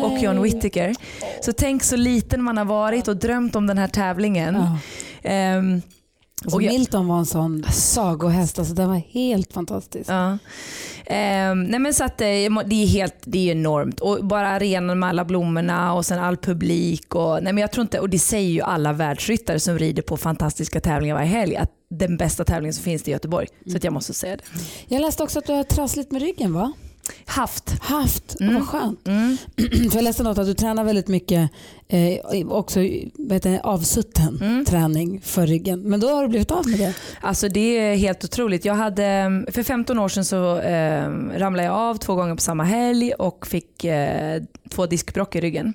och 0.04 0.18
John 0.18 0.42
Whittaker. 0.42 0.94
Så 1.42 1.52
tänk 1.52 1.82
så 1.82 1.96
liten 1.96 2.42
man 2.42 2.56
har 2.56 2.64
varit 2.64 3.08
och 3.08 3.16
drömt 3.16 3.56
om 3.56 3.66
den 3.66 3.78
här 3.78 3.88
tävlingen. 3.88 4.54
Ja. 4.54 4.78
Ehm, 5.22 5.82
Alltså 6.44 6.58
Milton 6.58 7.08
var 7.08 7.18
en 7.18 7.26
sån 7.26 7.64
sagohäst, 7.72 8.58
alltså 8.58 8.74
den 8.74 8.88
var 8.88 9.02
helt 9.10 9.52
fantastisk. 9.52 10.10
Ja. 10.10 10.38
Ehm, 11.06 11.64
nej 11.64 11.80
men 11.80 11.94
så 11.94 12.04
att, 12.04 12.20
eh, 12.20 12.26
det 12.66 12.82
är 12.82 12.86
helt 12.86 13.14
det 13.24 13.48
är 13.48 13.52
enormt. 13.52 14.00
Och 14.00 14.24
bara 14.24 14.48
arenan 14.48 14.98
med 14.98 15.08
alla 15.08 15.24
blommorna 15.24 15.94
och 15.94 16.06
sen 16.06 16.18
all 16.18 16.36
publik. 16.36 17.14
Och, 17.14 17.42
nej 17.42 17.52
men 17.52 17.58
jag 17.58 17.72
tror 17.72 17.82
inte, 17.82 18.00
och 18.00 18.10
det 18.10 18.18
säger 18.18 18.50
ju 18.50 18.60
alla 18.60 18.92
världsryttare 18.92 19.60
som 19.60 19.78
rider 19.78 20.02
på 20.02 20.16
fantastiska 20.16 20.80
tävlingar 20.80 21.14
varje 21.14 21.28
helg 21.28 21.56
att 21.56 21.70
den 21.90 22.16
bästa 22.16 22.44
tävlingen 22.44 22.74
som 22.74 22.84
finns 22.84 23.08
i 23.08 23.10
Göteborg. 23.10 23.46
Så 23.70 23.76
att 23.76 23.84
jag 23.84 23.92
måste 23.92 24.14
säga 24.14 24.36
det. 24.36 24.42
Jag 24.88 25.00
läste 25.00 25.22
också 25.22 25.38
att 25.38 25.46
du 25.46 25.52
har 25.52 25.64
trassligt 25.64 26.12
med 26.12 26.22
ryggen 26.22 26.52
va? 26.52 26.72
Haft. 27.26 27.70
Haft, 27.82 28.40
Mm. 28.40 28.54
vad 28.54 28.68
skönt. 28.68 29.08
Mm. 29.08 29.36
För 29.90 29.96
jag 29.96 30.04
läste 30.04 30.22
något 30.22 30.38
att 30.38 30.46
du 30.46 30.54
tränar 30.54 30.84
väldigt 30.84 31.08
mycket 31.08 31.50
eh, 31.88 32.46
också 32.48 32.80
vet 33.18 33.42
du, 33.42 33.58
avsutten 33.58 34.38
Mm. 34.42 34.64
träning 34.64 35.20
för 35.20 35.46
ryggen. 35.46 35.80
Men 35.82 36.00
då 36.00 36.08
har 36.08 36.22
du 36.22 36.28
blivit 36.28 36.50
av 36.50 36.68
med 36.68 36.78
det. 36.78 36.94
Alltså 37.20 37.48
det 37.48 37.78
är 37.78 37.96
helt 37.96 38.24
otroligt. 38.24 38.64
Jag 38.64 38.74
hade, 38.74 39.44
för 39.52 39.62
15 39.62 39.98
år 39.98 40.08
sedan 40.08 40.24
så 40.24 40.58
eh, 40.58 41.08
ramlade 41.36 41.64
jag 41.68 41.74
av 41.76 41.94
två 41.94 42.14
gånger 42.14 42.34
på 42.34 42.40
samma 42.40 42.64
helg 42.64 43.12
och 43.12 43.46
fick 43.46 43.84
eh, 43.84 44.42
två 44.70 44.86
diskbråck 44.86 45.36
i 45.36 45.40
ryggen. 45.40 45.74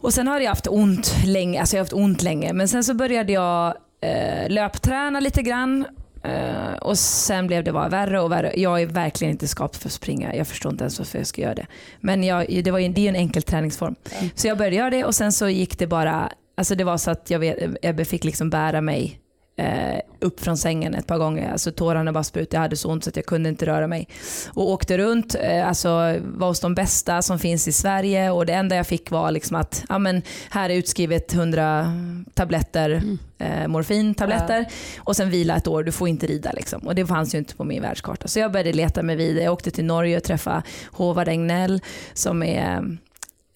Och 0.00 0.14
sen 0.14 0.26
har 0.28 0.40
jag 0.40 0.48
haft 0.48 0.66
ont 0.66 1.14
länge, 1.26 1.60
alltså 1.60 1.76
jag 1.76 1.80
har 1.80 1.84
haft 1.84 1.92
ont 1.92 2.22
länge. 2.22 2.52
Men 2.52 2.68
sen 2.68 2.84
så 2.84 2.94
började 2.94 3.32
jag 3.32 3.74
eh, 4.00 4.48
löpträna 4.50 5.20
lite 5.20 5.42
grann. 5.42 5.84
Eh, 6.24 6.74
och 6.80 6.98
sen 6.98 7.46
blev 7.46 7.64
det 7.64 7.72
bara 7.72 7.88
värre 7.88 8.20
och 8.20 8.32
värre. 8.32 8.52
Jag 8.56 8.82
är 8.82 8.86
verkligen 8.86 9.32
inte 9.32 9.48
skapt 9.48 9.76
för 9.76 9.88
att 9.88 9.92
springa. 9.92 10.34
Jag 10.34 10.46
förstår 10.46 10.72
inte 10.72 10.84
ens 10.84 10.98
varför 10.98 11.18
jag 11.18 11.26
ska 11.26 11.42
göra 11.42 11.54
det. 11.54 11.66
Men 12.00 12.24
jag, 12.24 12.64
det, 12.64 12.70
var 12.70 12.78
ju, 12.78 12.88
det 12.88 13.00
är 13.00 13.02
ju 13.02 13.08
en 13.08 13.16
enkel 13.16 13.42
träningsform. 13.42 13.94
Så 14.34 14.46
jag 14.46 14.58
började 14.58 14.76
göra 14.76 14.90
det 14.90 15.04
och 15.04 15.14
sen 15.14 15.32
så 15.32 15.48
gick 15.48 15.78
det 15.78 15.86
bara, 15.86 16.32
alltså 16.56 16.74
det 16.74 16.84
var 16.84 16.96
så 16.96 17.10
att 17.10 17.30
jag 17.30 17.54
Ebbe 17.82 18.04
fick 18.04 18.24
liksom 18.24 18.50
bära 18.50 18.80
mig 18.80 19.20
eh, 19.56 20.00
upp 20.20 20.40
från 20.40 20.56
sängen 20.56 20.94
ett 20.94 21.06
par 21.06 21.18
gånger. 21.18 21.52
Alltså 21.52 21.72
tårarna 21.72 22.12
bara 22.12 22.24
sprutade. 22.24 22.56
Jag 22.56 22.62
hade 22.62 22.76
så 22.76 22.90
ont 22.90 23.04
så 23.04 23.10
att 23.10 23.16
jag 23.16 23.26
kunde 23.26 23.48
inte 23.48 23.66
röra 23.66 23.86
mig. 23.86 24.08
Och 24.48 24.70
åkte 24.70 24.98
runt, 24.98 25.34
eh, 25.40 25.68
alltså 25.68 25.88
var 26.22 26.46
hos 26.46 26.60
de 26.60 26.74
bästa 26.74 27.22
som 27.22 27.38
finns 27.38 27.68
i 27.68 27.72
Sverige 27.72 28.30
och 28.30 28.46
det 28.46 28.52
enda 28.52 28.76
jag 28.76 28.86
fick 28.86 29.10
var 29.10 29.30
liksom 29.30 29.56
att 29.56 29.84
ja, 29.88 29.98
men 29.98 30.22
här 30.50 30.70
är 30.70 30.74
utskrivet 30.74 31.34
100 31.34 31.92
tabletter, 32.34 33.02
eh, 33.38 33.68
morfintabletter 33.68 34.66
och 34.98 35.16
sen 35.16 35.30
vila 35.30 35.56
ett 35.56 35.66
år, 35.66 35.82
du 35.82 35.92
får 35.92 36.08
inte 36.08 36.26
rida. 36.26 36.52
Liksom. 36.52 36.80
Och 36.80 36.94
det 36.94 37.06
fanns 37.06 37.34
ju 37.34 37.38
inte 37.38 37.54
på 37.54 37.64
min 37.64 37.82
världskarta. 37.82 38.28
Så 38.28 38.38
jag 38.38 38.52
började 38.52 38.72
leta 38.72 39.02
mig 39.02 39.16
vidare. 39.16 39.44
Jag 39.44 39.52
åkte 39.52 39.70
till 39.70 39.84
Norge 39.84 40.16
och 40.16 40.22
träffade 40.22 40.62
Håvard 40.92 41.28
Egnell 41.28 41.80
som 42.14 42.42
är 42.42 42.98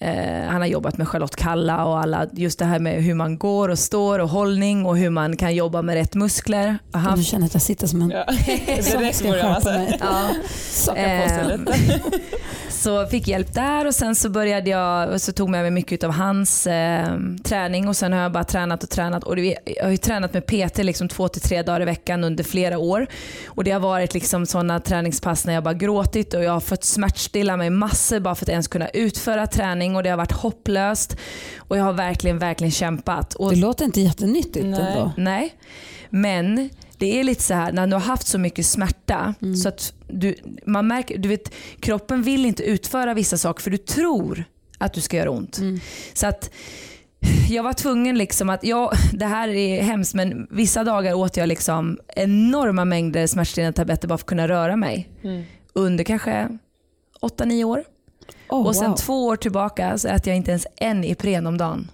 Eh, 0.00 0.48
han 0.48 0.61
har 0.61 0.66
jobbat 0.68 0.98
med 0.98 1.08
Charlotte 1.08 1.37
Kalla 1.37 1.84
och 1.84 1.98
alla, 1.98 2.26
just 2.32 2.58
det 2.58 2.64
här 2.64 2.78
med 2.78 3.02
hur 3.02 3.14
man 3.14 3.38
går 3.38 3.68
och 3.68 3.78
står 3.78 4.18
och 4.18 4.28
hållning 4.28 4.87
och 4.87 4.96
hur 4.98 5.11
man 5.11 5.37
kan 5.37 5.54
jobba 5.54 5.82
med 5.82 5.94
rätt 5.94 6.14
muskler. 6.14 6.78
Och 6.92 6.98
han, 7.00 7.18
Du 7.18 7.24
känner 7.24 7.46
att 7.46 7.54
jag 7.54 7.62
sitter 7.62 7.87
som 7.87 8.02
en 8.02 8.11
Ja. 8.11 8.24
som 8.82 9.00
Direkt 9.00 9.16
ska 9.16 9.28
börjar 9.28 9.44
man 9.44 9.54
skärpa 9.54 9.64
så 9.64 9.70
här. 9.70 9.78
mig. 9.78 9.98
ja, 10.00 10.94
Eh, 10.96 11.58
så 12.70 13.06
fick 13.06 13.28
hjälp 13.28 13.54
där 13.54 13.87
och 13.87 13.94
sen 13.94 14.14
så 14.14 14.30
började 14.30 14.70
jag, 14.70 15.20
så 15.20 15.32
tog 15.32 15.48
med 15.48 15.62
mig 15.62 15.70
mycket 15.70 16.04
av 16.04 16.11
hans 16.11 16.66
eh, 16.66 17.08
träning 17.44 17.88
och 17.88 17.96
sen 17.96 18.12
har 18.12 18.20
jag 18.20 18.32
bara 18.32 18.44
tränat 18.44 18.82
och 18.82 18.90
tränat 18.90 19.24
och 19.24 19.37
det, 19.37 19.56
jag 19.64 19.84
har 19.84 19.90
ju 19.90 19.96
tränat 19.96 20.34
med 20.34 20.46
PT 20.46 20.78
liksom 20.78 21.08
två 21.08 21.28
till 21.28 21.40
tre 21.42 21.62
dagar 21.62 21.80
i 21.80 21.84
veckan 21.84 22.24
under 22.24 22.44
flera 22.44 22.78
år 22.78 23.06
och 23.46 23.64
det 23.64 23.70
har 23.70 23.80
varit 23.80 24.14
liksom 24.14 24.46
sådana 24.46 24.80
träningspass 24.80 25.46
när 25.46 25.54
jag 25.54 25.64
bara 25.64 25.74
gråtit 25.74 26.34
och 26.34 26.44
jag 26.44 26.52
har 26.52 26.61
fått 26.61 26.84
smärtstilla 26.84 27.56
mig 27.56 27.70
massor 27.70 28.20
bara 28.20 28.34
för 28.34 28.44
att 28.44 28.48
ens 28.48 28.68
kunna 28.68 28.88
utföra 28.88 29.46
träning 29.46 29.88
och 29.96 30.03
det 30.03 30.11
har 30.11 30.16
varit 30.16 30.33
hopplöst 30.33 31.16
och 31.59 31.77
jag 31.77 31.85
har 31.85 31.92
verkligen, 31.92 32.38
verkligen 32.38 32.70
kämpat. 32.70 33.35
Och 33.35 33.51
Det 33.51 33.57
låter 33.57 33.85
inte 33.85 34.01
jättenyttigt 34.01 34.66
Nej. 34.66 34.81
ändå. 34.81 35.12
Nej, 35.16 35.55
men 36.11 36.70
det 36.98 37.20
är 37.20 37.24
lite 37.24 37.42
så 37.42 37.55
här 37.55 37.72
när 37.72 37.87
du 37.87 37.92
har 37.92 38.01
haft 38.01 38.27
så 38.27 38.38
mycket 38.38 38.66
smärta 38.66 39.35
så 39.62 39.68
att 39.68 39.92
du, 40.09 40.35
man 40.66 40.87
märker, 40.87 41.18
du 41.18 41.29
vet, 41.29 41.55
kroppen 41.81 42.22
vill 42.22 42.46
inte 42.46 42.62
utföra 42.62 43.14
vissa 43.14 43.38
saker 43.38 43.62
för 43.62 43.70
du 43.70 43.77
tror 43.77 44.44
att 44.79 44.92
du 44.92 45.01
ska 45.01 45.16
göra 45.16 45.31
ont. 45.31 45.59
Så 46.14 46.27
att 46.27 46.51
jag 47.51 47.62
var 47.62 47.72
tvungen 47.72 48.18
liksom 48.18 48.51
att, 48.51 48.64
ja 48.64 48.92
det 49.12 49.27
här 49.27 49.48
är 49.48 49.83
hemskt 49.83 50.14
men 50.14 50.46
vissa 50.51 50.85
dagar 50.85 51.14
åt 51.14 51.37
jag 51.37 51.48
liksom 51.48 51.98
enorma 52.16 52.85
mängder 52.85 53.27
smärtstillande 53.27 53.77
tabletter 53.77 54.09
bara 54.09 54.18
för 54.18 54.22
att 54.22 54.27
kunna 54.27 54.48
röra 54.48 54.77
mig. 54.77 55.09
Under 55.72 56.05
kanske 56.05 56.48
8-9 57.20 57.64
år. 57.64 57.85
Oh, 58.49 58.67
och 58.67 58.77
sen 58.77 58.91
wow. 58.91 58.97
två 58.97 59.27
år 59.27 59.37
tillbaka 59.37 59.99
så 59.99 60.09
äter 60.09 60.29
jag 60.29 60.37
inte 60.37 60.51
ens 60.51 60.67
en 60.77 61.05
Ipren 61.05 61.47
om 61.47 61.59
dagen. 61.59 61.91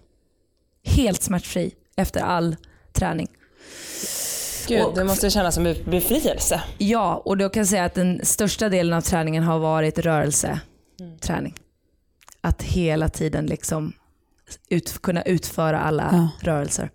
Helt 0.85 1.23
smärtfri 1.23 1.75
efter 1.97 2.21
all 2.21 2.57
träning. 2.93 3.29
Gud, 4.69 4.83
Och- 4.85 4.95
det 4.95 5.05
måste 5.05 5.31
kännas 5.31 5.55
som 5.55 5.65
befrielse. 5.85 6.63
Ja, 6.79 7.23
och 7.25 7.37
då 7.37 7.49
kan 7.49 7.61
jag 7.61 7.69
säga 7.69 7.85
att 7.85 7.95
den 7.95 8.21
största 8.23 8.69
delen 8.69 8.93
av 8.93 9.01
träningen 9.01 9.43
har 9.43 9.59
varit 9.59 9.99
rörelseträning. 9.99 11.55
Att 12.41 12.63
hela 12.63 13.09
tiden 13.09 13.47
liksom 13.47 13.93
ut, 14.69 15.03
kunna 15.03 15.23
utföra 15.23 15.81
alla 15.81 16.09
Ja. 16.13 16.29
rörelser. 16.51 16.91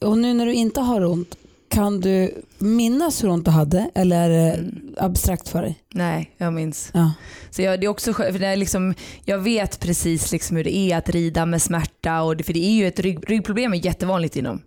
Och 0.00 0.18
nu 0.18 0.34
när 0.34 0.46
du 0.46 0.54
inte 0.54 0.80
har 0.80 1.04
ont, 1.04 1.36
kan 1.76 2.00
du 2.00 2.42
minnas 2.58 3.24
hur 3.24 3.28
ont 3.28 3.44
du 3.44 3.50
hade 3.50 3.90
eller 3.94 4.16
är 4.16 4.28
det 4.28 4.54
Mm. 4.54 4.94
abstrakt 4.96 5.48
för 5.48 5.62
dig? 5.62 5.78
Nej, 5.94 6.34
jag 6.36 6.52
minns. 6.52 6.90
Ja. 6.94 7.12
Så 7.50 7.62
jag, 7.62 7.80
det 7.80 7.86
är 7.86 7.88
också, 7.88 8.12
för 8.12 8.38
det 8.38 8.46
är 8.46 8.56
liksom, 8.56 8.94
jag 9.24 9.38
vet 9.38 9.80
precis 9.80 10.32
liksom 10.32 10.56
hur 10.56 10.64
det 10.64 10.76
är 10.76 10.96
att 10.96 11.08
rida 11.10 11.46
med 11.46 11.62
smärta. 11.62 12.22
Och 12.22 12.36
det, 12.36 12.44
för 12.44 12.52
det 12.52 12.64
är 12.64 12.72
ju 12.72 12.86
ett 12.86 13.00
rygg, 13.00 13.30
ryggproblem 13.30 13.72
är 13.72 13.84
jättevanligt 13.86 14.36
inom 14.36 14.62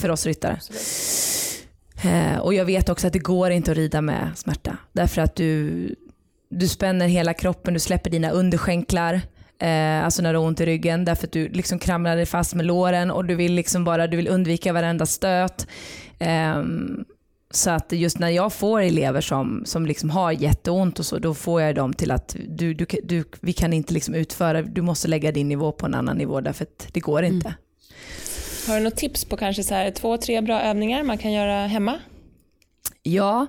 för 0.00 0.10
oss 0.10 0.26
ryttare. 0.26 0.60
Eh, 2.04 2.38
och 2.38 2.54
jag 2.54 2.64
vet 2.64 2.88
också 2.88 3.06
att 3.06 3.12
det 3.12 3.18
går 3.18 3.50
inte 3.50 3.70
att 3.70 3.76
rida 3.76 4.00
med 4.00 4.30
smärta. 4.36 4.76
Därför 4.92 5.22
att 5.22 5.36
du, 5.36 5.88
du 6.50 6.68
spänner 6.68 7.08
hela 7.08 7.34
kroppen, 7.34 7.74
du 7.74 7.80
släpper 7.80 8.10
dina 8.10 8.30
underskänklar. 8.30 9.20
Eh, 9.62 10.04
alltså 10.04 10.22
när 10.22 10.32
du 10.32 10.38
har 10.38 10.46
ont 10.46 10.60
i 10.60 10.66
ryggen. 10.66 11.04
Därför 11.04 11.26
att 11.26 11.32
du 11.32 11.48
liksom 11.48 11.78
kramlar 11.78 12.16
dig 12.16 12.26
fast 12.26 12.54
med 12.54 12.66
låren 12.66 13.10
och 13.10 13.24
du 13.24 13.34
vill, 13.34 13.52
liksom 13.54 13.84
bara, 13.84 14.06
du 14.06 14.16
vill 14.16 14.28
undvika 14.28 14.72
varenda 14.72 15.06
stöt. 15.06 15.66
Ehm, 16.18 17.04
så 17.50 17.70
att 17.70 17.92
just 17.92 18.18
när 18.18 18.28
jag 18.28 18.52
får 18.52 18.80
elever 18.80 19.20
som, 19.20 19.62
som 19.66 19.86
liksom 19.86 20.10
har 20.10 20.32
jätteont 20.32 20.98
och 20.98 21.06
så, 21.06 21.18
då 21.18 21.34
får 21.34 21.62
jag 21.62 21.74
dem 21.74 21.92
till 21.92 22.10
att 22.10 22.36
du, 22.48 22.74
du, 22.74 22.86
du, 23.02 23.24
vi 23.40 23.52
kan 23.52 23.72
inte 23.72 23.94
liksom 23.94 24.14
utföra, 24.14 24.62
du 24.62 24.82
måste 24.82 25.08
lägga 25.08 25.32
din 25.32 25.48
nivå 25.48 25.72
på 25.72 25.86
en 25.86 25.94
annan 25.94 26.16
nivå 26.16 26.40
därför 26.40 26.64
att 26.64 26.88
det 26.92 27.00
går 27.00 27.22
inte. 27.22 27.54
Har 28.66 28.76
du 28.76 28.84
något 28.84 28.96
tips 28.96 29.24
på 29.24 29.36
kanske 29.36 29.62
så 29.62 29.74
här 29.74 29.90
två, 29.90 30.16
tre 30.16 30.40
bra 30.40 30.60
övningar 30.60 31.02
man 31.02 31.18
kan 31.18 31.32
göra 31.32 31.66
hemma? 31.66 31.98
Ja, 33.02 33.46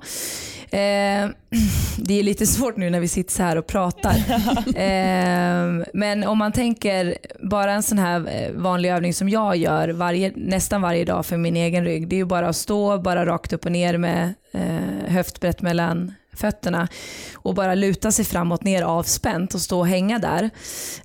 eh, 0.73 1.29
det 1.97 2.19
är 2.19 2.23
lite 2.23 2.45
svårt 2.45 2.77
nu 2.77 2.89
när 2.89 2.99
vi 2.99 3.07
sitter 3.07 3.31
så 3.31 3.43
här 3.43 3.55
och 3.55 3.67
pratar. 3.67 4.15
eh, 4.75 5.85
men 5.93 6.23
om 6.23 6.37
man 6.37 6.51
tänker 6.51 7.17
bara 7.39 7.71
en 7.71 7.83
sån 7.83 7.97
här 7.97 8.27
eh, 8.27 8.51
vanlig 8.51 8.89
övning 8.89 9.13
som 9.13 9.29
jag 9.29 9.55
gör 9.55 9.89
varje, 9.89 10.31
nästan 10.35 10.81
varje 10.81 11.05
dag 11.05 11.25
för 11.25 11.37
min 11.37 11.57
egen 11.57 11.83
rygg. 11.83 12.07
Det 12.07 12.15
är 12.15 12.17
ju 12.17 12.25
bara 12.25 12.47
att 12.47 12.55
stå 12.55 12.97
bara 12.97 13.25
rakt 13.25 13.53
upp 13.53 13.65
och 13.65 13.71
ner 13.71 13.97
med 13.97 14.33
eh, 14.51 15.11
höftbrett 15.11 15.61
mellan 15.61 16.13
fötterna 16.35 16.87
och 17.35 17.55
bara 17.55 17.75
luta 17.75 18.11
sig 18.11 18.25
framåt 18.25 18.63
ner 18.63 18.81
avspänt 18.81 19.53
och 19.53 19.61
stå 19.61 19.79
och 19.79 19.87
hänga 19.87 20.19
där. 20.19 20.49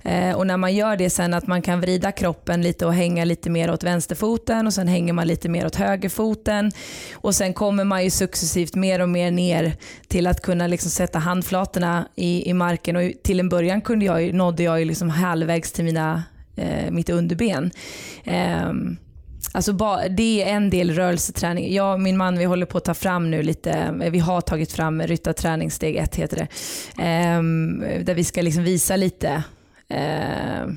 Eh, 0.03 0.35
och 0.35 0.47
när 0.47 0.57
man 0.57 0.75
gör 0.75 0.97
det 0.97 1.09
sen 1.09 1.33
att 1.33 1.47
man 1.47 1.61
kan 1.61 1.81
vrida 1.81 2.11
kroppen 2.11 2.61
lite 2.61 2.85
och 2.85 2.93
hänga 2.93 3.25
lite 3.25 3.49
mer 3.49 3.71
åt 3.71 3.83
vänsterfoten 3.83 4.67
och 4.67 4.73
sen 4.73 4.87
hänger 4.87 5.13
man 5.13 5.27
lite 5.27 5.49
mer 5.49 5.65
åt 5.65 5.75
högerfoten 5.75 6.71
och 7.13 7.35
sen 7.35 7.53
kommer 7.53 7.83
man 7.83 8.03
ju 8.03 8.09
successivt 8.09 8.75
mer 8.75 9.01
och 9.01 9.09
mer 9.09 9.31
ner 9.31 9.77
till 10.07 10.27
att 10.27 10.41
kunna 10.41 10.67
liksom 10.67 10.91
sätta 10.91 11.19
handflatorna 11.19 12.07
i, 12.15 12.49
i 12.49 12.53
marken 12.53 12.95
och 12.95 13.11
till 13.23 13.39
en 13.39 13.49
början 13.49 13.81
kunde 13.81 14.05
jag, 14.05 14.33
nådde 14.33 14.63
jag 14.63 14.79
ju 14.79 14.85
liksom 14.85 15.09
halvvägs 15.09 15.71
till 15.71 15.85
mina, 15.85 16.23
eh, 16.55 16.91
mitt 16.91 17.09
underben. 17.09 17.71
Eh, 18.23 18.73
Alltså 19.51 19.73
det 20.09 20.43
är 20.43 20.55
en 20.55 20.69
del 20.69 20.91
rörelseträning. 20.91 21.73
Jag 21.73 21.93
och 21.93 21.99
min 22.01 22.17
man 22.17 22.37
vi 22.37 22.45
håller 22.45 22.65
på 22.65 22.77
att 22.77 22.85
ta 22.85 22.93
fram 22.93 23.31
nu 23.31 23.43
lite, 23.43 23.71
eh, 23.71 24.11
vi 24.11 24.19
har 24.19 24.41
tagit 24.41 24.71
fram 24.71 25.01
ryttarträning 25.01 25.71
steg 25.71 25.95
ett 25.95 26.15
heter 26.15 26.37
det. 26.37 26.47
Ehm, 27.03 27.79
där 28.03 28.13
vi 28.13 28.23
ska 28.23 28.41
liksom 28.41 28.63
visa 28.63 28.95
lite 28.95 29.43
eh, 29.89 30.67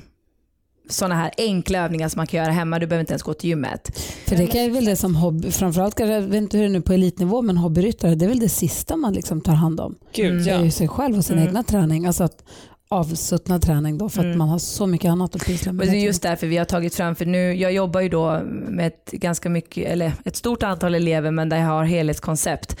sådana 0.89 1.15
här 1.15 1.31
enkla 1.37 1.79
övningar 1.79 2.09
som 2.09 2.19
man 2.19 2.27
kan 2.27 2.37
göra 2.43 2.51
hemma. 2.51 2.79
Du 2.79 2.87
behöver 2.87 2.99
inte 3.01 3.13
ens 3.13 3.23
gå 3.23 3.33
till 3.33 3.49
gymmet. 3.49 3.99
För 4.27 4.35
det 4.35 4.55
är 4.59 4.69
väl 4.69 4.85
det 4.85 4.95
som 4.95 5.15
hobby, 5.15 5.51
framförallt 5.51 5.99
jag 5.99 6.07
vet 6.21 6.33
inte 6.33 6.57
hur 6.57 6.63
det 6.63 6.69
är 6.69 6.73
nu 6.73 6.81
på 6.81 6.93
elitnivå, 6.93 7.41
men 7.41 7.57
hobbyryttare, 7.57 8.15
det 8.15 8.25
är 8.25 8.29
väl 8.29 8.39
det 8.39 8.49
sista 8.49 8.95
man 8.95 9.13
liksom 9.13 9.41
tar 9.41 9.53
hand 9.53 9.79
om. 9.79 9.95
Gud, 10.13 10.43
Det 10.45 10.51
är 10.51 10.55
ja. 10.57 10.63
ju 10.63 10.71
sig 10.71 10.87
själv 10.87 11.17
och 11.17 11.25
sin 11.25 11.37
Mm. 11.37 11.47
egna 11.47 11.63
träning. 11.63 12.05
Alltså 12.05 12.23
att 12.23 12.43
avsuttna 12.93 13.59
träning 13.59 13.97
då 13.97 14.09
för 14.09 14.19
att 14.19 14.25
Mm. 14.25 14.37
man 14.37 14.49
har 14.49 14.59
så 14.59 14.87
mycket 14.87 15.09
annat 15.11 15.35
att 15.35 15.45
pyssla 15.45 15.69
Och 15.69 15.75
med. 15.75 15.87
det 15.87 15.97
är 15.97 16.05
just 16.05 16.21
därför 16.21 16.47
vi 16.47 16.57
har 16.57 16.65
tagit 16.65 16.95
fram, 16.95 17.15
för 17.15 17.25
nu, 17.25 17.53
jag 17.53 17.73
jobbar 17.73 18.01
ju 18.01 18.09
då 18.09 18.41
med 18.69 18.87
ett 18.87 19.11
ganska 19.11 19.49
mycket, 19.49 19.87
eller 19.91 20.11
ett 20.25 20.35
stort 20.35 20.63
antal 20.63 20.95
elever 20.95 21.31
men 21.31 21.49
där 21.49 21.57
jag 21.57 21.65
har 21.65 21.83
helhetskoncept. 21.83 22.75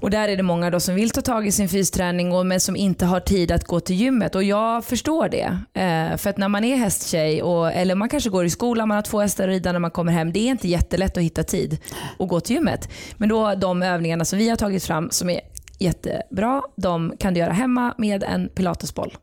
Och 0.00 0.10
där 0.10 0.28
är 0.28 0.36
det 0.36 0.42
många 0.42 0.70
då 0.70 0.80
som 0.80 0.94
vill 0.94 1.10
ta 1.10 1.20
tag 1.20 1.46
i 1.46 1.52
sin 1.52 1.68
fysträning 1.68 2.32
och, 2.32 2.46
men 2.46 2.60
som 2.60 2.76
inte 2.76 3.06
har 3.06 3.20
tid 3.20 3.52
att 3.52 3.64
gå 3.64 3.80
till 3.80 3.96
gymmet. 3.96 4.34
Och 4.34 4.42
jag 4.44 4.84
förstår 4.84 5.28
det. 5.28 5.58
Eh, 5.80 6.16
för 6.16 6.30
att 6.30 6.38
när 6.38 6.48
man 6.48 6.64
är 6.64 6.76
hästtjej, 6.76 7.42
och, 7.42 7.72
eller 7.72 7.94
man 7.94 8.08
kanske 8.08 8.30
går 8.30 8.44
i 8.44 8.50
skolan, 8.50 8.88
man 8.88 8.94
har 8.94 9.02
två 9.02 9.20
hästar 9.20 9.44
att 9.44 9.48
rida 9.50 9.72
när 9.72 9.78
man 9.78 9.90
kommer 9.90 10.12
hem. 10.12 10.32
Det 10.32 10.38
är 10.38 10.50
inte 10.50 10.68
jättelätt 10.68 11.16
att 11.16 11.22
hitta 11.22 11.42
tid 11.42 11.78
att 12.18 12.28
gå 12.28 12.40
till 12.40 12.56
gymmet. 12.56 12.88
Men 13.16 13.28
då 13.28 13.54
de 13.54 13.82
övningarna 13.82 14.24
som 14.24 14.38
vi 14.38 14.48
har 14.48 14.56
tagit 14.56 14.84
fram 14.84 15.08
som 15.10 15.30
är 15.30 15.40
jättebra, 15.78 16.62
de 16.76 17.12
kan 17.18 17.34
du 17.34 17.40
göra 17.40 17.52
hemma 17.52 17.94
med 17.98 18.22
en 18.22 18.48
pilatesboll. 18.48 19.14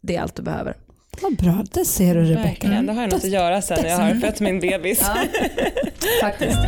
Det 0.00 0.16
är 0.16 0.22
allt 0.22 0.34
du 0.36 0.42
behöver. 0.42 0.76
Vad 1.22 1.36
bra, 1.36 1.64
det 1.72 1.84
ser 1.84 2.14
du 2.14 2.20
Rebecka. 2.24 2.42
Verkligen, 2.48 2.86
då 2.86 2.92
har 2.92 3.00
jag 3.02 3.12
något 3.12 3.24
att 3.24 3.30
göra 3.30 3.62
sen 3.62 3.78
när 3.82 3.88
jag 3.88 3.96
har 3.98 4.14
fött 4.20 4.40
min 4.40 4.60
bebis. 4.60 5.00
Ja, 5.02 5.16
faktiskt. 6.20 6.58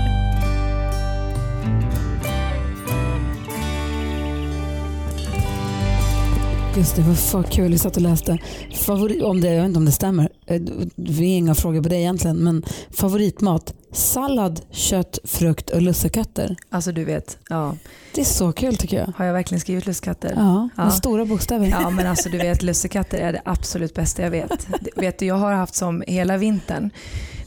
Just 6.76 6.96
det, 6.96 7.02
var 7.02 7.14
för 7.14 7.42
kul. 7.42 7.72
Vi 7.72 7.78
satt 7.78 7.96
och 7.96 8.02
läste. 8.02 8.38
Favorit, 8.74 9.22
om 9.22 9.40
det, 9.40 9.48
jag 9.48 9.56
vet 9.56 9.64
inte 9.68 9.78
om 9.78 9.84
det 9.84 9.92
stämmer. 9.92 10.28
Eh, 10.46 10.60
Vi 10.94 11.14
har 11.14 11.36
inga 11.38 11.54
frågor 11.54 11.82
på 11.82 11.88
det 11.88 11.96
egentligen. 11.96 12.36
Men 12.36 12.62
favoritmat? 12.90 13.74
Sallad, 13.92 14.60
kött, 14.70 15.18
frukt 15.24 15.70
och 15.70 15.82
lussekatter. 15.82 16.56
Alltså 16.70 16.92
du 16.92 17.04
vet, 17.04 17.38
ja. 17.48 17.76
Det 18.14 18.20
är 18.20 18.24
så 18.24 18.52
kul 18.52 18.76
tycker 18.76 18.98
jag. 18.98 19.12
har 19.16 19.24
jag 19.24 19.32
verkligen 19.32 19.60
skrivit 19.60 19.86
lussekatter? 19.86 20.32
Ja, 20.36 20.68
med 20.76 20.86
Ja. 20.86 20.90
stora 20.90 21.24
bokstäver. 21.24 21.66
Ja 21.66 21.90
men 21.90 22.06
alltså 22.06 22.28
du 22.28 22.38
vet 22.38 22.62
lussekatter 22.62 23.18
är 23.18 23.32
det 23.32 23.42
absolut 23.44 23.94
bästa 23.94 24.22
jag 24.22 24.30
vet. 24.30 24.66
Vet 24.96 25.18
du, 25.18 25.26
jag 25.26 25.34
har 25.34 25.52
haft 25.52 25.74
som 25.74 26.02
hela 26.06 26.36
vintern 26.36 26.90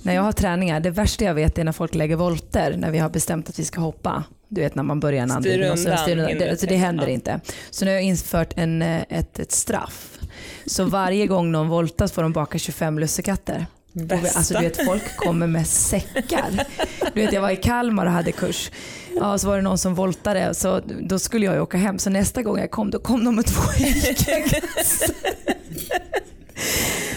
när 0.01 0.15
jag 0.15 0.21
har 0.21 0.31
träningar, 0.31 0.79
det 0.79 0.89
värsta 0.91 1.25
jag 1.25 1.33
vet 1.33 1.57
är 1.57 1.63
när 1.63 1.71
folk 1.71 1.95
lägger 1.95 2.15
volter 2.15 2.75
när 2.77 2.91
vi 2.91 2.97
har 2.97 3.09
bestämt 3.09 3.49
att 3.49 3.59
vi 3.59 3.63
ska 3.65 3.81
hoppa. 3.81 4.23
Du 4.47 4.61
vet 4.61 4.75
när 4.75 4.83
man 4.83 4.99
börjar 4.99 5.23
en 5.23 5.31
andning 5.31 5.71
och 5.71 5.79
så 5.79 5.97
styr 5.97 6.17
undan. 6.17 6.37
Det, 6.37 6.49
alltså, 6.49 6.65
det 6.65 6.75
händer 6.75 7.07
ja. 7.07 7.13
inte. 7.13 7.39
Så 7.69 7.85
nu 7.85 7.91
har 7.91 7.95
jag 7.95 8.03
infört 8.03 8.53
en, 8.55 8.81
eh, 8.81 9.01
ett, 9.09 9.39
ett 9.39 9.51
straff. 9.51 10.17
Så 10.65 10.85
varje 10.85 11.27
gång 11.27 11.51
någon 11.51 11.69
voltar 11.69 12.07
så 12.07 12.13
får 12.13 12.21
de 12.21 12.31
baka 12.33 12.57
25 12.57 12.99
lussekatter. 12.99 13.65
Vi- 13.97 14.29
Alltså 14.35 14.53
du 14.53 14.59
vet 14.59 14.85
folk 14.85 15.17
kommer 15.17 15.47
med 15.47 15.67
säckar. 15.67 16.65
Du 17.13 17.21
vet 17.21 17.33
jag 17.33 17.41
var 17.41 17.49
i 17.49 17.55
Kalmar 17.55 18.05
och 18.05 18.11
hade 18.11 18.31
kurs. 18.31 18.71
Ja, 19.15 19.37
så 19.37 19.47
var 19.47 19.55
det 19.55 19.61
någon 19.61 19.77
som 19.77 19.95
voltade 19.95 20.53
så 20.53 20.81
då 21.01 21.19
skulle 21.19 21.45
jag 21.45 21.55
ju 21.55 21.61
åka 21.61 21.77
hem. 21.77 21.99
Så 21.99 22.09
nästa 22.09 22.41
gång 22.41 22.59
jag 22.59 22.71
kom 22.71 22.91
då 22.91 22.99
kom 22.99 23.25
de 23.25 23.35
med 23.35 23.45
två. 23.45 23.61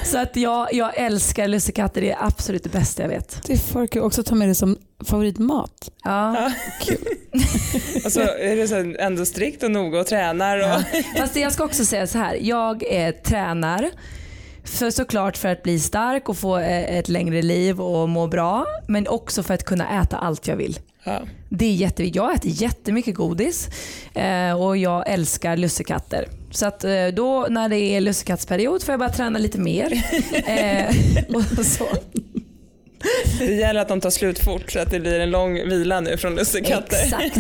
Så 0.05 0.19
att 0.19 0.37
jag, 0.37 0.75
jag 0.75 0.97
älskar 0.97 1.49
lussekatter, 1.49 2.01
det 2.01 2.11
är 2.11 2.17
absolut 2.27 2.63
det 2.63 2.69
bästa 2.69 3.03
jag 3.03 3.09
vet. 3.09 3.47
Det 3.47 3.59
för 3.59 3.87
kul. 3.87 4.03
Också 4.03 4.23
ta 4.23 4.35
med 4.35 4.49
det 4.49 4.55
som 4.55 4.79
favoritmat. 5.05 5.91
Ja. 6.05 6.51
Och 8.05 8.13
så 8.13 8.21
är 8.21 8.67
så 8.67 8.95
ändå 9.03 9.25
strikt 9.27 9.63
och 9.63 9.71
noga 9.71 10.01
och 10.01 10.07
tränar. 10.07 10.59
Och, 10.77 10.83
Fast 11.19 11.37
jag 11.37 11.53
ska 11.53 11.65
också 11.65 11.85
säga 11.85 12.07
så 12.07 12.19
här, 12.19 12.39
jag 12.41 12.83
eh, 12.91 13.11
tränar 13.15 13.91
För 14.69 14.91
såklart 14.91 15.37
för 15.37 15.49
att 15.49 15.63
bli 15.63 15.81
stark 15.81 16.29
och 16.29 16.37
få 16.37 16.59
eh, 16.59 16.99
ett 16.99 17.09
längre 17.09 17.43
liv 17.43 17.81
och 17.81 18.09
må 18.09 18.27
bra. 18.27 18.67
Men 18.89 19.09
också 19.09 19.43
för 19.43 19.55
att 19.55 19.65
kunna 19.65 20.03
äta 20.03 20.17
allt 20.17 20.49
jag 20.49 20.57
vill. 20.57 20.79
Ja. 21.05 21.21
Det 21.49 21.65
är 21.65 21.73
jätteviktigt. 21.73 22.17
Jag 22.17 22.35
äter 22.35 22.51
jättemycket 22.51 23.15
godis 23.15 23.69
eh, 24.15 24.63
och 24.63 24.77
jag 24.77 25.09
älskar 25.09 25.57
lussekatter. 25.57 26.29
Så 26.51 26.67
att 26.67 26.85
eh, 26.85 27.07
då 27.07 27.47
när 27.51 27.69
det 27.69 27.79
är 27.79 28.01
lussekattsperiod 28.01 28.83
får 28.83 28.93
jag 28.93 28.99
bara 28.99 29.13
träna 29.13 29.39
lite 29.39 29.59
mer. 29.59 30.03
och 31.35 31.67
så. 31.67 31.89
Det 33.39 33.55
gäller 33.55 33.81
att 33.81 33.89
de 33.89 34.01
tar 34.01 34.11
slut 34.11 34.39
fort 34.39 34.73
så 34.73 34.79
att 34.79 34.91
det 34.91 35.01
blir 35.01 35.21
en 35.21 35.31
lång 35.31 35.55
vila 35.55 36.01
nu 36.01 36.17
från 36.17 36.35
lussekatter. 36.35 36.97
Exakt. 37.05 37.39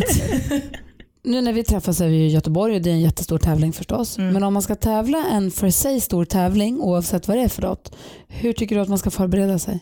Nu 1.28 1.40
när 1.40 1.52
vi 1.52 1.64
träffas 1.64 2.00
är 2.00 2.08
vi 2.08 2.16
i 2.16 2.28
Göteborg 2.28 2.76
och 2.76 2.82
det 2.82 2.90
är 2.90 2.94
en 2.94 3.00
jättestor 3.00 3.38
tävling 3.38 3.72
förstås. 3.72 4.18
Mm. 4.18 4.32
Men 4.32 4.42
om 4.42 4.52
man 4.52 4.62
ska 4.62 4.74
tävla 4.74 5.26
en 5.32 5.50
för 5.50 5.70
sig 5.70 6.00
stor 6.00 6.24
tävling 6.24 6.80
oavsett 6.80 7.28
vad 7.28 7.36
det 7.36 7.42
är 7.42 7.48
för 7.48 7.62
något. 7.62 7.96
Hur 8.28 8.52
tycker 8.52 8.76
du 8.76 8.82
att 8.82 8.88
man 8.88 8.98
ska 8.98 9.10
förbereda 9.10 9.58
sig? 9.58 9.80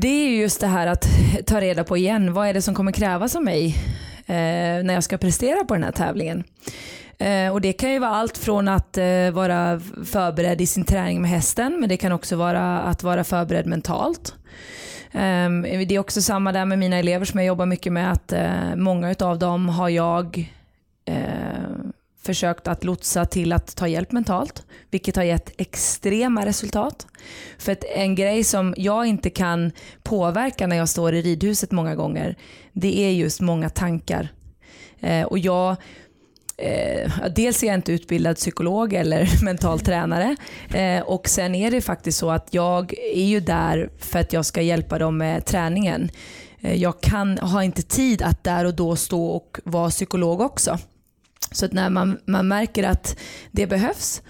Det 0.00 0.08
är 0.08 0.28
ju 0.28 0.36
just 0.36 0.60
det 0.60 0.66
här 0.66 0.86
att 0.86 1.06
ta 1.46 1.60
reda 1.60 1.84
på 1.84 1.96
igen, 1.96 2.32
vad 2.32 2.48
är 2.48 2.54
det 2.54 2.62
som 2.62 2.74
kommer 2.74 2.92
krävas 2.92 3.36
av 3.36 3.42
mig 3.42 3.66
eh, 4.26 4.34
när 4.84 4.94
jag 4.94 5.04
ska 5.04 5.18
prestera 5.18 5.64
på 5.64 5.74
den 5.74 5.84
här 5.84 5.92
tävlingen. 5.92 6.44
Eh, 7.18 7.52
och 7.52 7.60
Det 7.60 7.72
kan 7.72 7.92
ju 7.92 7.98
vara 7.98 8.10
allt 8.10 8.38
från 8.38 8.68
att 8.68 8.98
eh, 8.98 9.30
vara 9.32 9.80
förberedd 10.04 10.60
i 10.60 10.66
sin 10.66 10.84
träning 10.84 11.22
med 11.22 11.30
hästen, 11.30 11.80
men 11.80 11.88
det 11.88 11.96
kan 11.96 12.12
också 12.12 12.36
vara 12.36 12.80
att 12.80 13.02
vara 13.02 13.24
förberedd 13.24 13.66
mentalt. 13.66 14.34
Eh, 15.12 15.50
det 15.88 15.94
är 15.94 15.98
också 15.98 16.22
samma 16.22 16.52
där 16.52 16.64
med 16.64 16.78
mina 16.78 16.96
elever 16.96 17.24
som 17.24 17.40
jag 17.40 17.46
jobbar 17.46 17.66
mycket 17.66 17.92
med, 17.92 18.12
att 18.12 18.32
eh, 18.32 18.76
många 18.76 19.14
av 19.20 19.38
dem 19.38 19.68
har 19.68 19.88
jag 19.88 20.54
eh, 21.08 21.90
försökt 22.22 22.68
att 22.68 22.84
lotsa 22.84 23.24
till 23.24 23.52
att 23.52 23.76
ta 23.76 23.88
hjälp 23.88 24.12
mentalt, 24.12 24.62
vilket 24.90 25.16
har 25.16 25.22
gett 25.22 25.60
extrema 25.60 26.46
resultat. 26.46 27.06
För 27.58 27.72
att 27.72 27.84
en 27.84 28.14
grej 28.14 28.44
som 28.44 28.74
jag 28.76 29.06
inte 29.06 29.30
kan 29.30 29.72
påverka 30.02 30.66
när 30.66 30.76
jag 30.76 30.88
står 30.88 31.14
i 31.14 31.22
ridhuset 31.22 31.70
många 31.70 31.94
gånger, 31.94 32.36
det 32.72 33.00
är 33.00 33.10
just 33.10 33.40
många 33.40 33.68
tankar. 33.68 34.28
Eh, 35.00 35.22
och 35.22 35.38
jag 35.38 35.76
Eh, 36.62 37.10
dels 37.34 37.62
är 37.62 37.66
jag 37.66 37.74
inte 37.74 37.92
utbildad 37.92 38.36
psykolog 38.36 38.92
eller 38.92 39.28
mental 39.44 39.80
tränare 39.80 40.36
eh, 40.74 41.00
och 41.00 41.28
sen 41.28 41.54
är 41.54 41.70
det 41.70 41.80
faktiskt 41.80 42.18
så 42.18 42.30
att 42.30 42.48
jag 42.50 42.94
är 43.14 43.24
ju 43.24 43.40
där 43.40 43.90
för 43.98 44.18
att 44.18 44.32
jag 44.32 44.46
ska 44.46 44.62
hjälpa 44.62 44.98
dem 44.98 45.18
med 45.18 45.44
träningen. 45.44 46.10
Eh, 46.60 46.74
jag 46.74 47.00
kan, 47.00 47.38
har 47.38 47.62
inte 47.62 47.82
tid 47.82 48.22
att 48.22 48.44
där 48.44 48.64
och 48.64 48.74
då 48.74 48.96
stå 48.96 49.26
och 49.26 49.60
vara 49.64 49.90
psykolog 49.90 50.40
också. 50.40 50.78
Så 51.50 51.64
att 51.66 51.72
när 51.72 51.90
man, 51.90 52.18
man 52.24 52.48
märker 52.48 52.84
att 52.84 53.16
det 53.50 53.66
behövs 53.66 54.22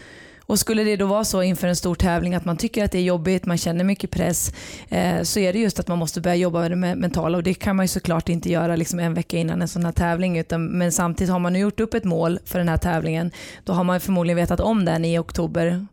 och 0.48 0.58
skulle 0.58 0.84
det 0.84 0.96
då 0.96 1.06
vara 1.06 1.24
så 1.24 1.42
inför 1.42 1.68
en 1.68 1.76
stor 1.76 1.94
tävling 1.94 2.34
att 2.34 2.44
man 2.44 2.56
tycker 2.56 2.84
att 2.84 2.92
det 2.92 2.98
är 2.98 3.02
jobbigt, 3.02 3.46
man 3.46 3.58
känner 3.58 3.84
mycket 3.84 4.10
press, 4.10 4.52
eh, 4.88 5.22
så 5.22 5.40
är 5.40 5.52
det 5.52 5.58
just 5.58 5.80
att 5.80 5.88
man 5.88 5.98
måste 5.98 6.20
börja 6.20 6.36
jobba 6.36 6.60
med 6.60 6.70
det 6.70 6.76
mentala 6.76 7.38
och 7.38 7.42
det 7.42 7.54
kan 7.54 7.76
man 7.76 7.84
ju 7.84 7.88
såklart 7.88 8.28
inte 8.28 8.50
göra 8.50 8.76
liksom 8.76 8.98
en 8.98 9.14
vecka 9.14 9.36
innan 9.36 9.62
en 9.62 9.68
sån 9.68 9.84
här 9.84 9.92
tävling. 9.92 10.38
Utan, 10.38 10.66
men 10.66 10.92
samtidigt 10.92 11.32
har 11.32 11.38
man 11.38 11.52
nu 11.52 11.58
gjort 11.58 11.80
upp 11.80 11.94
ett 11.94 12.04
mål 12.04 12.38
för 12.44 12.58
den 12.58 12.68
här 12.68 12.76
tävlingen, 12.76 13.30
då 13.64 13.72
har 13.72 13.84
man 13.84 14.00
förmodligen 14.00 14.36
vetat 14.36 14.60
om 14.60 14.84
den 14.84 15.04
i 15.04 15.18
oktober 15.18 15.86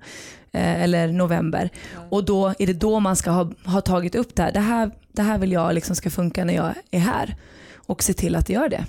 eh, 0.51 0.84
eller 0.84 1.07
november. 1.07 1.69
Och 2.09 2.26
då 2.26 2.53
är 2.59 2.67
det 2.67 2.73
då 2.73 2.99
man 2.99 3.15
ska 3.15 3.32
ha, 3.32 3.51
ha 3.65 3.82
tagit 3.82 4.15
upp 4.15 4.36
det 4.36 4.43
här. 4.43 4.51
Det 4.51 4.59
här, 4.59 4.91
det 5.11 5.21
här 5.21 5.38
vill 5.38 5.51
jag 5.51 5.73
liksom 5.73 5.95
ska 5.95 6.09
funka 6.09 6.45
när 6.45 6.53
jag 6.53 6.73
är 6.91 6.99
här 6.99 7.36
och 7.76 8.03
se 8.03 8.13
till 8.13 8.36
att 8.36 8.47
det 8.47 8.53
gör 8.53 8.69
det. 8.69 8.86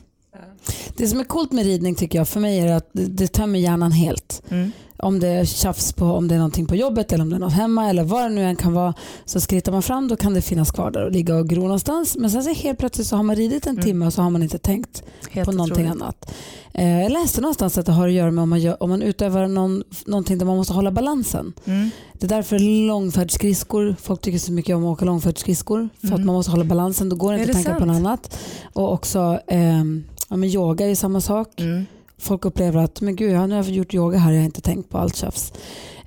Det 0.97 1.07
som 1.07 1.21
är 1.21 1.25
coolt 1.25 1.53
med 1.53 1.65
ridning 1.65 1.95
tycker 1.95 2.19
jag 2.19 2.29
för 2.29 2.41
mig 2.41 2.59
är 2.59 2.73
att 2.73 2.91
det, 2.93 3.07
det 3.07 3.27
tömmer 3.29 3.59
hjärnan 3.59 3.93
helt. 3.93 4.43
Mm. 4.49 4.73
Om 4.99 5.21
det 5.21 5.29
är 5.29 5.45
tjafs 5.45 5.93
på 5.93 6.05
om 6.07 6.29
det 6.29 6.35
är 6.35 6.39
någonting 6.39 6.67
på 6.67 6.77
jobbet 6.77 7.13
eller 7.13 7.25
om 7.25 7.31
det 7.31 7.37
är 7.37 7.41
något 7.41 7.53
hemma 7.53 7.89
eller 7.91 8.05
vad 8.05 8.23
det 8.23 8.29
nu 8.29 8.45
än 8.45 8.57
kan 8.57 8.73
vara 8.73 8.95
så 9.25 9.41
skrittar 9.41 9.73
man 9.73 9.83
fram 9.83 10.09
då 10.09 10.17
kan 10.17 10.35
det 10.35 10.43
finnas 10.43 10.71
kvar 10.71 10.91
där 10.91 11.05
och 11.05 11.13
ligga 11.13 11.37
och 11.37 11.49
gro 11.49 11.63
någonstans. 11.63 12.17
Men 12.17 12.31
sen 12.31 12.43
så 12.43 12.51
helt 12.53 12.79
plötsligt 12.79 13.07
så 13.07 13.17
har 13.17 13.23
man 13.23 13.37
ridit 13.37 13.67
en 13.67 13.71
Mm. 13.73 13.85
timme 13.85 14.07
och 14.07 14.13
så 14.13 14.23
har 14.23 14.31
man 14.31 14.43
inte 14.43 14.59
tänkt 14.59 15.03
Helt 15.31 15.47
på 15.47 15.53
någonting 15.53 15.85
otroligt. 15.87 16.03
annat. 16.03 16.33
Eh, 16.75 17.03
jag 17.03 17.13
läste 17.13 17.41
någonstans 17.41 17.79
att 17.79 17.87
det 17.87 17.93
har 17.93 18.09
att 18.09 18.15
göra 18.15 18.31
med 18.31 18.43
om 18.43 18.51
man, 18.51 18.61
gör, 18.61 18.83
om 18.83 18.91
man 18.91 19.03
utövar 19.03 19.49
någon, 19.49 19.83
någonting 20.07 20.39
där 20.39 20.47
man 20.47 20.57
måste 20.57 20.73
hålla 20.73 20.91
balansen. 20.91 21.53
Mm. 21.65 21.91
Det 22.13 22.27
är 22.27 22.29
därför 22.29 22.59
långfärdsskridskor, 22.87 23.97
folk 24.03 24.21
tycker 24.21 24.39
så 24.39 24.53
mycket 24.53 24.77
om 24.77 24.85
att 24.85 24.93
åka 24.93 25.05
långfärdsskridskor 25.05 25.89
för 26.01 26.07
Mm. 26.07 26.21
att 26.21 26.27
man 26.27 26.35
måste 26.35 26.51
hålla 26.51 26.65
balansen, 26.65 27.09
då 27.09 27.17
går 27.17 27.33
det 27.33 27.39
inte 27.39 27.51
att 27.51 27.57
tänka 27.57 27.73
på 27.73 27.79
sant? 27.79 27.87
något 27.89 27.97
annat. 27.97 28.39
Och 28.73 28.93
också 28.93 29.39
ehm, 29.47 30.05
ja, 30.29 30.37
men 30.37 30.49
yoga 30.49 30.87
är 30.91 30.95
samma 30.95 31.21
sak. 31.21 31.61
Mm. 31.61 31.87
Folk 32.19 32.45
upplever 32.45 32.81
att 32.85 33.01
men 33.01 33.17
gud, 33.17 33.33
jag, 33.33 33.49
nu 33.49 33.55
har 33.55 33.65
jag 33.65 33.73
gjort 33.73 33.95
yoga 33.95 34.19
här, 34.19 34.33
jag 34.33 34.41
har 34.41 34.45
inte 34.45 34.61
tänkt 34.61 34.89
på 34.91 34.99
allt 34.99 35.17
tjafs. 35.17 35.53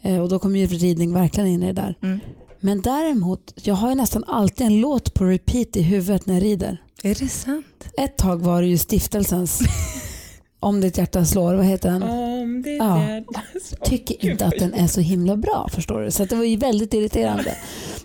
Eh, 0.02 0.20
och 0.20 0.30
då 0.30 0.40
kommer 0.40 0.60
ju 0.60 0.66
ridning 0.68 1.14
verkligen 1.14 1.50
in 1.50 1.64
i 1.64 1.66
det 1.66 1.82
där. 1.82 1.96
Mm. 2.02 2.20
Men 2.60 2.82
däremot, 2.82 3.54
jag 3.64 3.76
har 3.76 3.90
ju 3.90 3.96
nästan 3.96 4.24
alltid 4.28 4.68
en 4.68 4.82
låt 4.82 5.14
på 5.14 5.24
repeat 5.26 5.76
i 5.76 5.82
huvudet 5.82 6.26
när 6.26 6.34
jag 6.34 6.44
rider. 6.44 6.78
Är 7.04 7.16
det 7.16 7.30
sant? 7.30 7.66
Ett 7.98 8.18
tag 8.18 8.42
var 8.42 8.62
det 8.62 8.68
ju 8.68 8.78
stiftelsens 8.78 9.60
Om 10.62 10.82
ditt 10.82 10.98
hjärta 10.98 11.26
slår, 11.26 11.56
vad 11.56 11.66
heter 11.66 11.92
den? 11.92 12.04
Om 12.04 12.62
ditt 12.62 12.78
Ja. 12.78 13.10
hjärta 13.10 13.42
Tycker 13.84 14.30
inte 14.30 14.46
att 14.46 14.60
den 14.60 14.74
är 14.74 14.88
så 14.88 15.02
himla 15.02 15.38
bra 15.38 15.70
förstår 15.74 16.02
du. 16.02 16.12
Så 16.12 16.26
det 16.26 16.36
var 16.36 16.44
ju 16.44 16.58
väldigt 16.58 16.94
irriterande. 16.94 17.56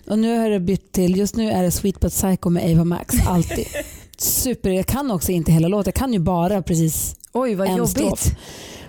Och 0.07 0.19
nu 0.19 0.39
har 0.39 0.51
det 0.51 0.61
bytt 0.61 0.93
till, 0.93 1.17
just 1.17 1.37
nu 1.37 1.51
är 1.51 1.63
det 1.63 1.71
Sweet 1.71 2.01
But 2.01 2.13
Psycho 2.13 2.51
med 2.51 2.71
Ava 2.73 2.85
Max, 2.85 3.15
alltid. 3.27 3.67
Super, 4.17 4.71
jag 4.71 4.87
kan 4.87 5.11
också 5.11 5.33
inte 5.33 5.53
hela 5.53 5.69
låten, 5.69 5.93
jag 5.95 5.95
kan 5.95 6.13
ju 6.13 6.19
bara 6.19 6.63
precis 6.63 7.17
Oj 7.35 7.55
vad 7.55 7.69
en 7.69 7.77
jobbigt. 7.77 7.91
strof. 7.91 8.25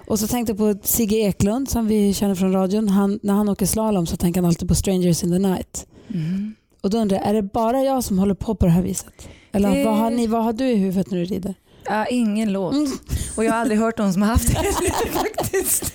Och 0.07 0.19
så 0.19 0.27
tänkte 0.27 0.51
jag 0.51 0.57
på 0.57 0.87
Sigge 0.87 1.15
Eklund 1.15 1.69
som 1.69 1.87
vi 1.87 2.13
känner 2.13 2.35
från 2.35 2.53
radion. 2.53 2.89
Han, 2.89 3.19
när 3.23 3.33
han 3.33 3.49
åker 3.49 3.65
slalom 3.65 4.07
så 4.07 4.17
tänker 4.17 4.41
han 4.41 4.47
alltid 4.47 4.67
på 4.67 4.75
Strangers 4.75 5.23
in 5.23 5.31
the 5.31 5.39
night. 5.39 5.87
Mm. 6.13 6.55
Och 6.81 6.89
då 6.89 6.97
undrar 6.97 7.17
jag, 7.17 7.27
är 7.27 7.33
det 7.33 7.41
bara 7.41 7.81
jag 7.83 8.03
som 8.03 8.19
håller 8.19 8.33
på 8.33 8.55
på 8.55 8.65
det 8.65 8.71
här 8.71 8.81
viset? 8.81 9.27
Eller 9.51 9.75
Det- 9.75 9.83
vad, 9.85 9.97
har 9.97 10.09
ni, 10.09 10.27
vad 10.27 10.43
har 10.43 10.53
du 10.53 10.65
i 10.65 10.75
huvudet 10.75 11.11
när 11.11 11.17
du 11.17 11.25
rider? 11.25 11.55
Ja, 11.85 12.05
ingen 12.05 12.53
låt. 12.53 12.73
Mm. 12.73 12.91
Och 13.37 13.45
jag 13.45 13.51
har 13.51 13.59
aldrig 13.59 13.79
hört 13.79 13.97
någon 13.97 14.13
som 14.13 14.21
har 14.21 14.29
haft 14.29 14.47
det 14.47 15.09
faktiskt. 15.11 15.93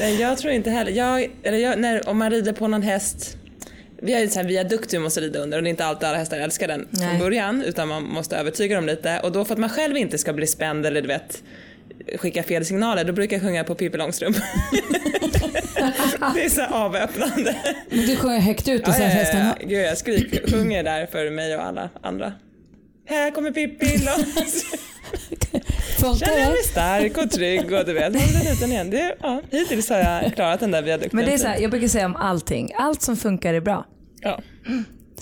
Nej, 0.00 0.20
jag 0.20 0.38
tror 0.38 0.52
inte 0.52 0.70
heller. 0.70 0.92
Jag, 0.92 1.30
eller 1.42 1.58
jag, 1.58 1.80
när, 1.80 2.08
om 2.08 2.18
man 2.18 2.30
rider 2.30 2.52
på 2.52 2.68
någon 2.68 2.82
häst 2.82 3.36
vi 4.02 4.12
har 4.12 4.20
ju 4.20 4.28
så 4.28 4.38
här 4.40 4.46
viadukt 4.46 4.94
vi 4.94 4.98
måste 4.98 5.20
rida 5.20 5.38
under 5.38 5.58
och 5.58 5.62
det 5.64 5.68
är 5.68 5.70
inte 5.70 5.84
alltid 5.84 6.08
alla 6.08 6.18
hästar 6.18 6.38
älskar 6.38 6.68
den 6.68 6.88
Nej. 6.90 7.08
från 7.10 7.18
början 7.18 7.62
utan 7.62 7.88
man 7.88 8.02
måste 8.04 8.36
övertyga 8.36 8.76
dem 8.76 8.86
lite 8.86 9.20
och 9.20 9.32
då 9.32 9.44
för 9.44 9.52
att 9.54 9.58
man 9.60 9.68
själv 9.70 9.96
inte 9.96 10.18
ska 10.18 10.32
bli 10.32 10.46
spänd 10.46 10.86
eller 10.86 11.02
du 11.02 11.08
vet 11.08 11.42
skicka 12.18 12.42
fel 12.42 12.64
signaler 12.64 13.04
då 13.04 13.12
brukar 13.12 13.36
jag 13.36 13.42
sjunga 13.42 13.64
på 13.64 13.74
Pippi 13.74 13.98
Långstrump. 13.98 14.36
det 16.34 16.44
är 16.44 16.48
så 16.48 16.60
här 16.60 16.72
avväpnande. 16.72 17.56
Men 17.90 18.06
du 18.06 18.16
sjunger 18.16 18.40
högt 18.40 18.68
ut 18.68 18.82
och 18.82 18.88
Ja, 18.88 18.92
så 18.92 19.02
ja, 19.02 19.06
att 19.06 19.12
ja, 19.12 19.18
hästen 19.18 19.46
ja. 19.46 19.66
Gud, 19.66 19.86
jag 19.86 19.98
skrik, 19.98 20.50
sjunger 20.50 20.82
där 20.82 21.06
för 21.06 21.30
mig 21.30 21.56
och 21.56 21.64
alla 21.64 21.90
andra. 22.02 22.32
Här 23.08 23.30
kommer 23.30 23.50
Pippi 23.50 23.86
Långstrump. 23.86 24.80
Känner 26.00 26.38
jag 26.38 26.52
mig 26.52 26.62
stark 26.64 27.16
och 27.16 27.30
trygg 27.30 27.72
och 27.72 27.84
du 27.86 27.92
vet, 27.92 28.04
håll 28.04 28.32
den 28.32 28.52
ut 28.52 28.60
den 28.60 28.72
igen. 28.72 28.90
Det, 28.90 29.16
ja, 29.20 29.42
hittills 29.50 29.90
har 29.90 29.98
jag 29.98 30.34
klarat 30.34 30.60
den 30.60 30.70
där 30.70 30.82
viadukten. 30.82 31.16
Men 31.16 31.26
det 31.26 31.34
är 31.34 31.38
så 31.38 31.46
här, 31.46 31.58
jag 31.58 31.70
brukar 31.70 31.88
säga 31.88 32.06
om 32.06 32.16
allting. 32.16 32.70
Allt 32.78 33.02
som 33.02 33.16
funkar 33.16 33.54
är 33.54 33.60
bra. 33.60 33.86
Ja, 34.20 34.40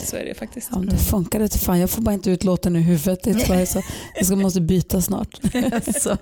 så 0.07 0.17
är 0.17 0.25
det 0.25 0.35
faktiskt. 0.35 0.69
Ja, 0.73 0.79
det 0.79 0.97
funkar 0.97 1.49
till 1.49 1.61
fan. 1.61 1.81
Jag 1.81 1.91
får 1.91 2.03
bara 2.03 2.15
inte 2.15 2.31
ut 2.31 2.45
låten 2.45 2.77
ur 2.77 2.81
huvudet. 2.81 3.23
Det 3.23 3.31
jag, 3.31 3.69
så 3.69 3.83
jag 4.17 4.27
ska, 4.27 4.37
måste 4.37 4.61
byta 4.61 5.01
snart. 5.01 5.41
Så. 6.03 6.17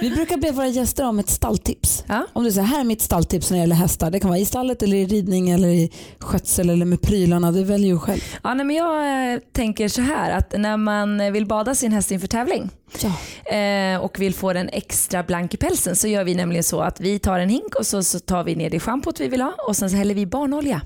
Vi 0.00 0.10
brukar 0.10 0.36
be 0.36 0.50
våra 0.50 0.66
gäster 0.68 1.08
om 1.08 1.18
ett 1.18 1.28
stalltips. 1.30 2.04
Ja. 2.08 2.26
Om 2.32 2.44
du 2.44 2.52
säger 2.52 2.66
här 2.66 2.80
är 2.80 2.84
mitt 2.84 3.00
stalltips 3.00 3.50
när 3.50 3.56
det 3.58 3.60
gäller 3.60 3.76
hästar. 3.76 4.10
Det 4.10 4.20
kan 4.20 4.30
vara 4.30 4.38
i 4.40 4.44
stallet 4.44 4.82
eller 4.82 4.96
i 4.96 5.06
ridning 5.06 5.50
eller 5.50 5.68
i 5.68 5.90
skötsel 6.18 6.70
eller 6.70 6.84
med 6.86 7.00
prylarna. 7.02 7.52
Du 7.52 7.64
väljer 7.64 7.88
ju 7.92 7.98
själv. 7.98 8.20
Ja, 8.42 8.54
nej, 8.54 8.66
men 8.66 8.76
jag 8.76 9.32
eh, 9.34 9.38
tänker 9.52 9.88
så 9.88 10.00
här 10.00 10.30
att 10.30 10.54
när 10.58 10.76
man 10.76 11.32
vill 11.32 11.46
bada 11.46 11.74
sin 11.74 11.92
häst 11.92 12.10
inför 12.10 12.26
tävling 12.28 12.70
Ja. 13.02 13.56
eh, 13.56 13.98
och 14.00 14.20
vill 14.20 14.34
få 14.34 14.52
den 14.52 14.68
extra 14.68 15.22
blank 15.22 15.54
i 15.54 15.56
pälsen 15.56 15.96
så 15.96 16.08
gör 16.08 16.24
vi 16.24 16.34
nämligen 16.34 16.64
så 16.64 16.80
att 16.80 17.00
vi 17.00 17.18
tar 17.18 17.38
en 17.38 17.48
hink 17.48 17.74
och 17.74 17.86
så, 17.86 18.02
så 18.02 18.20
tar 18.20 18.44
vi 18.44 18.54
ner 18.56 18.70
det 18.70 18.80
schampot 18.80 19.20
vi 19.20 19.28
vill 19.28 19.40
ha 19.40 19.52
och 19.68 19.76
sen 19.76 19.90
så 19.90 19.96
häller 19.96 20.14
vi 20.14 20.26
barnolja. 20.26 20.80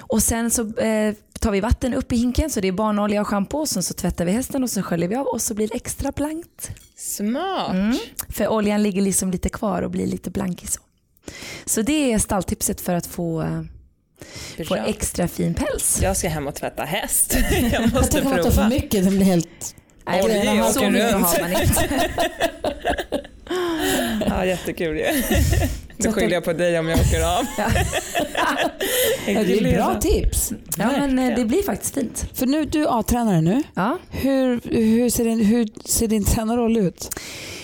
Och 0.00 0.22
sen 0.22 0.50
så 0.50 0.62
eh, 0.76 1.14
tar 1.42 1.50
vi 1.50 1.60
vatten 1.60 1.94
upp 1.94 2.12
i 2.12 2.16
hinken 2.16 2.50
så 2.50 2.60
det 2.60 2.68
är 2.68 2.72
barnolja 2.72 3.20
och 3.20 3.26
schampo 3.26 3.58
och 3.58 3.68
sen 3.68 3.82
så 3.82 3.94
tvättar 3.94 4.24
vi 4.24 4.32
hästen 4.32 4.62
och 4.62 4.70
så 4.70 4.82
sköljer 4.82 5.08
vi 5.08 5.14
av 5.16 5.26
och 5.26 5.42
så 5.42 5.54
blir 5.54 5.68
det 5.68 5.74
extra 5.74 6.12
blankt. 6.12 6.70
Smart. 6.96 7.72
Mm. 7.72 7.96
För 8.28 8.48
oljan 8.48 8.82
ligger 8.82 9.02
liksom 9.02 9.30
lite 9.30 9.48
kvar 9.48 9.82
och 9.82 9.90
blir 9.90 10.06
lite 10.06 10.30
blankig 10.30 10.68
så. 10.68 10.80
Så 11.64 11.82
det 11.82 12.12
är 12.12 12.18
stalltipset 12.18 12.80
för 12.80 12.94
att 12.94 13.06
få, 13.06 13.42
eh, 13.42 13.62
få 14.68 14.74
extra 14.74 15.28
fin 15.28 15.54
päls. 15.54 15.98
Jag 16.02 16.16
ska 16.16 16.28
hem 16.28 16.46
och 16.46 16.54
tvätta 16.54 16.82
häst. 16.84 17.36
Jag 17.50 17.72
Jag 17.72 17.92
måste 17.92 18.12
tänker 18.12 18.18
att 18.18 18.24
man 18.24 18.36
tar 18.36 18.50
för 18.50 18.56
prova. 18.56 18.68
mycket. 18.68 19.04
Den 19.04 19.16
blir 19.16 19.26
helt... 19.26 19.74
Nej, 20.06 20.22
Oj, 20.24 20.42
men 20.44 20.60
åker 20.60 20.72
så 20.72 20.90
mycket 20.90 21.12
runt. 21.14 21.32
Ja, 24.26 24.44
jättekul 24.44 24.96
ju. 24.96 25.04
Nu 25.96 26.12
skyller 26.12 26.34
jag 26.34 26.44
på 26.44 26.52
dig 26.52 26.78
om 26.78 26.88
jag 26.88 27.00
åker 27.00 27.38
av. 27.38 27.46
Ja. 27.58 27.66
Det 29.26 29.58
är 29.58 29.74
bra 29.76 30.00
tips. 30.00 30.52
Ja, 30.78 30.90
men 30.98 31.18
eh, 31.18 31.36
det 31.36 31.44
blir 31.44 31.62
faktiskt 31.62 31.94
fint. 31.94 32.26
För 32.34 32.46
nu, 32.46 32.64
du 32.64 32.82
är 32.82 32.98
A-tränare 33.00 33.40
nu. 33.40 33.62
Ja. 33.74 33.98
Hur, 34.10 34.60
hur, 34.64 35.10
ser 35.10 35.24
din, 35.24 35.44
hur 35.44 35.68
ser 35.84 36.08
din 36.08 36.24
tränarroll 36.24 36.76
ut? 36.76 37.08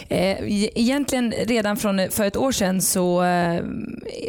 Eh, 0.09 0.19
e- 0.31 0.71
egentligen 0.75 1.33
redan 1.33 1.77
från 1.77 2.11
för 2.11 2.25
ett 2.25 2.37
år 2.37 2.53
sedan 2.53 2.83
så 2.83 3.25
eh, 3.25 3.63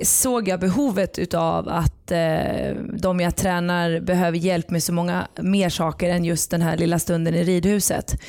såg 0.04 0.48
jag 0.48 0.60
behovet 0.60 1.20
utav 1.20 1.70
att 1.70 1.99
att 2.10 2.12
eh, 2.12 2.84
de 2.84 3.20
jag 3.20 3.36
tränar 3.36 4.00
behöver 4.00 4.38
hjälp 4.38 4.70
med 4.70 4.84
så 4.84 4.94
många 4.94 5.28
mer 5.42 5.70
saker 5.70 6.10
än 6.10 6.26
just 6.26 6.52
den 6.52 6.62
här 6.62 6.78
lilla 6.78 7.00
stunden 7.00 7.36
i 7.36 7.44
ridhuset. 7.44 8.22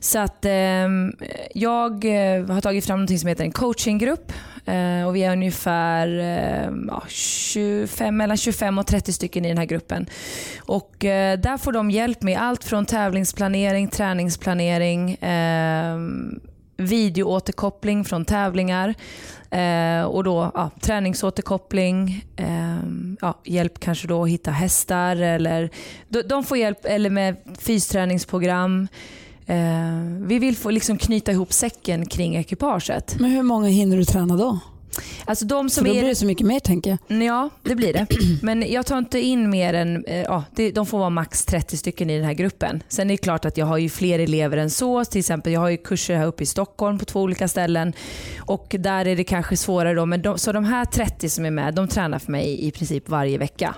Så 0.00 0.18
att 0.18 0.44
ehm, 0.44 1.12
eh, 1.20 1.28
jag 1.54 2.04
har 2.48 2.60
tagit 2.60 2.86
fram 2.86 3.00
något 3.00 3.20
som 3.20 3.28
heter 3.28 3.44
en 3.44 3.52
coachinggrupp 3.52 4.32
eh, 4.66 5.06
och 5.06 5.16
vi 5.16 5.22
är 5.22 5.32
ungefär 5.32 6.18
eh, 6.18 6.72
ja, 6.88 7.02
25, 7.08 8.16
mellan 8.16 8.36
25 8.36 8.78
och 8.78 8.86
30 8.86 9.12
stycken 9.12 9.44
i 9.44 9.48
den 9.48 9.58
här 9.58 9.64
gruppen. 9.64 10.06
Och 10.58 11.04
eh, 11.04 11.38
där 11.38 11.56
får 11.56 11.72
de 11.72 11.90
hjälp 11.90 12.22
med 12.22 12.40
allt 12.40 12.64
från 12.64 12.86
tävlingsplanering, 12.86 13.88
träningsplanering, 13.88 15.14
eh, 15.14 15.96
videoåterkoppling 16.76 18.04
från 18.04 18.24
tävlingar 18.24 18.94
eh, 19.50 20.04
och 20.04 20.24
då 20.24 20.50
ja, 20.54 20.70
träningsåterkoppling, 20.80 22.24
eh, 22.36 22.78
ja, 23.20 23.40
hjälp 23.44 23.80
kanske 23.80 24.08
då 24.08 24.22
att 24.22 24.28
hitta 24.28 24.50
hästar 24.50 25.16
eller 25.16 25.70
de, 26.08 26.22
de 26.22 26.44
får 26.44 26.58
hjälp 26.58 26.84
eller 26.84 27.10
med 27.10 27.36
fysträningsprogram. 27.58 28.88
Eh, 29.46 29.56
vi 30.20 30.38
vill 30.38 30.56
få 30.56 30.70
liksom 30.70 30.98
knyta 30.98 31.32
ihop 31.32 31.52
säcken 31.52 32.06
kring 32.06 32.36
ekipaget. 32.36 33.16
Men 33.20 33.30
hur 33.30 33.42
många 33.42 33.68
hinner 33.68 33.96
du 33.96 34.04
träna 34.04 34.36
då? 34.36 34.58
Alltså 35.24 35.44
de 35.44 35.70
som 35.70 35.84
För 35.84 35.90
då 35.90 35.96
är 35.96 36.00
blir 36.00 36.08
det 36.08 36.14
så 36.14 36.26
mycket 36.26 36.46
mer 36.46 36.60
tänker 36.60 36.98
jag. 37.08 37.22
Ja, 37.22 37.50
det 37.62 37.74
blir 37.74 37.92
det. 37.92 38.06
Men 38.42 38.72
jag 38.72 38.86
tar 38.86 38.98
inte 38.98 39.20
in 39.20 39.50
mer 39.50 39.74
än, 39.74 40.04
eh, 40.04 40.22
ja, 40.22 40.44
de 40.74 40.86
får 40.86 40.98
vara 40.98 41.10
max 41.10 41.44
30 41.44 41.76
stycken 41.76 42.10
i 42.10 42.16
den 42.16 42.24
här 42.24 42.34
gruppen. 42.34 42.82
Sen 42.88 43.10
är 43.10 43.14
det 43.14 43.18
klart 43.18 43.44
att 43.44 43.56
jag 43.56 43.66
har 43.66 43.78
ju 43.78 43.88
fler 43.88 44.18
elever 44.18 44.56
än 44.56 44.70
så. 44.70 45.04
Till 45.04 45.18
exempel 45.18 45.52
jag 45.52 45.60
har 45.60 45.68
ju 45.68 45.76
kurser 45.76 46.16
här 46.16 46.26
uppe 46.26 46.42
i 46.42 46.46
Stockholm 46.46 46.98
på 46.98 47.04
två 47.04 47.22
olika 47.22 47.48
ställen. 47.48 47.92
Och 48.38 48.76
där 48.78 49.06
är 49.06 49.16
det 49.16 49.24
kanske 49.24 49.56
svårare 49.56 49.94
då. 49.94 50.06
Men 50.06 50.22
de, 50.22 50.38
så 50.38 50.52
de 50.52 50.64
här 50.64 50.84
30 50.84 51.28
som 51.28 51.44
är 51.44 51.50
med, 51.50 51.74
de 51.74 51.88
tränar 51.88 52.18
för 52.18 52.32
mig 52.32 52.66
i 52.66 52.70
princip 52.70 53.08
varje 53.08 53.38
vecka. 53.38 53.74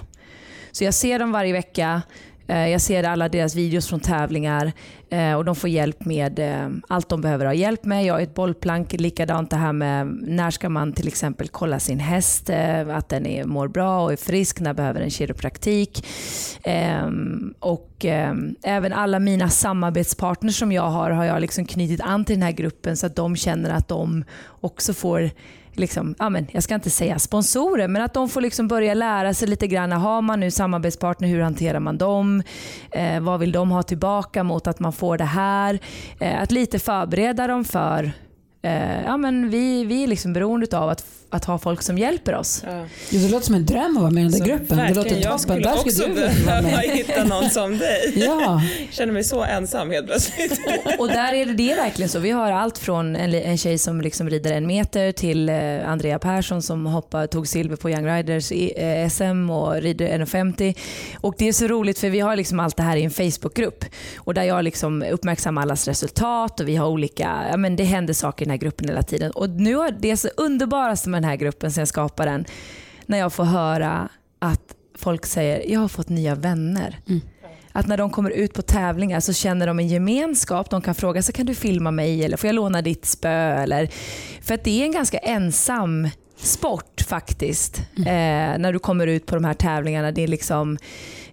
Så 0.73 0.85
jag 0.85 0.95
ser 0.95 1.19
dem 1.19 1.33
varje 1.33 1.53
vecka. 1.53 2.03
Eh, 2.49 2.69
jag 2.69 2.81
ser 2.81 3.05
alla 3.05 3.29
deras 3.29 3.55
videos 3.55 3.89
från 3.89 4.01
tävlingar 4.01 4.73
eh, 5.11 5.35
och 5.35 5.45
de 5.45 5.57
får 5.57 5.71
hjälp 5.71 6.05
med 6.05 6.39
eh, 6.39 6.69
allt 6.89 7.09
de 7.09 7.21
behöver 7.21 7.47
ha 7.47 7.55
hjälp 7.55 7.85
med. 7.85 8.05
Jag 8.05 8.19
är 8.19 8.23
ett 8.23 8.35
bollplank, 8.35 8.93
likadant 8.93 9.51
det 9.51 9.57
här 9.57 9.73
med 9.73 10.07
när 10.23 10.51
ska 10.51 10.69
man 10.69 10.93
till 10.93 11.09
exempel 11.09 11.49
kolla 11.49 11.81
sin 11.81 11.99
häst, 11.99 12.51
att 12.91 13.09
den 13.09 13.27
är, 13.27 13.45
mår 13.45 13.69
bra 13.69 14.05
och 14.05 14.13
är 14.13 14.17
frisk, 14.17 14.61
när 14.61 14.75
behöver 14.75 15.01
den 15.01 15.11
kiropraktik. 15.11 16.07
Och 17.59 18.05
även 18.63 18.93
alla 18.93 19.19
mina 19.19 19.49
samarbetspartners 19.49 20.59
som 20.59 20.73
jag 20.73 20.91
har, 20.91 21.11
har 21.11 21.25
jag 21.25 21.41
liksom 21.41 21.67
knutit 21.67 22.01
an 22.01 22.25
till 22.25 22.37
den 22.37 22.43
här 22.43 22.53
gruppen 22.53 22.97
så 22.97 23.07
att 23.07 23.17
de 23.17 23.37
känner 23.37 23.71
att 23.71 23.89
de 23.89 24.25
också 24.61 24.95
får 24.95 25.31
liksom, 25.79 26.15
ja, 26.19 26.29
men, 26.29 26.47
jag 26.53 26.63
ska 26.63 26.75
inte 26.75 26.91
säga 26.91 27.19
sponsorer, 27.19 27.89
men 27.89 28.03
att 28.03 28.15
de 28.15 28.29
får 28.29 28.41
liksom 28.41 28.69
börja 28.69 28.95
lära 28.95 29.35
sig 29.35 29.49
lite 29.49 29.67
grann. 29.67 29.93
Har 29.93 30.23
man 30.23 30.41
nu 30.41 30.51
samarbetspartner, 30.51 31.29
hur 31.29 31.41
hanterar 31.41 31.81
man 31.81 31.99
dem? 31.99 32.43
Eh, 32.91 33.21
vad 33.21 33.41
vill 33.41 33.53
de 33.53 33.71
ha 33.71 33.83
tillbaka 33.83 34.43
mot 34.45 34.67
att 34.67 34.81
man 34.81 34.93
får 34.93 35.19
det 35.19 35.25
här? 35.25 35.79
Eh, 36.21 36.43
att 36.43 36.53
lite 36.53 36.79
förbereda 36.79 37.47
dem 37.47 37.65
för 37.65 38.13
eh, 38.69 39.03
ja, 39.05 39.17
men 39.17 39.51
vi, 39.51 39.85
vi 39.85 40.03
är 40.03 40.07
liksom 40.07 40.33
beroende 40.33 40.79
av 40.79 40.89
att, 40.89 41.05
att 41.31 41.45
ha 41.45 41.59
folk 41.59 41.83
som 41.83 41.99
hjälper 41.99 42.35
oss. 42.35 42.63
Ja. 42.67 42.85
Det 43.11 43.29
låter 43.29 43.47
som 43.47 43.55
en 43.55 43.67
dröm 43.67 43.97
att 43.97 44.03
vara 44.03 44.11
med 44.11 44.21
i 44.21 44.29
den 44.29 44.33
där 44.33 44.39
Så 44.39 44.45
gruppen. 44.45 44.77
Det 44.79 44.95
låter 44.95 45.11
jag 45.11 45.23
toppen. 45.23 45.39
skulle 45.39 45.61
Där 45.61 45.73
också 45.73 45.91
skulle 45.91 46.15
vara 46.15 46.63
behöva 46.63 46.79
hitta 46.95 47.25
någon 47.25 47.51
som 47.51 47.79
dig. 47.79 48.13
Ja, 48.17 48.63
Jag 48.79 48.95
känner 48.95 49.13
mig 49.13 49.25
så 49.25 49.43
ensam 49.45 49.91
helt 49.91 50.07
plötsligt. 50.07 50.61
Och 50.99 51.09
där 51.09 51.33
är 51.33 51.47
det, 51.47 51.53
det 51.53 51.73
är 51.73 51.77
verkligen 51.77 52.09
så. 52.09 52.19
Vi 52.19 52.31
har 52.31 52.53
allt 52.53 52.79
från 52.79 53.17
en, 53.17 53.35
en 53.35 53.59
tjej 53.59 53.79
som 53.79 54.01
liksom 54.01 54.31
rider 54.31 54.53
en 54.53 54.67
meter 54.67 55.13
till 55.13 55.49
eh, 55.49 55.89
Andrea 55.89 56.19
Persson 56.19 56.63
som 56.63 56.87
hoppar, 56.87 57.27
tog 57.27 57.49
silver 57.49 57.77
på 57.77 57.91
Young 57.91 58.07
Riders 58.07 58.53
i, 58.53 58.73
eh, 58.77 59.09
SM 59.09 59.51
och 59.51 59.75
rider 59.75 60.19
1,50. 60.19 60.75
Och 61.21 61.35
det 61.39 61.49
är 61.49 61.53
så 61.53 61.67
roligt 61.67 61.99
för 61.99 62.11
vi 62.11 62.21
har 62.21 62.37
liksom 62.37 62.61
allt 62.61 62.77
det 62.77 62.83
här 62.83 62.97
i 62.97 63.05
en 63.05 63.11
Facebookgrupp 63.11 63.85
och 64.17 64.35
där 64.35 64.43
jag 64.43 64.65
liksom 64.65 65.03
uppmärksammar 65.11 65.63
allas 65.63 65.89
resultat 65.89 66.61
och 66.61 66.69
vi 66.69 66.77
har 66.77 66.89
olika, 66.89 67.47
ja 67.51 67.57
men 67.57 67.77
det 67.77 67.85
händer 67.85 68.15
saker 68.15 68.43
i 68.43 68.45
den 68.45 68.51
här 68.51 68.58
gruppen 68.59 68.89
hela 68.89 69.03
tiden. 69.03 69.31
Och 69.31 69.51
nu 69.51 69.75
har 69.75 69.91
det 69.91 70.17
så 70.17 70.29
underbaraste 70.37 71.09
med 71.09 71.23
den 71.23 71.29
här 71.29 71.37
gruppen 71.37 71.73
sen 71.73 71.81
jag 71.81 71.89
skapade 71.89 72.31
den, 72.31 72.45
när 73.07 73.19
jag 73.19 73.33
får 73.33 73.45
höra 73.45 74.09
att 74.39 74.75
folk 74.99 75.27
säger 75.27 75.73
jag 75.73 75.81
har 75.81 75.89
fått 75.89 76.09
nya 76.09 76.35
vänner. 76.35 76.99
Att 77.73 77.87
när 77.87 77.97
de 77.97 78.11
kommer 78.11 78.31
ut 78.31 78.55
på 78.55 78.63
tävlingar 78.63 79.21
så 79.21 79.33
känner 79.33 79.67
de 79.67 79.79
en 79.79 79.89
gemenskap. 79.89 80.71
De 80.71 80.83
kan 80.83 80.95
fråga 80.95 81.23
sig 81.23 81.35
kan 81.35 81.47
du 81.47 81.55
filma 81.55 81.91
mig 81.91 82.25
eller 82.25 82.37
får 82.37 82.49
jag 82.49 82.55
låna 82.55 82.83
ditt 82.83 83.05
spö? 83.07 83.29
Eller, 83.29 83.89
för 84.43 84.55
att 84.55 84.65
det 84.65 84.81
är 84.81 84.85
en 84.85 84.93
ganska 84.93 85.19
ensam 85.19 86.09
sport 86.37 87.01
faktiskt. 87.01 87.79
Eh, 87.97 88.59
när 88.59 88.73
du 88.73 88.79
kommer 88.79 89.07
ut 89.07 89.27
på 89.27 89.35
de 89.35 89.45
här 89.45 89.55
tävlingarna. 89.55 90.13
Det 90.13 90.23
är 90.23 90.29
liksom 90.29 90.79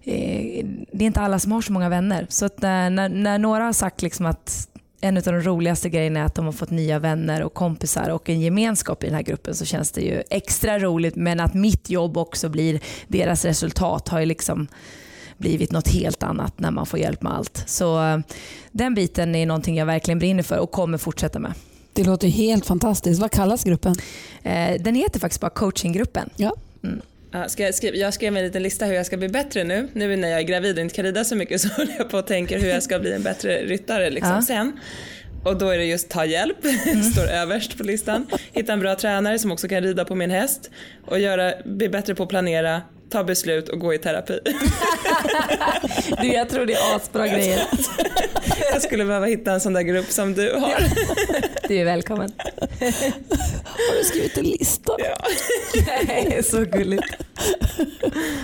eh, 0.04 0.66
det 0.92 1.04
är 1.04 1.06
inte 1.06 1.20
alla 1.20 1.38
som 1.38 1.52
har 1.52 1.60
så 1.60 1.72
många 1.72 1.88
vänner. 1.88 2.26
Så 2.28 2.46
att 2.46 2.62
när, 2.62 2.90
när, 2.90 3.08
när 3.08 3.38
några 3.38 3.64
har 3.64 3.72
sagt 3.72 4.02
liksom 4.02 4.26
att 4.26 4.68
en 5.00 5.16
av 5.16 5.22
de 5.22 5.32
roligaste 5.40 5.88
grejerna 5.88 6.20
är 6.20 6.24
att 6.24 6.34
de 6.34 6.44
har 6.44 6.52
fått 6.52 6.70
nya 6.70 6.98
vänner 6.98 7.42
och 7.42 7.54
kompisar 7.54 8.08
och 8.10 8.28
en 8.28 8.40
gemenskap 8.40 9.02
i 9.02 9.06
den 9.06 9.14
här 9.14 9.22
gruppen 9.22 9.54
så 9.54 9.64
känns 9.64 9.90
det 9.92 10.00
ju 10.00 10.22
extra 10.30 10.78
roligt. 10.78 11.16
Men 11.16 11.40
att 11.40 11.54
mitt 11.54 11.90
jobb 11.90 12.16
också 12.16 12.48
blir 12.48 12.80
deras 13.08 13.44
resultat 13.44 14.08
har 14.08 14.20
ju 14.20 14.26
liksom 14.26 14.66
blivit 15.38 15.72
något 15.72 15.88
helt 15.88 16.22
annat 16.22 16.58
när 16.58 16.70
man 16.70 16.86
får 16.86 16.98
hjälp 16.98 17.22
med 17.22 17.32
allt. 17.32 17.64
Så 17.66 18.02
eh, 18.04 18.18
den 18.72 18.94
biten 18.94 19.34
är 19.34 19.46
någonting 19.46 19.76
jag 19.76 19.86
verkligen 19.86 20.18
brinner 20.18 20.42
för 20.42 20.58
och 20.58 20.70
kommer 20.70 20.98
fortsätta 20.98 21.38
med. 21.38 21.52
det 21.92 22.04
låter 22.04 22.28
helt 22.28 22.66
fantastiskt. 22.66 23.20
Vad 23.20 23.30
kallas 23.30 23.64
gruppen? 23.64 23.94
Eh, 24.42 24.74
Den 24.80 24.94
heter 24.94 25.20
faktiskt 25.20 25.40
bara 25.40 25.50
coachinggruppen. 25.50 26.30
Ja. 26.36 26.54
Ja, 27.36 27.48
ska 27.48 27.62
jag, 27.62 27.74
skriva, 27.74 27.96
jag 27.96 28.14
skrev 28.14 28.36
en 28.36 28.44
liten 28.44 28.62
lista 28.62 28.86
hur 28.86 28.94
jag 28.94 29.06
ska 29.06 29.16
bli 29.16 29.28
bättre 29.28 29.64
nu. 29.64 29.88
Nu 29.92 30.16
när 30.16 30.28
jag 30.28 30.38
är 30.40 30.44
gravid 30.44 30.76
och 30.78 30.82
inte 30.82 30.94
kan 30.94 31.04
rida 31.04 31.24
så 31.24 31.36
mycket 31.36 31.60
så 31.60 31.68
håller 31.68 31.94
jag 31.98 32.10
på 32.10 32.18
och 32.18 32.26
tänker 32.26 32.58
hur 32.60 32.68
jag 32.68 32.82
ska 32.82 32.98
bli 32.98 33.12
en 33.12 33.22
bättre 33.22 33.58
ryttare 33.62 34.10
liksom, 34.10 34.32
Ja. 34.32 34.42
sen. 34.42 34.80
Och 35.44 35.58
då 35.58 35.68
är 35.68 35.78
det 35.78 35.84
just 35.84 36.08
ta 36.08 36.24
hjälp, 36.24 36.56
står 37.12 37.26
överst 37.28 37.78
på 37.78 37.84
listan. 37.84 38.26
Hitta 38.52 38.72
en 38.72 38.80
bra 38.80 38.94
tränare 38.94 39.38
som 39.38 39.52
också 39.52 39.68
kan 39.68 39.82
rida 39.82 40.04
på 40.04 40.14
min 40.14 40.30
häst 40.30 40.70
och 41.06 41.18
göra, 41.18 41.52
bli 41.64 41.88
bättre 41.88 42.14
på 42.14 42.22
att 42.22 42.28
planera, 42.28 42.82
ta 43.10 43.24
beslut 43.24 43.68
och 43.68 43.78
gå 43.78 43.94
i 43.94 43.98
terapi. 43.98 44.38
Du, 46.20 46.26
jag 46.32 46.48
tror 46.48 46.66
det 46.66 46.72
är 46.72 46.96
asbra 46.96 47.28
grejer. 47.28 47.62
Jag 48.72 48.82
skulle 48.82 49.04
behöva 49.04 49.26
hitta 49.26 49.52
en 49.52 49.60
sån 49.60 49.72
där 49.72 49.82
grupp 49.82 50.10
som 50.10 50.34
du 50.34 50.52
har. 50.52 50.74
Du 51.68 51.76
är 51.78 51.84
välkommen. 51.84 52.32
Har 53.88 53.98
du 53.98 54.04
skrivit 54.04 54.36
en 54.38 54.44
lista? 54.44 54.92
Det 56.06 56.36
är 56.36 56.42
så 56.42 56.64
gulligt. 56.64 57.04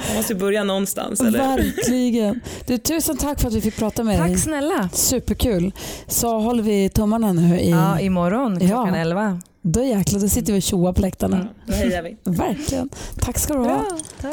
Man 0.08 0.16
måste 0.16 0.34
börja 0.34 0.64
någonstans 0.64 1.20
eller? 1.20 1.38
Verkligen. 1.38 2.40
Du, 2.66 2.78
tusen 2.78 3.16
tack 3.16 3.40
för 3.40 3.48
att 3.48 3.54
vi 3.54 3.60
fick 3.60 3.76
prata 3.76 4.02
med 4.04 4.20
dig. 4.20 4.30
Tack 4.32 4.42
snälla. 4.42 4.88
Superkul. 4.92 5.72
Så 6.06 6.38
håller 6.38 6.62
vi 6.62 6.88
tummarna 6.88 7.32
nu 7.32 7.60
i... 7.60 7.70
Ja, 7.70 8.00
imorgon 8.00 8.60
klockan 8.60 8.94
Ja. 8.94 9.00
11. 9.00 9.40
Då 9.62 9.84
jäklar, 9.84 10.20
då 10.20 10.28
sitter 10.28 10.52
vi 10.52 10.58
och 10.58 10.62
tjoar 10.62 10.92
på 10.92 11.00
läktarna. 11.00 11.48
Då 11.66 11.72
hejar 11.72 12.02
vi. 12.02 12.16
Verkligen. 12.24 12.88
Tack 13.20 13.38
ska 13.38 13.54
du 13.54 13.58
ha. 13.60 13.66
Bra, 13.66 14.32